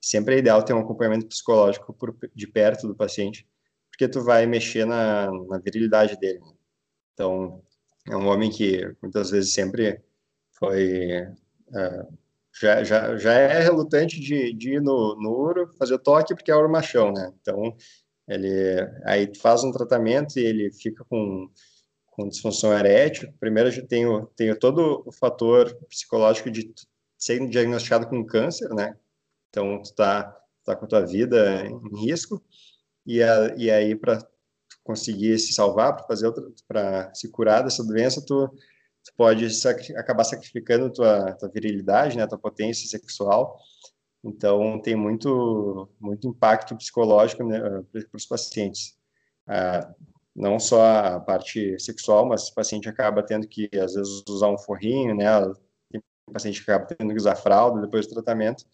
sempre 0.00 0.36
é 0.36 0.38
ideal 0.38 0.62
ter 0.62 0.74
um 0.74 0.80
acompanhamento 0.80 1.26
psicológico 1.26 1.92
por, 1.94 2.16
de 2.34 2.46
perto 2.46 2.86
do 2.86 2.94
paciente, 2.94 3.48
porque 3.90 4.08
tu 4.08 4.22
vai 4.22 4.46
mexer 4.46 4.84
na, 4.84 5.30
na 5.48 5.58
virilidade 5.58 6.18
dele. 6.18 6.40
Né? 6.40 6.52
Então, 7.14 7.62
é 8.08 8.16
um 8.16 8.26
homem 8.26 8.50
que 8.50 8.94
muitas 9.00 9.30
vezes 9.30 9.54
sempre 9.54 10.00
foi 10.52 11.22
uh, 11.68 12.18
já, 12.60 12.84
já, 12.84 13.16
já 13.16 13.32
é 13.32 13.60
relutante 13.60 14.20
de, 14.20 14.52
de 14.52 14.74
ir 14.74 14.80
no, 14.80 15.16
no 15.16 15.30
uro 15.30 15.70
fazer 15.78 15.94
o 15.94 15.98
toque 15.98 16.34
porque 16.34 16.50
é 16.50 16.54
ouro 16.56 16.70
machão, 16.70 17.12
né? 17.12 17.32
Então 17.40 17.76
ele 18.28 18.80
aí 19.04 19.32
faz 19.36 19.64
um 19.64 19.72
tratamento 19.72 20.38
e 20.38 20.44
ele 20.44 20.72
fica 20.72 21.04
com, 21.04 21.50
com 22.06 22.28
disfunção 22.28 22.72
erétil. 22.76 23.32
Primeiro 23.40 23.70
eu 23.70 23.86
tenho 23.86 24.26
tenho 24.36 24.58
todo 24.58 25.02
o 25.06 25.12
fator 25.12 25.74
psicológico 25.88 26.50
de 26.50 26.72
ser 27.18 27.46
diagnosticado 27.48 28.06
com 28.06 28.24
câncer, 28.24 28.68
né? 28.70 28.96
Então 29.50 29.82
tu 29.82 29.94
tá 29.94 30.36
tá 30.64 30.74
com 30.74 30.86
a 30.86 30.88
tua 30.88 31.04
vida 31.04 31.66
em 31.66 32.06
risco 32.06 32.42
e, 33.06 33.22
a, 33.22 33.54
e 33.56 33.70
aí 33.70 33.94
para 33.94 34.26
conseguir 34.82 35.38
se 35.38 35.52
salvar, 35.52 35.94
para 35.94 36.06
fazer 36.06 36.32
para 36.66 37.12
se 37.14 37.28
curar 37.30 37.62
dessa 37.62 37.84
doença, 37.84 38.24
tu, 38.24 38.50
tu 39.04 39.12
pode 39.16 39.50
sacri 39.50 39.96
acabar 39.96 40.24
sacrificando 40.24 40.90
tua, 40.92 41.32
tua 41.34 41.48
virilidade, 41.48 42.16
né, 42.16 42.26
tua 42.26 42.38
potência 42.38 42.88
sexual. 42.88 43.58
Então 44.24 44.80
tem 44.80 44.96
muito 44.96 45.88
muito 46.00 46.28
impacto 46.28 46.76
psicológico 46.76 47.44
né, 47.44 47.60
para 47.92 48.16
os 48.16 48.26
pacientes. 48.26 48.96
Ah, 49.46 49.92
não 50.34 50.58
só 50.58 50.82
a 50.84 51.20
parte 51.20 51.78
sexual, 51.78 52.26
mas 52.26 52.48
o 52.48 52.54
paciente 52.54 52.88
acaba 52.88 53.22
tendo 53.22 53.46
que 53.46 53.68
às 53.74 53.94
vezes 53.94 54.24
usar 54.28 54.48
um 54.48 54.58
forrinho, 54.58 55.14
né? 55.14 55.26
Tem 55.90 56.02
paciente 56.32 56.64
que 56.64 56.70
acaba 56.70 56.86
tendo 56.86 57.10
que 57.12 57.20
usar 57.20 57.36
fralda 57.36 57.80
depois 57.82 58.06
do 58.06 58.14
tratamento. 58.14 58.64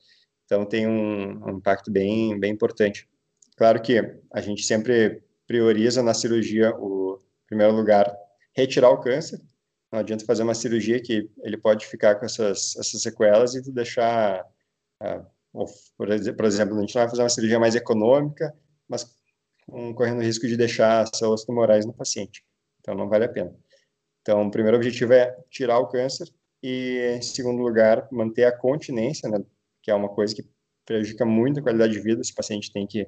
Então 0.46 0.64
tem 0.64 0.86
um, 0.86 1.44
um 1.46 1.50
impacto 1.58 1.90
bem 1.90 2.38
bem 2.38 2.52
importante. 2.52 3.08
Claro 3.56 3.82
que 3.82 3.98
a 4.32 4.40
gente 4.40 4.62
sempre 4.62 5.22
prioriza 5.46 6.02
na 6.02 6.14
cirurgia 6.14 6.74
o 6.76 7.18
em 7.44 7.46
primeiro 7.48 7.74
lugar 7.74 8.14
retirar 8.54 8.90
o 8.90 9.00
câncer. 9.00 9.40
Não 9.92 9.98
adianta 10.00 10.24
fazer 10.24 10.42
uma 10.42 10.54
cirurgia 10.54 11.02
que 11.02 11.28
ele 11.42 11.56
pode 11.56 11.86
ficar 11.86 12.14
com 12.16 12.24
essas, 12.24 12.76
essas 12.76 13.02
sequelas 13.02 13.54
e 13.54 13.72
deixar, 13.72 14.44
uh, 15.02 15.64
por, 15.96 16.10
exemplo, 16.10 16.76
a 16.76 16.80
gente 16.80 16.94
vai 16.94 17.08
fazer 17.08 17.22
uma 17.22 17.28
cirurgia 17.28 17.58
mais 17.58 17.74
econômica, 17.74 18.54
mas 18.88 19.06
um, 19.68 19.92
correndo 19.92 20.18
o 20.18 20.22
risco 20.22 20.46
de 20.46 20.56
deixar 20.56 21.06
células 21.14 21.44
tumorais 21.44 21.84
no 21.84 21.92
paciente. 21.92 22.44
Então 22.80 22.94
não 22.94 23.08
vale 23.08 23.24
a 23.24 23.28
pena. 23.28 23.54
Então, 24.22 24.46
o 24.46 24.50
primeiro 24.50 24.76
objetivo 24.76 25.12
é 25.12 25.36
tirar 25.50 25.78
o 25.78 25.88
câncer 25.88 26.28
e, 26.62 27.16
em 27.16 27.22
segundo 27.22 27.62
lugar, 27.62 28.06
manter 28.12 28.44
a 28.44 28.56
continência, 28.56 29.28
né, 29.28 29.42
que 29.82 29.90
é 29.90 29.94
uma 29.94 30.08
coisa 30.08 30.34
que 30.34 30.48
prejudica 30.84 31.24
muito 31.24 31.60
a 31.60 31.62
qualidade 31.62 31.92
de 31.92 32.00
vida. 32.00 32.20
Esse 32.20 32.34
paciente 32.34 32.72
tem 32.72 32.86
que 32.86 33.06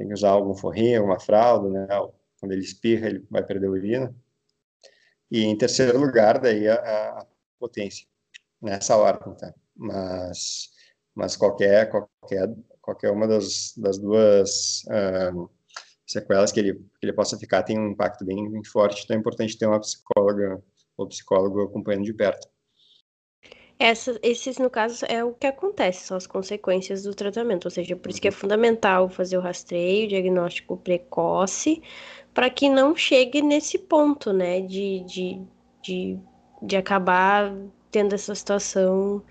tem 0.00 0.08
que 0.08 0.14
usar 0.14 0.30
algum 0.30 0.54
forrinho, 0.54 0.98
alguma 0.98 1.20
fralda, 1.20 1.68
né? 1.68 1.86
Quando 2.40 2.52
ele 2.52 2.62
espirra, 2.62 3.06
ele 3.06 3.26
vai 3.30 3.44
perder 3.44 3.66
a 3.66 3.70
urina. 3.70 4.14
E 5.30 5.44
em 5.44 5.56
terceiro 5.56 5.98
lugar, 5.98 6.40
daí 6.40 6.66
a, 6.68 6.74
a 7.20 7.26
potência, 7.58 8.06
nessa 8.60 8.96
ordem, 8.96 9.34
tá? 9.34 9.54
Mas, 9.76 10.70
mas 11.14 11.36
qualquer, 11.36 11.88
qualquer, 11.90 12.54
qualquer 12.80 13.10
uma 13.10 13.28
das, 13.28 13.74
das 13.76 13.98
duas 13.98 14.82
uh, 14.84 15.48
sequelas 16.06 16.50
que 16.50 16.60
ele, 16.60 16.74
que 16.74 17.06
ele 17.06 17.12
possa 17.12 17.38
ficar 17.38 17.62
tem 17.62 17.78
um 17.78 17.90
impacto 17.90 18.24
bem, 18.24 18.50
bem 18.50 18.64
forte, 18.64 19.02
então 19.04 19.16
é 19.16 19.20
importante 19.20 19.56
ter 19.56 19.66
uma 19.66 19.80
psicóloga 19.80 20.62
ou 20.96 21.06
psicólogo 21.06 21.62
acompanhando 21.62 22.04
de 22.04 22.12
perto. 22.12 22.48
Essa, 23.82 24.18
esses, 24.22 24.58
no 24.58 24.68
caso, 24.68 25.06
é 25.08 25.24
o 25.24 25.32
que 25.32 25.46
acontece, 25.46 26.04
são 26.04 26.14
as 26.14 26.26
consequências 26.26 27.02
do 27.04 27.14
tratamento. 27.14 27.64
Ou 27.64 27.70
seja, 27.70 27.96
por 27.96 28.10
isso 28.10 28.20
que 28.20 28.28
é 28.28 28.30
fundamental 28.30 29.08
fazer 29.08 29.38
o 29.38 29.40
rastreio, 29.40 30.04
o 30.04 30.08
diagnóstico 30.08 30.76
precoce, 30.76 31.82
para 32.32 32.48
que 32.48 32.68
não 32.68 32.94
chegue 32.94 33.42
nesse 33.42 33.78
ponto, 33.78 34.32
né, 34.32 34.60
de, 34.60 35.04
de, 35.04 35.42
de, 35.82 36.18
de 36.62 36.76
acabar 36.76 37.52
tendo 37.90 38.14
essa 38.14 38.34
situação 38.34 39.22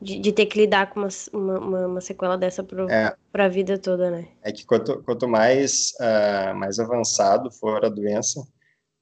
de, 0.00 0.18
de 0.18 0.32
ter 0.32 0.46
que 0.46 0.58
lidar 0.58 0.90
com 0.90 1.00
uma, 1.00 1.58
uma, 1.58 1.86
uma 1.86 2.00
sequela 2.00 2.36
dessa 2.36 2.64
para 2.64 2.86
é, 2.92 3.16
a 3.34 3.48
vida 3.48 3.78
toda, 3.78 4.10
né? 4.10 4.28
É 4.42 4.50
que 4.50 4.66
quanto, 4.66 5.00
quanto 5.04 5.28
mais, 5.28 5.92
uh, 6.00 6.54
mais 6.56 6.80
avançado 6.80 7.50
for 7.52 7.84
a 7.84 7.88
doença, 7.88 8.42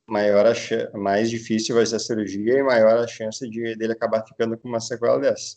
maior 0.07 0.45
a 0.47 0.99
mais 0.99 1.31
difícil 1.31 1.75
vai 1.75 1.87
ser 1.87 1.97
a 1.97 2.01
cirurgia 2.01 2.59
e 2.59 2.63
maior 2.63 2.99
a 2.99 3.07
chance 3.07 3.49
de 3.49 3.75
dele 3.77 3.93
acabar 3.95 4.27
ficando 4.27 4.59
com 4.59 4.69
uma 4.69 4.81
sequela 4.81 5.19
dessa. 5.19 5.57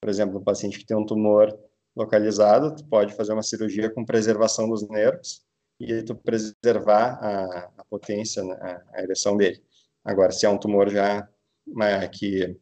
Por 0.00 0.08
exemplo, 0.08 0.38
um 0.38 0.44
paciente 0.44 0.78
que 0.78 0.86
tem 0.86 0.96
um 0.96 1.06
tumor 1.06 1.52
localizado, 1.96 2.76
tu 2.76 2.84
pode 2.86 3.14
fazer 3.14 3.32
uma 3.32 3.42
cirurgia 3.42 3.90
com 3.90 4.04
preservação 4.04 4.68
dos 4.68 4.88
nervos 4.88 5.42
e 5.78 6.02
tu 6.02 6.14
preservar 6.14 7.18
a, 7.20 7.70
a 7.78 7.84
potência, 7.84 8.42
né, 8.42 8.54
a, 8.54 8.98
a, 8.98 9.02
ereção 9.02 9.36
dele. 9.36 9.62
Agora, 10.04 10.32
se 10.32 10.46
é 10.46 10.48
um 10.48 10.58
tumor 10.58 10.88
já 10.90 11.28
né, 11.66 12.06
que 12.08 12.56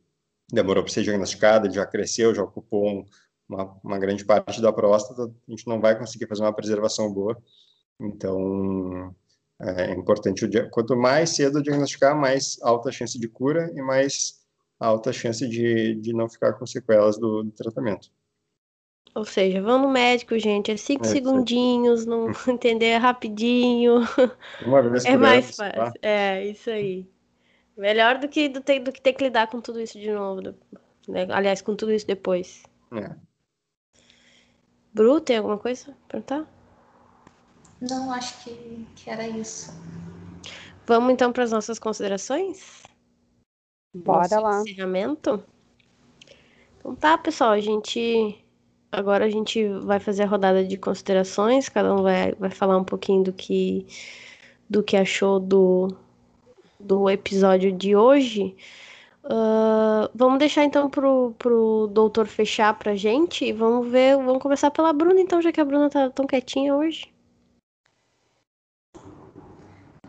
demorou 0.53 0.83
para 0.83 0.93
ser 0.93 1.03
diagnosticado, 1.03 1.73
já 1.73 1.87
cresceu, 1.87 2.35
já 2.35 2.43
ocupou 2.43 2.89
um, 2.89 3.05
uma, 3.49 3.81
uma 3.83 3.99
grande 3.99 4.25
parte 4.25 4.61
da 4.61 4.73
próstata, 4.73 5.25
a 5.25 5.51
gente 5.51 5.67
não 5.67 5.81
vai 5.81 5.99
conseguir 5.99 6.27
fazer 6.27 6.43
uma 6.43 6.55
preservação 6.55 7.13
boa. 7.13 7.37
Então, 8.01 9.15
é 9.61 9.93
importante, 9.93 10.47
quanto 10.71 10.97
mais 10.97 11.31
cedo 11.31 11.63
diagnosticar, 11.63 12.17
mais 12.19 12.59
alta 12.63 12.89
a 12.89 12.93
chance 12.93 13.19
de 13.19 13.29
cura 13.29 13.71
e 13.75 13.83
mais 13.83 14.43
alta 14.79 15.11
a 15.11 15.13
chance 15.13 15.47
de, 15.49 15.95
de 15.95 16.13
não 16.13 16.29
ficar 16.29 16.55
com 16.55 16.67
sequelas 16.67 17.19
do, 17.19 17.45
do 17.45 17.53
tratamento. 17.53 18.09
Ou 19.15 19.25
seja, 19.25 19.61
vão 19.61 19.83
no 19.83 19.89
médico, 19.91 20.39
gente, 20.39 20.71
é 20.71 20.77
cinco 20.77 21.05
é, 21.05 21.09
segundinhos, 21.09 22.07
não 22.07 22.31
entender 22.49 22.87
é 22.87 22.97
rapidinho. 22.97 24.01
Uma 24.65 24.83
vez 24.83 25.05
é 25.05 25.17
mais 25.17 25.55
fácil. 25.55 25.75
Tá? 25.75 25.93
É, 26.01 26.47
isso 26.47 26.71
aí. 26.71 27.07
Melhor 27.77 28.19
do 28.19 28.29
que, 28.29 28.49
do, 28.49 28.61
ter, 28.61 28.81
do 28.81 28.93
que 28.93 29.01
ter 29.01 29.13
que 29.13 29.25
lidar 29.25 29.49
com 29.49 29.61
tudo 29.61 29.81
isso 29.81 29.99
de 29.99 30.11
novo. 30.11 30.41
Né? 31.09 31.27
Aliás, 31.31 31.61
com 31.61 31.77
tudo 31.77 31.93
isso 31.93 32.07
depois. 32.07 32.63
É. 32.93 33.15
Bru, 34.95 35.21
tem 35.21 35.39
alguma 35.39 35.59
coisa 35.59 35.87
pra 36.09 36.21
perguntar? 36.21 36.47
Não, 37.81 38.13
acho 38.13 38.45
que, 38.45 38.87
que 38.95 39.11
era 39.11 39.27
isso. 39.27 39.73
Vamos 40.87 41.13
então 41.13 41.33
para 41.33 41.45
as 41.45 41.51
nossas 41.51 41.79
considerações? 41.79 42.83
Bora 43.95 44.23
Nosso 44.23 44.41
lá. 44.41 44.61
Encerramento? 44.61 45.43
Então 46.79 46.95
tá, 46.95 47.17
pessoal, 47.17 47.51
a 47.51 47.61
gente. 47.61 48.42
Agora 48.93 49.25
a 49.25 49.31
gente 49.31 49.67
vai 49.85 49.99
fazer 49.99 50.25
a 50.25 50.27
rodada 50.27 50.63
de 50.63 50.77
considerações, 50.77 51.67
cada 51.67 51.95
um 51.95 52.03
vai, 52.03 52.33
vai 52.33 52.51
falar 52.51 52.77
um 52.77 52.85
pouquinho 52.85 53.25
do 53.25 53.33
que, 53.33 53.87
do 54.69 54.83
que 54.83 54.99
achou 54.99 55.41
do, 55.41 55.97
do 56.79 57.09
episódio 57.09 57.73
de 57.73 57.97
hoje. 57.97 58.55
Uh, 59.25 60.11
vamos 60.15 60.39
deixar 60.39 60.65
então 60.65 60.91
pro, 60.91 61.35
pro 61.39 61.89
doutor 61.91 62.27
fechar 62.27 62.79
pra 62.79 62.95
gente 62.95 63.47
e 63.47 63.53
vamos 63.53 63.89
ver, 63.91 64.17
vamos 64.17 64.43
começar 64.43 64.71
pela 64.71 64.93
Bruna 64.93 65.21
então, 65.23 65.41
já 65.41 65.51
que 65.51 65.61
a 65.61 65.65
Bruna 65.65 65.89
tá 65.89 66.11
tão 66.11 66.27
quietinha 66.27 66.77
hoje. 66.77 67.11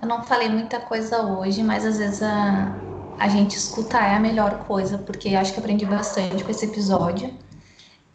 Eu 0.01 0.07
não 0.09 0.23
falei 0.23 0.49
muita 0.49 0.81
coisa 0.81 1.21
hoje, 1.21 1.63
mas 1.63 1.85
às 1.85 1.99
vezes 1.99 2.21
a, 2.21 2.75
a 3.17 3.29
gente 3.29 3.55
escutar 3.55 4.11
é 4.11 4.15
a 4.15 4.19
melhor 4.19 4.65
coisa, 4.65 4.97
porque 4.97 5.29
acho 5.29 5.53
que 5.53 5.59
aprendi 5.61 5.85
bastante 5.85 6.43
com 6.43 6.51
esse 6.51 6.65
episódio. 6.65 7.33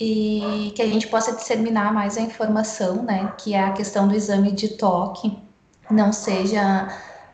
E 0.01 0.73
que 0.77 0.83
a 0.83 0.87
gente 0.87 1.09
possa 1.09 1.35
disseminar 1.35 1.93
mais 1.93 2.17
a 2.17 2.21
informação, 2.21 3.03
né? 3.03 3.33
Que 3.39 3.55
é 3.55 3.61
a 3.61 3.73
questão 3.73 4.07
do 4.07 4.15
exame 4.15 4.53
de 4.53 4.69
toque 4.77 5.37
não 5.91 6.13
seja 6.13 6.89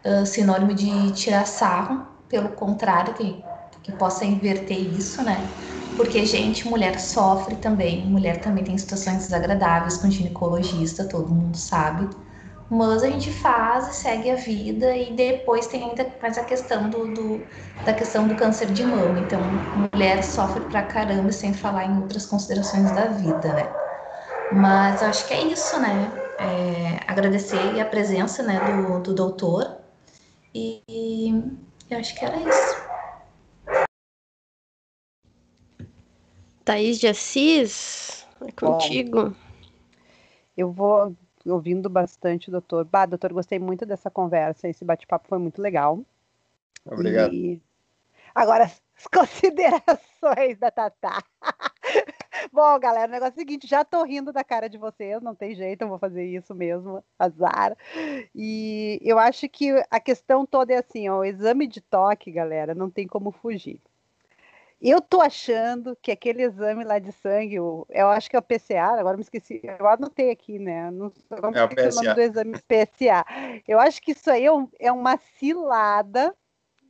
uh, 0.04 0.24
sinônimo 0.24 0.74
de 0.74 1.12
tirar 1.12 1.46
sarro, 1.46 2.06
pelo 2.28 2.50
contrário, 2.50 3.14
que, 3.14 3.44
que 3.82 3.92
possa 3.92 4.24
inverter 4.24 4.78
isso, 4.78 5.22
né? 5.22 5.52
Porque, 5.94 6.24
gente, 6.24 6.66
mulher 6.66 6.98
sofre 7.00 7.56
também, 7.56 8.06
mulher 8.06 8.40
também 8.40 8.64
tem 8.64 8.76
situações 8.78 9.18
desagradáveis 9.18 9.96
com 9.96 10.10
ginecologista, 10.10 11.04
todo 11.04 11.28
mundo 11.32 11.56
sabe 11.56 12.08
mas 12.70 13.02
a 13.02 13.10
gente 13.10 13.30
faz 13.30 13.88
e 13.88 13.94
segue 13.94 14.30
a 14.30 14.36
vida 14.36 14.96
e 14.96 15.12
depois 15.14 15.66
tem 15.66 15.84
ainda 15.84 16.10
mais 16.20 16.38
a 16.38 16.44
questão 16.44 16.88
do, 16.90 17.08
do, 17.08 17.46
da 17.84 17.92
questão 17.92 18.26
do 18.26 18.34
câncer 18.34 18.70
de 18.72 18.84
mama. 18.84 19.20
Então, 19.20 19.60
mulher 19.92 20.22
sofre 20.24 20.64
pra 20.64 20.82
caramba 20.82 21.30
sem 21.32 21.52
falar 21.54 21.84
em 21.86 22.00
outras 22.00 22.26
considerações 22.26 22.90
da 22.92 23.06
vida, 23.06 23.52
né? 23.52 23.68
Mas 24.50 25.02
acho 25.02 25.26
que 25.26 25.34
é 25.34 25.42
isso, 25.44 25.78
né? 25.80 26.12
É, 26.38 27.00
agradecer 27.06 27.78
a 27.80 27.84
presença 27.84 28.42
né, 28.42 28.60
do, 28.60 29.00
do 29.00 29.14
doutor 29.14 29.78
e, 30.54 30.82
e 30.88 31.30
eu 31.90 31.98
acho 31.98 32.14
que 32.14 32.24
era 32.24 32.36
isso. 32.36 32.84
Thaís 36.64 36.98
de 36.98 37.08
Assis, 37.08 38.26
é 38.40 38.50
contigo. 38.52 39.30
Bom, 39.30 39.34
eu 40.56 40.72
vou 40.72 41.14
ouvindo 41.50 41.88
bastante, 41.88 42.50
doutor. 42.50 42.84
Bah, 42.84 43.06
doutor, 43.06 43.32
gostei 43.32 43.58
muito 43.58 43.84
dessa 43.84 44.10
conversa. 44.10 44.68
Esse 44.68 44.84
bate-papo 44.84 45.28
foi 45.28 45.38
muito 45.38 45.60
legal. 45.60 46.00
Obrigado. 46.84 47.32
E... 47.34 47.60
Agora, 48.34 48.64
as 48.64 48.80
considerações 49.12 50.58
da 50.58 50.70
Tatá. 50.70 51.22
Bom, 52.52 52.78
galera, 52.78 53.08
o 53.08 53.10
negócio 53.10 53.32
é 53.32 53.36
o 53.36 53.38
seguinte, 53.38 53.66
já 53.66 53.84
tô 53.84 54.02
rindo 54.02 54.32
da 54.32 54.44
cara 54.44 54.68
de 54.68 54.76
vocês, 54.76 55.22
não 55.22 55.34
tem 55.34 55.54
jeito, 55.54 55.82
eu 55.82 55.88
vou 55.88 55.98
fazer 55.98 56.24
isso 56.24 56.54
mesmo, 56.54 57.02
azar. 57.18 57.76
E 58.34 58.98
eu 59.02 59.18
acho 59.18 59.48
que 59.48 59.70
a 59.90 60.00
questão 60.00 60.44
toda 60.44 60.72
é 60.72 60.78
assim, 60.78 61.08
ó, 61.08 61.20
o 61.20 61.24
exame 61.24 61.66
de 61.66 61.80
toque, 61.80 62.30
galera, 62.30 62.74
não 62.74 62.90
tem 62.90 63.06
como 63.06 63.30
fugir. 63.30 63.80
Eu 64.86 65.00
tô 65.00 65.22
achando 65.22 65.96
que 65.96 66.12
aquele 66.12 66.42
exame 66.42 66.84
lá 66.84 66.98
de 66.98 67.10
sangue, 67.10 67.54
eu, 67.54 67.86
acho 68.10 68.28
que 68.28 68.36
é 68.36 68.38
o 68.38 68.42
PCA, 68.42 68.98
agora 68.98 69.16
me 69.16 69.22
esqueci, 69.22 69.62
eu 69.64 69.88
anotei 69.88 70.30
aqui, 70.30 70.58
né? 70.58 70.90
Não, 70.90 71.10
não 71.30 71.50
é 71.54 71.64
o 71.64 71.68
PSA. 71.68 71.88
o 71.88 71.94
nome 72.04 72.14
do 72.14 72.20
exame 72.20 72.52
PSA. 72.52 73.24
Eu 73.66 73.80
acho 73.80 74.02
que 74.02 74.12
isso 74.12 74.30
aí 74.30 74.44
é, 74.44 74.52
um, 74.52 74.68
é 74.78 74.92
uma 74.92 75.16
cilada 75.16 76.36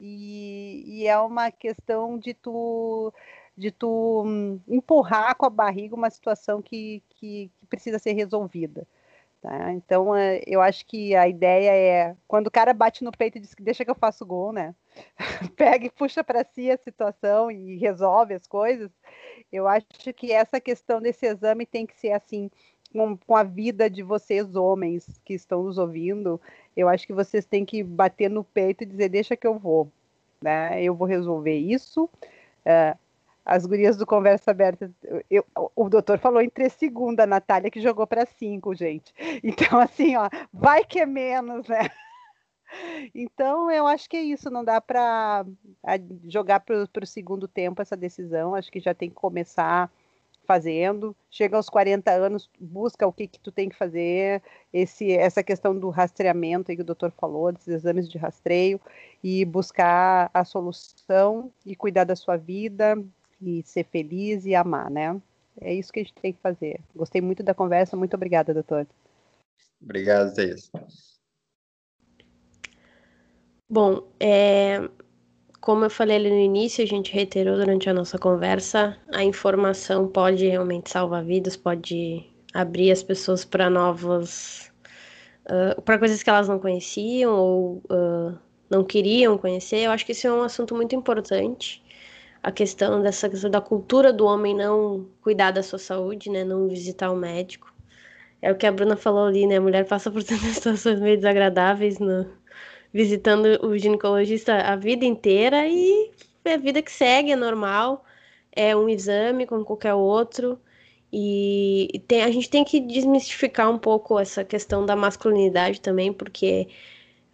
e, 0.01 0.83
e, 0.87 1.07
é 1.07 1.17
uma 1.19 1.53
questão 1.53 2.19
de 2.19 2.35
tu 2.35 3.13
de 3.57 3.71
tu 3.71 4.25
hum, 4.27 4.61
empurrar 4.67 5.37
com 5.37 5.47
a 5.47 5.51
barriga 5.51 5.95
uma 5.95 6.11
situação 6.11 6.61
que, 6.61 7.01
que, 7.11 7.49
que 7.61 7.67
precisa 7.69 8.01
ser 8.01 8.13
resolvida. 8.13 8.85
Tá? 9.45 9.71
Então, 9.75 10.17
é, 10.17 10.41
eu 10.47 10.63
acho 10.63 10.87
que 10.87 11.15
a 11.15 11.29
ideia 11.29 11.71
é, 11.71 12.17
quando 12.27 12.47
o 12.47 12.51
cara 12.51 12.73
bate 12.73 13.05
no 13.05 13.13
peito 13.13 13.37
e 13.37 13.41
diz 13.43 13.53
que 13.53 13.63
deixa 13.63 13.85
que 13.85 13.91
eu 13.91 13.95
faço 13.95 14.25
gol, 14.25 14.55
né? 14.55 14.75
Pega 15.55 15.85
e 15.85 15.91
puxa 15.91 16.25
para 16.25 16.43
si 16.43 16.71
a 16.71 16.79
situação 16.79 17.51
e 17.51 17.77
resolve 17.77 18.33
as 18.33 18.47
coisas. 18.47 18.91
Eu 19.53 19.69
acho 19.69 19.87
que 20.17 20.33
essa 20.33 20.59
questão 20.59 20.99
desse 20.99 21.27
exame 21.27 21.67
tem 21.67 21.85
que 21.85 21.95
ser 21.95 22.13
assim, 22.13 22.51
com, 22.91 23.19
com, 23.19 23.37
a 23.37 23.43
vida 23.43 23.91
de 23.91 24.03
vocês, 24.03 24.57
homens 24.57 25.21
que 25.23 25.35
estão 25.35 25.65
nos 25.65 25.77
ouvindo. 25.77 26.41
Eu 26.75 26.89
acho 26.89 27.07
que 27.07 27.13
vocês 27.13 27.45
têm 27.45 27.67
que 27.67 27.83
bater 27.83 28.31
no 28.31 28.45
peito 28.45 28.83
e 28.83 28.87
dizer: 28.87 29.11
deixa 29.11 29.37
que 29.37 29.47
eu 29.47 29.59
vou, 29.59 29.93
né? 30.41 30.83
Eu 30.83 30.95
vou 30.95 31.07
resolver 31.07 31.55
isso. 31.55 32.05
Uh, 32.65 32.99
as 33.45 33.67
gurias 33.67 33.97
do 33.97 34.07
Conversa 34.07 34.51
Aberta, 34.51 34.91
eu, 35.31 35.45
o 35.77 35.89
doutor 35.89 36.19
falou 36.19 36.41
em 36.41 36.49
três 36.49 36.73
segundos, 36.73 37.23
a 37.23 37.27
Natália 37.27 37.71
que 37.71 37.81
jogou 37.81 38.07
para 38.07 38.27
cinco, 38.27 38.75
gente. 38.75 39.13
Então, 39.43 39.79
assim, 39.79 40.17
ó, 40.17 40.29
vai 40.53 40.85
que 40.85 41.01
é 41.01 41.07
menos, 41.07 41.69
né? 41.69 41.91
Então, 43.15 43.71
eu 43.71 43.87
acho 43.87 44.09
que 44.09 44.17
é 44.17 44.23
isso, 44.23 44.51
não 44.51 44.65
dá 44.65 44.81
para 44.81 45.45
jogar 46.25 46.61
para 46.61 46.89
o 47.03 47.07
segundo 47.07 47.47
tempo 47.47 47.81
essa 47.81 47.97
decisão, 47.97 48.55
acho 48.55 48.73
que 48.73 48.81
já 48.81 48.95
tem 48.95 49.09
que 49.09 49.15
começar 49.15 49.91
fazendo, 50.45 51.17
chega 51.31 51.57
aos 51.57 51.69
40 51.69 52.11
anos, 52.11 52.51
busca 52.61 53.07
o 53.07 53.13
que, 53.13 53.27
que 53.27 53.41
tu 53.41 53.51
tem 53.51 53.69
que 53.69 53.77
fazer, 53.77 54.43
esse, 54.73 55.13
essa 55.13 55.43
questão 55.43 55.79
do 55.79 55.89
rastreamento 55.91 56.71
aí 56.71 56.77
que 56.77 56.83
o 56.83 56.87
doutor 56.87 57.11
falou, 57.13 57.53
desses 57.53 57.69
exames 57.69 58.09
de 58.09 58.19
rastreio, 58.19 58.81
e 59.23 59.45
buscar 59.45 60.31
a 60.35 60.45
solução 60.45 61.51
e 61.65 61.75
cuidar 61.75 62.05
da 62.05 62.17
sua 62.17 62.37
vida, 62.37 62.97
e 63.45 63.63
ser 63.65 63.85
feliz 63.85 64.47
e 64.47 64.55
amar, 64.55 64.91
né? 64.91 65.21
É 65.61 65.73
isso 65.73 65.93
que 65.93 66.01
a 66.01 66.03
gente 66.03 66.15
tem 66.15 66.33
que 66.33 66.41
fazer. 66.41 66.81
Gostei 66.95 67.21
muito 67.21 67.43
da 67.43 67.55
conversa. 67.55 67.97
Muito 67.97 68.15
obrigada, 68.15 68.53
doutor. 68.53 68.87
Obrigado, 69.81 70.35
Thaís. 70.35 70.71
Bom, 73.69 74.07
é, 74.19 74.89
como 75.61 75.85
eu 75.85 75.91
falei 75.91 76.17
ali 76.17 76.31
no 76.31 76.39
início, 76.39 76.83
a 76.83 76.87
gente 76.87 77.13
reiterou 77.13 77.57
durante 77.57 77.89
a 77.89 77.95
nossa 77.95 78.19
conversa, 78.19 78.99
a 79.13 79.23
informação 79.25 80.09
pode 80.09 80.47
realmente 80.47 80.91
salvar 80.91 81.25
vidas, 81.25 81.57
pode 81.57 82.25
abrir 82.53 82.91
as 82.91 83.03
pessoas 83.03 83.45
para 83.45 83.71
novas. 83.71 84.71
Uh, 85.47 85.81
para 85.83 85.99
coisas 85.99 86.23
que 86.23 86.31
elas 86.31 86.49
não 86.49 86.59
conheciam 86.59 87.35
ou 87.35 87.83
uh, 87.91 88.39
não 88.71 88.83
queriam 88.83 89.37
conhecer. 89.37 89.81
Eu 89.81 89.91
acho 89.91 90.07
que 90.07 90.13
isso 90.13 90.27
é 90.27 90.33
um 90.33 90.43
assunto 90.43 90.75
muito 90.75 90.95
importante 90.95 91.84
a 92.45 92.53
questão 92.53 93.03
dessa 93.03 93.29
questão 93.29 93.51
da 93.51 93.61
cultura 93.61 94.13
do 94.13 94.27
homem 94.27 94.55
não 94.55 95.09
cuidar 95.23 95.51
da 95.51 95.63
sua 95.63 95.79
saúde, 95.79 96.29
né, 96.29 96.45
não 96.45 96.69
visitar 96.69 97.11
o 97.11 97.17
médico. 97.17 97.73
É 98.43 98.53
o 98.53 98.57
que 98.57 98.67
a 98.67 98.73
Bruna 98.73 98.97
falou 98.97 99.27
ali, 99.27 99.47
né, 99.47 99.57
a 99.57 99.61
mulher 99.63 99.87
passa 99.87 100.11
por 100.11 100.23
tantas 100.25 100.57
situações 100.57 101.01
meio 101.01 101.17
desagradáveis 101.17 101.99
no, 101.99 102.27
visitando 102.93 103.47
o 103.67 103.79
ginecologista 103.79 104.57
a 104.57 104.77
vida 104.77 105.07
inteira 105.07 105.67
e 105.67 106.13
é 106.45 106.53
a 106.53 106.59
vida 106.59 106.83
que 106.83 106.93
segue, 106.93 107.33
é 107.33 107.37
normal, 107.37 108.05
é 108.53 108.77
um 108.77 108.91
exame 108.91 109.47
como 109.47 109.65
qualquer 109.65 109.95
outro. 109.95 110.61
E 111.11 112.03
tem, 112.09 112.23
a 112.25 112.31
gente 112.31 112.51
tem 112.51 112.63
que 112.65 112.79
desmistificar 112.81 113.71
um 113.71 113.79
pouco 113.79 114.19
essa 114.19 114.45
questão 114.45 114.85
da 114.85 114.95
masculinidade 114.97 115.81
também, 115.81 116.13
porque 116.13 116.69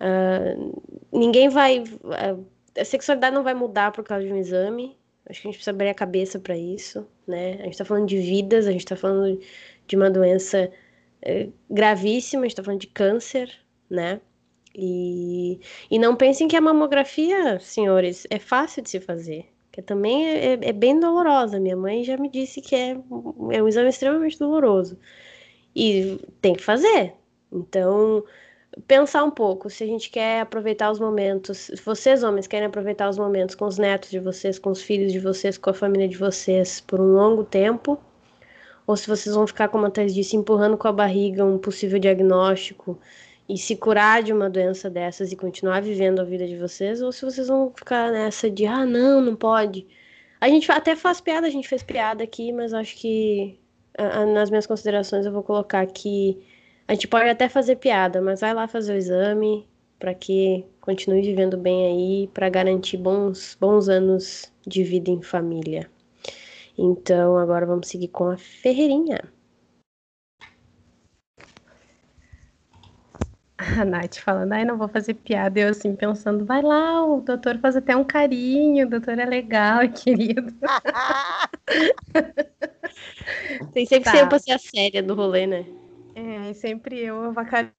uh, 0.00 0.82
ninguém 1.12 1.48
vai. 1.48 1.80
Uh, 1.80 2.46
a 2.78 2.84
sexualidade 2.84 3.34
não 3.34 3.42
vai 3.42 3.54
mudar 3.54 3.90
por 3.90 4.04
causa 4.04 4.24
de 4.24 4.32
um 4.32 4.36
exame. 4.36 4.99
Acho 5.30 5.42
que 5.42 5.48
a 5.48 5.50
gente 5.50 5.58
precisa 5.58 5.70
abrir 5.70 5.88
a 5.88 5.94
cabeça 5.94 6.40
para 6.40 6.56
isso, 6.56 7.06
né? 7.26 7.54
A 7.60 7.64
gente 7.64 7.72
está 7.72 7.84
falando 7.84 8.06
de 8.06 8.18
vidas, 8.18 8.66
a 8.66 8.72
gente 8.72 8.80
está 8.80 8.96
falando 8.96 9.40
de 9.86 9.96
uma 9.96 10.10
doença 10.10 10.70
é, 11.22 11.48
gravíssima, 11.70 12.42
a 12.42 12.44
gente 12.44 12.52
está 12.52 12.64
falando 12.64 12.80
de 12.80 12.88
câncer, 12.88 13.52
né? 13.88 14.20
E, 14.74 15.60
e 15.90 15.98
não 15.98 16.16
pensem 16.16 16.48
que 16.48 16.56
a 16.56 16.60
mamografia, 16.60 17.60
senhores, 17.60 18.26
é 18.28 18.38
fácil 18.38 18.82
de 18.82 18.90
se 18.90 19.00
fazer, 19.00 19.46
que 19.70 19.80
também 19.80 20.26
é, 20.26 20.54
é, 20.54 20.58
é 20.62 20.72
bem 20.72 20.98
dolorosa. 20.98 21.60
Minha 21.60 21.76
mãe 21.76 22.02
já 22.02 22.16
me 22.16 22.28
disse 22.28 22.60
que 22.60 22.74
é, 22.74 22.90
é 23.52 23.62
um 23.62 23.68
exame 23.68 23.88
extremamente 23.88 24.38
doloroso. 24.38 24.98
E 25.74 26.18
tem 26.40 26.54
que 26.54 26.62
fazer. 26.62 27.14
Então, 27.52 28.24
pensar 28.86 29.24
um 29.24 29.30
pouco 29.30 29.68
se 29.68 29.82
a 29.84 29.86
gente 29.86 30.10
quer 30.10 30.40
aproveitar 30.40 30.90
os 30.90 31.00
momentos, 31.00 31.70
vocês 31.84 32.22
homens 32.22 32.46
querem 32.46 32.66
aproveitar 32.66 33.08
os 33.08 33.18
momentos 33.18 33.54
com 33.54 33.66
os 33.66 33.78
netos 33.78 34.10
de 34.10 34.20
vocês, 34.20 34.58
com 34.58 34.70
os 34.70 34.82
filhos 34.82 35.12
de 35.12 35.18
vocês, 35.18 35.58
com 35.58 35.70
a 35.70 35.74
família 35.74 36.08
de 36.08 36.16
vocês 36.16 36.80
por 36.80 37.00
um 37.00 37.14
longo 37.14 37.44
tempo, 37.44 37.98
ou 38.86 38.96
se 38.96 39.06
vocês 39.08 39.34
vão 39.34 39.46
ficar, 39.46 39.68
como 39.68 39.86
a 39.86 39.90
Thais 39.90 40.14
disse, 40.14 40.36
empurrando 40.36 40.76
com 40.76 40.88
a 40.88 40.92
barriga 40.92 41.44
um 41.44 41.58
possível 41.58 41.98
diagnóstico 41.98 42.98
e 43.48 43.58
se 43.58 43.76
curar 43.76 44.22
de 44.22 44.32
uma 44.32 44.48
doença 44.48 44.88
dessas 44.88 45.32
e 45.32 45.36
continuar 45.36 45.80
vivendo 45.82 46.20
a 46.20 46.24
vida 46.24 46.46
de 46.46 46.56
vocês, 46.56 47.02
ou 47.02 47.12
se 47.12 47.24
vocês 47.24 47.48
vão 47.48 47.72
ficar 47.74 48.10
nessa 48.12 48.50
de, 48.50 48.66
ah, 48.66 48.86
não, 48.86 49.20
não 49.20 49.36
pode. 49.36 49.86
A 50.40 50.48
gente 50.48 50.70
até 50.70 50.96
faz 50.96 51.20
piada, 51.20 51.46
a 51.46 51.50
gente 51.50 51.68
fez 51.68 51.82
piada 51.82 52.24
aqui, 52.24 52.52
mas 52.52 52.72
acho 52.72 52.96
que 52.96 53.58
nas 54.32 54.50
minhas 54.50 54.66
considerações 54.66 55.26
eu 55.26 55.32
vou 55.32 55.42
colocar 55.42 55.86
que 55.86 56.38
a 56.90 56.92
gente 56.92 57.06
pode 57.06 57.28
até 57.28 57.48
fazer 57.48 57.76
piada, 57.76 58.20
mas 58.20 58.40
vai 58.40 58.52
lá 58.52 58.66
fazer 58.66 58.94
o 58.94 58.96
exame 58.96 59.64
para 59.96 60.12
que 60.12 60.66
continue 60.80 61.22
vivendo 61.22 61.56
bem 61.56 61.86
aí, 61.86 62.28
para 62.34 62.48
garantir 62.48 62.96
bons, 62.96 63.56
bons 63.60 63.88
anos 63.88 64.52
de 64.66 64.82
vida 64.82 65.08
em 65.08 65.22
família. 65.22 65.88
Então, 66.76 67.38
agora 67.38 67.64
vamos 67.64 67.86
seguir 67.86 68.08
com 68.08 68.26
a 68.26 68.36
Ferreirinha. 68.36 69.22
A 73.56 73.84
Nath 73.84 74.16
falando, 74.16 74.52
ai, 74.52 74.64
não 74.64 74.76
vou 74.76 74.88
fazer 74.88 75.14
piada. 75.14 75.60
Eu 75.60 75.68
assim, 75.68 75.94
pensando, 75.94 76.44
vai 76.44 76.60
lá, 76.60 77.06
o 77.06 77.20
doutor 77.20 77.56
faz 77.60 77.76
até 77.76 77.96
um 77.96 78.02
carinho, 78.02 78.84
o 78.84 78.90
doutor 78.90 79.16
é 79.16 79.26
legal, 79.26 79.88
querido. 79.94 80.52
Tem 83.72 83.86
sempre 83.86 84.10
tá. 84.10 84.10
ser 84.10 84.28
pra 84.28 84.40
ser 84.40 84.52
a 84.52 84.58
séria 84.58 85.00
do 85.00 85.14
rolê, 85.14 85.46
né? 85.46 85.64
É, 86.20 86.52
sempre 86.52 86.98
eu 86.98 87.24
avacalhando. 87.24 87.72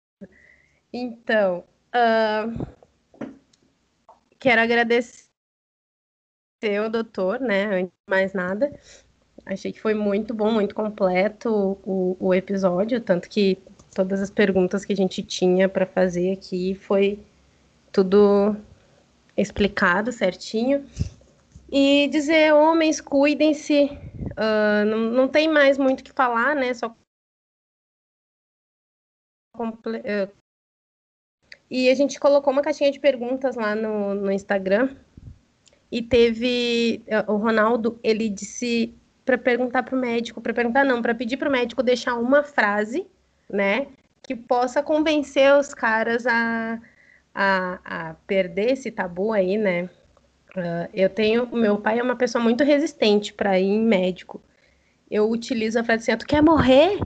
Então, 0.91 1.63
uh, 1.93 2.65
quero 4.39 4.61
agradecer 4.61 5.29
o 6.83 6.89
doutor, 6.89 7.39
né? 7.39 7.65
Antes 7.65 7.91
de 7.91 8.09
mais 8.09 8.33
nada. 8.33 8.73
Achei 9.45 9.71
que 9.71 9.79
foi 9.79 9.93
muito 9.93 10.33
bom, 10.33 10.51
muito 10.51 10.73
completo 10.73 11.77
o, 11.83 12.17
o 12.19 12.33
episódio, 12.33 12.99
tanto 12.99 13.29
que 13.29 13.59
todas 13.93 14.19
as 14.21 14.31
perguntas 14.31 14.83
que 14.83 14.93
a 14.93 14.95
gente 14.95 15.21
tinha 15.21 15.69
para 15.69 15.85
fazer 15.85 16.31
aqui 16.31 16.73
foi 16.73 17.19
tudo 17.91 18.55
explicado 19.37 20.11
certinho. 20.11 20.83
E 21.71 22.07
dizer, 22.07 22.53
homens, 22.53 22.99
cuidem-se. 22.99 23.83
Uh, 24.31 24.85
não, 24.85 24.97
não 25.11 25.27
tem 25.27 25.47
mais 25.47 25.77
muito 25.77 25.99
o 25.99 26.03
que 26.03 26.11
falar, 26.11 26.55
né? 26.55 26.73
Só 26.73 26.95
e 31.71 31.89
a 31.89 31.95
gente 31.95 32.19
colocou 32.19 32.51
uma 32.51 32.61
caixinha 32.61 32.91
de 32.91 32.99
perguntas 32.99 33.55
lá 33.55 33.73
no, 33.73 34.13
no 34.13 34.31
Instagram. 34.31 34.89
E 35.89 36.01
teve 36.01 37.01
é, 37.07 37.19
o 37.31 37.37
Ronaldo, 37.37 37.97
ele 38.03 38.29
disse 38.29 38.93
para 39.25 39.37
perguntar 39.37 39.83
para 39.83 39.95
o 39.95 39.99
médico, 39.99 40.41
para 40.41 40.53
perguntar 40.53 40.83
não, 40.83 41.01
para 41.01 41.15
pedir 41.15 41.37
para 41.37 41.47
o 41.47 41.51
médico 41.51 41.81
deixar 41.81 42.15
uma 42.15 42.43
frase, 42.43 43.07
né, 43.49 43.87
que 44.21 44.35
possa 44.35 44.81
convencer 44.81 45.53
os 45.53 45.73
caras 45.73 46.25
a, 46.25 46.81
a, 47.33 47.79
a 47.83 48.13
perder 48.25 48.73
esse 48.73 48.91
tabu 48.91 49.31
aí, 49.31 49.57
né? 49.57 49.89
Uh, 50.55 50.89
eu 50.93 51.09
tenho, 51.09 51.47
meu 51.55 51.77
pai 51.77 51.99
é 51.99 52.03
uma 52.03 52.15
pessoa 52.15 52.43
muito 52.43 52.63
resistente 52.63 53.33
para 53.33 53.57
ir 53.57 53.67
em 53.67 53.81
médico. 53.81 54.41
eu 55.09 55.29
utilizo 55.29 55.79
a 55.79 55.83
frase 55.83 56.11
assim: 56.11 56.17
tu 56.17 56.27
quer 56.27 56.41
morrer? 56.41 56.99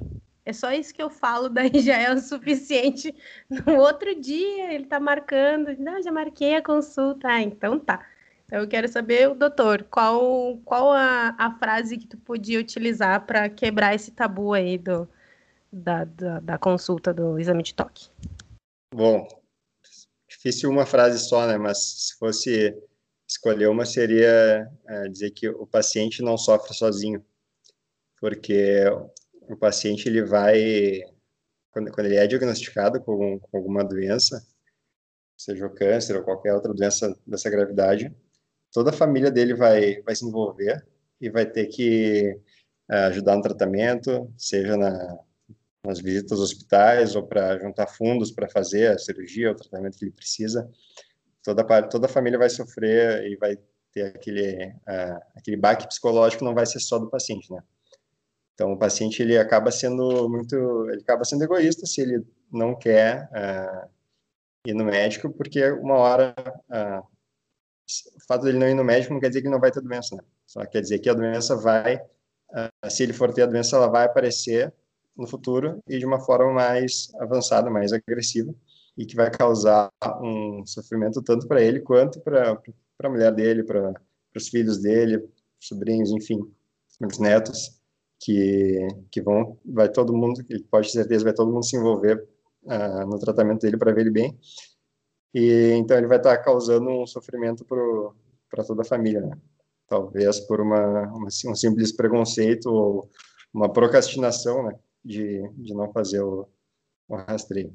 É 0.45 0.53
só 0.53 0.71
isso 0.71 0.93
que 0.93 1.01
eu 1.01 1.09
falo, 1.09 1.49
daí 1.49 1.81
já 1.81 1.97
é 1.97 2.13
o 2.13 2.19
suficiente. 2.19 3.13
No 3.49 3.79
outro 3.79 4.19
dia, 4.19 4.71
ele 4.73 4.85
tá 4.85 4.99
marcando, 4.99 5.75
não, 5.79 6.01
já 6.01 6.11
marquei 6.11 6.55
a 6.55 6.61
consulta. 6.61 7.27
Ah, 7.27 7.41
então 7.41 7.79
tá. 7.79 8.05
Então 8.45 8.59
eu 8.59 8.67
quero 8.67 8.87
saber, 8.87 9.33
doutor, 9.33 9.83
qual, 9.89 10.57
qual 10.63 10.93
a, 10.93 11.35
a 11.37 11.57
frase 11.57 11.97
que 11.97 12.05
tu 12.05 12.17
podia 12.17 12.59
utilizar 12.59 13.25
para 13.25 13.49
quebrar 13.49 13.95
esse 13.95 14.11
tabu 14.11 14.53
aí 14.53 14.77
do, 14.77 15.09
da, 15.71 16.03
da, 16.03 16.39
da, 16.39 16.57
consulta 16.59 17.11
do 17.11 17.39
exame 17.39 17.63
de 17.63 17.73
toque? 17.73 18.07
Bom, 18.93 19.27
difícil 20.29 20.69
uma 20.69 20.85
frase 20.85 21.17
só, 21.27 21.47
né? 21.47 21.57
Mas 21.57 21.79
se 21.79 22.17
fosse 22.19 22.77
escolher 23.27 23.67
uma, 23.67 23.83
seria 23.83 24.71
é, 24.87 25.07
dizer 25.07 25.31
que 25.31 25.49
o 25.49 25.65
paciente 25.65 26.21
não 26.21 26.37
sofre 26.37 26.71
sozinho, 26.75 27.25
porque 28.21 28.83
o 29.49 29.57
paciente 29.57 30.07
ele 30.07 30.23
vai 30.23 31.01
quando, 31.75 31.91
quando 31.91 32.07
ele 32.07 32.15
é 32.15 32.25
diagnosticado 32.25 33.01
com, 33.01 33.37
com 33.39 33.57
alguma 33.57 33.83
doença, 33.83 34.41
seja 35.37 35.65
o 35.65 35.73
câncer 35.73 36.15
ou 36.15 36.23
qualquer 36.23 36.53
outra 36.53 36.73
doença 36.73 37.13
dessa 37.27 37.49
gravidade, 37.49 38.15
toda 38.71 38.91
a 38.91 38.93
família 38.93 39.29
dele 39.29 39.53
vai, 39.53 40.01
vai 40.01 40.15
se 40.15 40.25
envolver 40.25 40.87
e 41.19 41.29
vai 41.29 41.45
ter 41.45 41.65
que 41.67 42.39
uh, 42.89 43.07
ajudar 43.09 43.35
no 43.35 43.41
tratamento, 43.41 44.33
seja 44.37 44.77
na, 44.77 45.19
nas 45.85 45.99
visitas 45.99 46.31
aos 46.31 46.51
hospitais 46.51 47.13
ou 47.13 47.27
para 47.27 47.59
juntar 47.59 47.87
fundos 47.87 48.31
para 48.31 48.49
fazer 48.49 48.91
a 48.91 48.97
cirurgia, 48.97 49.51
o 49.51 49.55
tratamento 49.55 49.97
que 49.97 50.05
ele 50.05 50.11
precisa. 50.11 50.69
Toda, 51.43 51.63
toda 51.89 52.05
a 52.05 52.09
família 52.09 52.39
vai 52.39 52.49
sofrer 52.49 53.29
e 53.29 53.35
vai 53.35 53.57
ter 53.91 54.15
aquele, 54.15 54.67
uh, 54.67 55.21
aquele 55.35 55.57
baque 55.57 55.87
psicológico, 55.87 56.45
não 56.45 56.55
vai 56.55 56.65
ser 56.65 56.79
só 56.79 56.97
do 56.97 57.09
paciente, 57.09 57.51
né? 57.51 57.61
Então, 58.56 58.72
o 58.72 58.78
paciente 58.78 59.22
ele 59.22 59.38
acaba 59.38 59.70
sendo 59.70 60.30
muito, 60.30 60.56
ele 60.89 61.01
acaba 61.01 61.26
sendo 61.26 61.43
egoísta 61.43 61.86
se 61.86 62.01
ele 62.01 62.26
não 62.51 62.74
quer 62.74 63.30
uh, 63.32 63.89
ir 64.66 64.74
no 64.74 64.86
médico, 64.86 65.30
porque 65.30 65.70
uma 65.72 65.95
hora 65.95 66.34
uh, 66.70 67.06
o 68.18 68.26
fato 68.28 68.43
dele 68.43 68.58
não 68.58 68.68
ir 68.68 68.74
no 68.74 68.84
médico 68.84 69.14
não 69.14 69.20
quer 69.20 69.28
dizer 69.28 69.41
que 69.41 69.49
não 69.49 69.60
vai 69.60 69.72
ter 69.72 69.82
doença, 69.82 70.16
né? 70.16 70.24
Só 70.47 70.66
quer 70.66 70.82
dizer 70.82 70.99
que 70.99 71.10
a 71.10 71.14
doença 71.14 71.56
vai, 71.58 71.97
uh, 71.97 72.89
se 72.89 73.03
ele 73.03 73.12
for 73.12 73.34
ter 73.34 73.43
a 73.43 73.45
doença, 73.45 73.76
ela 73.76 73.88
vai 73.88 74.06
aparecer 74.06 74.74
no 75.18 75.28
futuro 75.28 75.84
e 75.88 75.99
de 75.99 76.06
uma 76.06 76.20
forma 76.22 76.53
mais 76.53 77.14
avançada, 77.20 77.70
mais 77.70 77.91
agressiva, 77.91 78.56
e 78.97 79.06
que 79.06 79.18
vai 79.18 79.30
causar 79.30 79.91
um 80.22 80.66
sofrimento 80.66 81.22
tanto 81.22 81.45
para 81.45 81.62
ele 81.62 81.82
quanto 81.82 82.22
para 82.22 82.58
a 83.03 83.10
mulher 83.10 83.34
dele, 83.34 83.64
para 83.64 83.93
os 84.34 84.47
filhos 84.47 84.82
dele, 84.82 85.28
sobrinhos, 85.60 86.12
enfim, 86.12 86.39
os 87.01 87.20
netos, 87.20 87.82
que, 88.26 88.88
que 89.11 89.21
vão, 89.21 89.55
vai 89.63 89.88
todo 89.88 90.15
mundo, 90.17 90.43
pode 90.71 90.88
ter 90.88 90.93
certeza, 90.93 91.23
vai 91.23 91.34
todo 91.34 91.51
mundo 91.51 91.63
se 91.63 91.78
envolver 91.78 92.28
uh, 92.63 93.05
no 93.05 93.19
tratamento 93.19 93.61
dele 93.61 93.78
para 93.78 93.93
ver 93.93 94.01
ele 94.01 94.09
bem, 94.09 94.39
e 95.32 95.73
então 95.73 95.95
ele 95.95 96.07
vai 96.07 96.17
estar 96.17 96.36
causando 96.39 96.89
um 96.89 97.05
sofrimento 97.05 97.63
para 98.49 98.63
toda 98.63 98.82
a 98.82 98.86
família, 98.86 99.21
né? 99.21 99.38
Talvez 99.88 100.39
por 100.39 100.59
uma, 100.59 101.03
uma, 101.09 101.28
um 101.28 101.55
simples 101.55 101.91
preconceito 101.91 102.65
ou 102.65 103.11
uma 103.53 103.71
procrastinação, 103.71 104.63
né? 104.63 104.80
De, 105.03 105.47
de 105.57 105.76
não 105.76 105.91
fazer 105.91 106.21
o, 106.21 106.47
o 107.07 107.15
rastreio. 107.15 107.71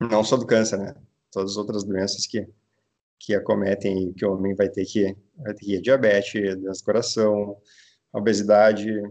Não 0.00 0.22
só 0.22 0.36
do 0.36 0.46
câncer, 0.46 0.78
né? 0.78 0.94
Todas 1.32 1.52
as 1.52 1.56
outras 1.56 1.82
doenças 1.82 2.24
que, 2.24 2.46
que 3.18 3.34
acometem 3.34 4.10
e 4.10 4.14
que 4.14 4.24
o 4.24 4.34
homem 4.34 4.54
vai 4.54 4.68
ter 4.68 4.84
que, 4.84 5.16
vai 5.36 5.54
ter 5.54 5.64
que 5.64 5.74
ir, 5.74 5.80
diabetes, 5.80 6.56
doença 6.56 6.82
do 6.82 6.84
coração, 6.84 7.56
obesidade, 8.12 9.02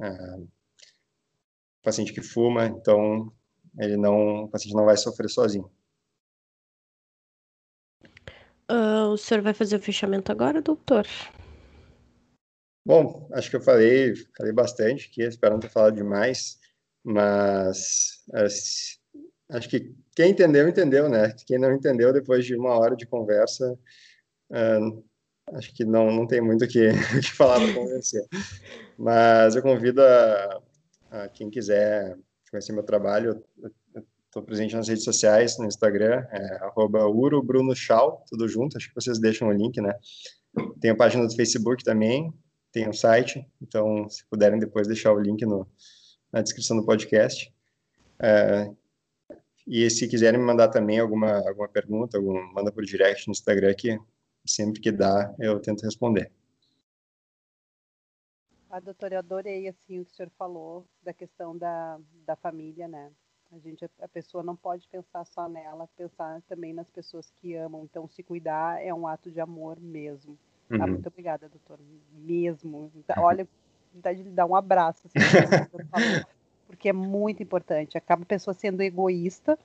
é, 0.00 0.08
paciente 1.82 2.12
que 2.12 2.20
fuma, 2.20 2.66
então 2.66 3.32
ele 3.78 3.96
não, 3.96 4.44
o 4.44 4.48
paciente 4.48 4.76
não 4.76 4.84
vai 4.84 4.96
sofrer 4.96 5.28
sozinho. 5.28 5.70
Uh, 8.70 9.08
o 9.12 9.16
senhor 9.16 9.42
vai 9.42 9.54
fazer 9.54 9.76
o 9.76 9.82
fechamento 9.82 10.30
agora, 10.30 10.60
doutor? 10.60 11.06
Bom, 12.84 13.28
acho 13.32 13.50
que 13.50 13.56
eu 13.56 13.62
falei, 13.62 14.14
falei 14.36 14.52
bastante 14.52 15.08
aqui, 15.08 15.22
espero 15.22 15.54
não 15.54 15.60
ter 15.60 15.70
falado 15.70 15.94
demais, 15.94 16.58
mas 17.02 18.18
acho 19.50 19.68
que 19.68 19.94
quem 20.14 20.30
entendeu, 20.30 20.68
entendeu, 20.68 21.08
né? 21.08 21.34
Quem 21.46 21.58
não 21.58 21.72
entendeu, 21.72 22.12
depois 22.12 22.44
de 22.44 22.54
uma 22.54 22.78
hora 22.78 22.94
de 22.94 23.06
conversa, 23.06 23.78
uh, 24.50 25.04
acho 25.54 25.74
que 25.74 25.84
não, 25.84 26.10
não 26.10 26.26
tem 26.26 26.40
muito 26.40 26.64
o 26.64 26.68
que, 26.68 26.90
que 27.22 27.32
falar 27.32 27.60
para 27.60 27.74
convencer. 27.74 28.24
Mas 28.96 29.56
eu 29.56 29.62
convido 29.62 30.02
a, 30.02 30.60
a 31.10 31.28
quem 31.28 31.50
quiser 31.50 32.16
conhecer 32.50 32.72
meu 32.72 32.82
trabalho, 32.82 33.42
Estou 34.28 34.42
presente 34.42 34.76
nas 34.76 34.86
redes 34.86 35.04
sociais, 35.04 35.58
no 35.58 35.64
Instagram, 35.64 36.22
é 36.30 36.60
urobrunochal, 36.76 38.24
tudo 38.28 38.46
junto, 38.46 38.76
acho 38.76 38.88
que 38.90 38.94
vocês 38.94 39.18
deixam 39.18 39.48
o 39.48 39.52
link, 39.52 39.80
né? 39.80 39.94
Tem 40.80 40.90
a 40.90 40.94
página 40.96 41.26
do 41.26 41.34
Facebook 41.34 41.82
também, 41.82 42.30
tem 42.70 42.86
o 42.88 42.92
site, 42.92 43.44
então 43.60 44.06
se 44.08 44.26
puderem 44.26 44.58
depois 44.58 44.86
deixar 44.86 45.12
o 45.12 45.18
link 45.18 45.46
no, 45.46 45.66
na 46.30 46.42
descrição 46.42 46.76
do 46.76 46.84
podcast. 46.84 47.50
É, 48.20 48.70
e 49.66 49.88
se 49.88 50.06
quiserem 50.06 50.38
me 50.38 50.44
mandar 50.44 50.68
também 50.68 50.98
alguma, 50.98 51.38
alguma 51.48 51.68
pergunta, 51.68 52.18
algum, 52.18 52.52
manda 52.52 52.70
por 52.70 52.84
direct 52.84 53.26
no 53.26 53.32
Instagram 53.32 53.74
que 53.74 53.98
sempre 54.46 54.80
que 54.80 54.90
dá 54.90 55.34
eu 55.38 55.60
tento 55.60 55.82
responder. 55.82 56.32
A 58.70 58.80
doutora, 58.80 59.14
eu 59.14 59.18
adorei 59.20 59.66
assim 59.66 59.98
o 59.98 60.04
que 60.04 60.12
o 60.12 60.14
senhor 60.14 60.30
falou 60.36 60.86
da 61.02 61.12
questão 61.12 61.56
da, 61.56 61.98
da 62.26 62.36
família, 62.36 62.86
né? 62.86 63.10
A 63.50 63.58
gente, 63.58 63.82
a 64.02 64.08
pessoa 64.08 64.42
não 64.44 64.54
pode 64.54 64.86
pensar 64.88 65.24
só 65.24 65.48
nela, 65.48 65.88
pensar 65.96 66.42
também 66.42 66.74
nas 66.74 66.90
pessoas 66.90 67.32
que 67.40 67.54
amam. 67.54 67.84
Então, 67.84 68.06
se 68.06 68.22
cuidar 68.22 68.84
é 68.84 68.92
um 68.92 69.06
ato 69.06 69.30
de 69.30 69.40
amor 69.40 69.80
mesmo. 69.80 70.36
Tá? 70.68 70.76
Uhum. 70.76 70.82
Ah, 70.82 70.86
muito 70.86 71.06
obrigada, 71.06 71.48
doutor. 71.48 71.78
Mesmo. 72.12 72.92
Então, 72.94 73.22
olha, 73.22 73.48
vontade 73.94 74.22
de 74.22 74.28
dar 74.30 74.44
um 74.44 74.54
abraço, 74.54 75.08
assim, 75.08 75.18
porque 76.66 76.90
é 76.90 76.92
muito 76.92 77.42
importante. 77.42 77.96
Acaba 77.96 78.22
a 78.22 78.26
pessoa 78.26 78.52
sendo 78.52 78.82
egoísta, 78.82 79.58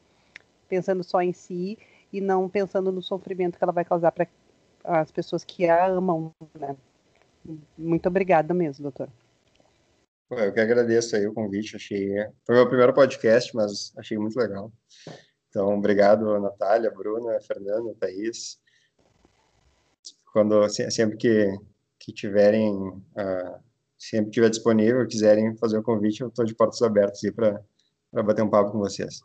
pensando 0.70 1.04
só 1.04 1.22
em 1.22 1.34
si 1.34 1.78
e 2.12 2.22
não 2.22 2.48
pensando 2.48 2.90
no 2.90 3.02
sofrimento 3.02 3.58
que 3.58 3.64
ela 3.64 3.74
vai 3.74 3.84
causar 3.84 4.14
para 4.14 4.28
as 4.84 5.12
pessoas 5.12 5.44
que 5.44 5.68
a 5.68 5.86
amam. 5.86 6.34
Né? 6.60 6.76
Muito 7.78 8.08
obrigada 8.08 8.54
mesmo, 8.54 8.84
doutor. 8.84 9.10
Eu 10.30 10.52
que 10.52 10.60
agradeço 10.60 11.16
aí 11.16 11.28
o 11.28 11.34
convite, 11.34 11.76
achei... 11.76 12.10
Foi 12.46 12.56
meu 12.56 12.68
primeiro 12.68 12.94
podcast, 12.94 13.56
mas 13.56 13.94
achei 13.98 14.18
muito 14.18 14.38
legal. 14.38 14.72
Então, 15.50 15.78
obrigado, 15.78 16.40
Natália, 16.40 16.90
Bruna, 16.90 17.40
Fernanda, 17.42 17.94
Thaís. 18.00 18.60
Quando, 20.32 20.68
sempre 20.70 21.16
que, 21.18 21.56
que 22.00 22.12
tiverem, 22.12 22.74
uh, 22.76 23.60
sempre 23.96 24.32
tiver 24.32 24.50
disponível, 24.50 25.08
quiserem 25.08 25.56
fazer 25.58 25.78
o 25.78 25.84
convite, 25.84 26.22
eu 26.22 26.30
estou 26.30 26.44
de 26.44 26.56
portas 26.56 26.82
abertas 26.82 27.24
aí 27.24 27.32
para 27.32 27.62
bater 28.24 28.42
um 28.42 28.50
papo 28.50 28.72
com 28.72 28.80
vocês. 28.80 29.22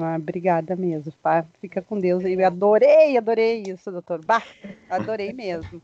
Ah, 0.00 0.16
obrigada 0.16 0.74
mesmo. 0.74 1.12
Pá. 1.22 1.44
Fica 1.60 1.82
com 1.82 1.98
Deus 1.98 2.24
aí. 2.24 2.42
Adorei, 2.42 3.16
adorei 3.16 3.62
isso, 3.66 3.90
doutor. 3.90 4.24
Bah, 4.24 4.42
adorei 4.88 5.32
mesmo. 5.32 5.80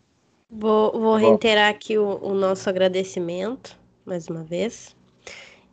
Vou, 0.51 0.93
vou 0.99 1.17
reiterar 1.17 1.71
aqui 1.71 1.97
o, 1.97 2.19
o 2.23 2.35
nosso 2.35 2.69
agradecimento 2.69 3.79
mais 4.05 4.27
uma 4.27 4.43
vez 4.43 4.97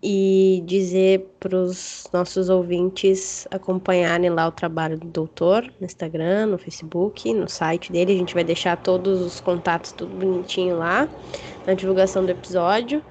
e 0.03 0.61
dizer 0.65 1.27
para 1.39 1.57
os 1.57 2.07
nossos 2.13 2.49
ouvintes 2.49 3.47
acompanharem 3.49 4.29
lá 4.29 4.47
o 4.47 4.51
trabalho 4.51 4.99
do 4.99 5.07
doutor 5.07 5.63
no 5.79 5.85
Instagram, 5.85 6.47
no 6.47 6.57
Facebook, 6.57 7.33
no 7.33 7.49
site 7.49 7.91
dele. 7.91 8.13
A 8.13 8.17
gente 8.17 8.33
vai 8.33 8.43
deixar 8.43 8.77
todos 8.77 9.21
os 9.21 9.39
contatos 9.39 9.91
tudo 9.91 10.15
bonitinho 10.15 10.77
lá 10.77 11.09
na 11.65 11.73
divulgação 11.73 12.25
do 12.25 12.31
episódio. 12.31 13.03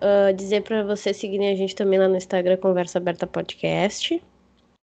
Uh, 0.00 0.32
dizer 0.32 0.62
para 0.62 0.82
vocês 0.82 1.18
seguirem 1.18 1.52
a 1.52 1.54
gente 1.54 1.74
também 1.74 1.98
lá 1.98 2.08
no 2.08 2.16
Instagram, 2.16 2.56
Conversa 2.56 2.96
Aberta 2.96 3.26
Podcast. 3.26 4.22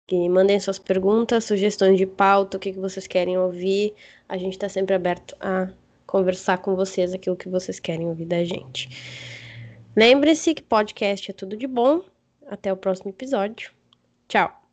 Que 0.08 0.30
mandem 0.30 0.60
suas 0.60 0.78
perguntas, 0.78 1.46
sugestões 1.46 1.98
de 1.98 2.06
pauta, 2.06 2.58
o 2.58 2.60
que, 2.60 2.74
que 2.74 2.80
vocês 2.80 3.08
querem 3.08 3.38
ouvir. 3.38 3.94
A 4.30 4.38
gente 4.38 4.54
está 4.54 4.70
sempre 4.70 4.94
aberto 4.94 5.36
a 5.40 5.70
conversar 6.06 6.60
com 6.60 6.76
vocês 6.76 7.14
aquilo 7.14 7.36
que 7.36 7.50
vocês 7.50 7.80
querem 7.80 8.08
ouvir 8.08 8.26
da 8.26 8.44
gente. 8.44 8.90
Lembre-se 9.96 10.54
que 10.54 10.62
podcast 10.62 11.32
é 11.32 11.34
tudo 11.34 11.58
de 11.58 11.68
bom. 11.68 12.02
Até 12.48 12.72
o 12.72 12.78
próximo 12.78 13.10
episódio. 13.10 13.72
Tchau. 14.28 14.65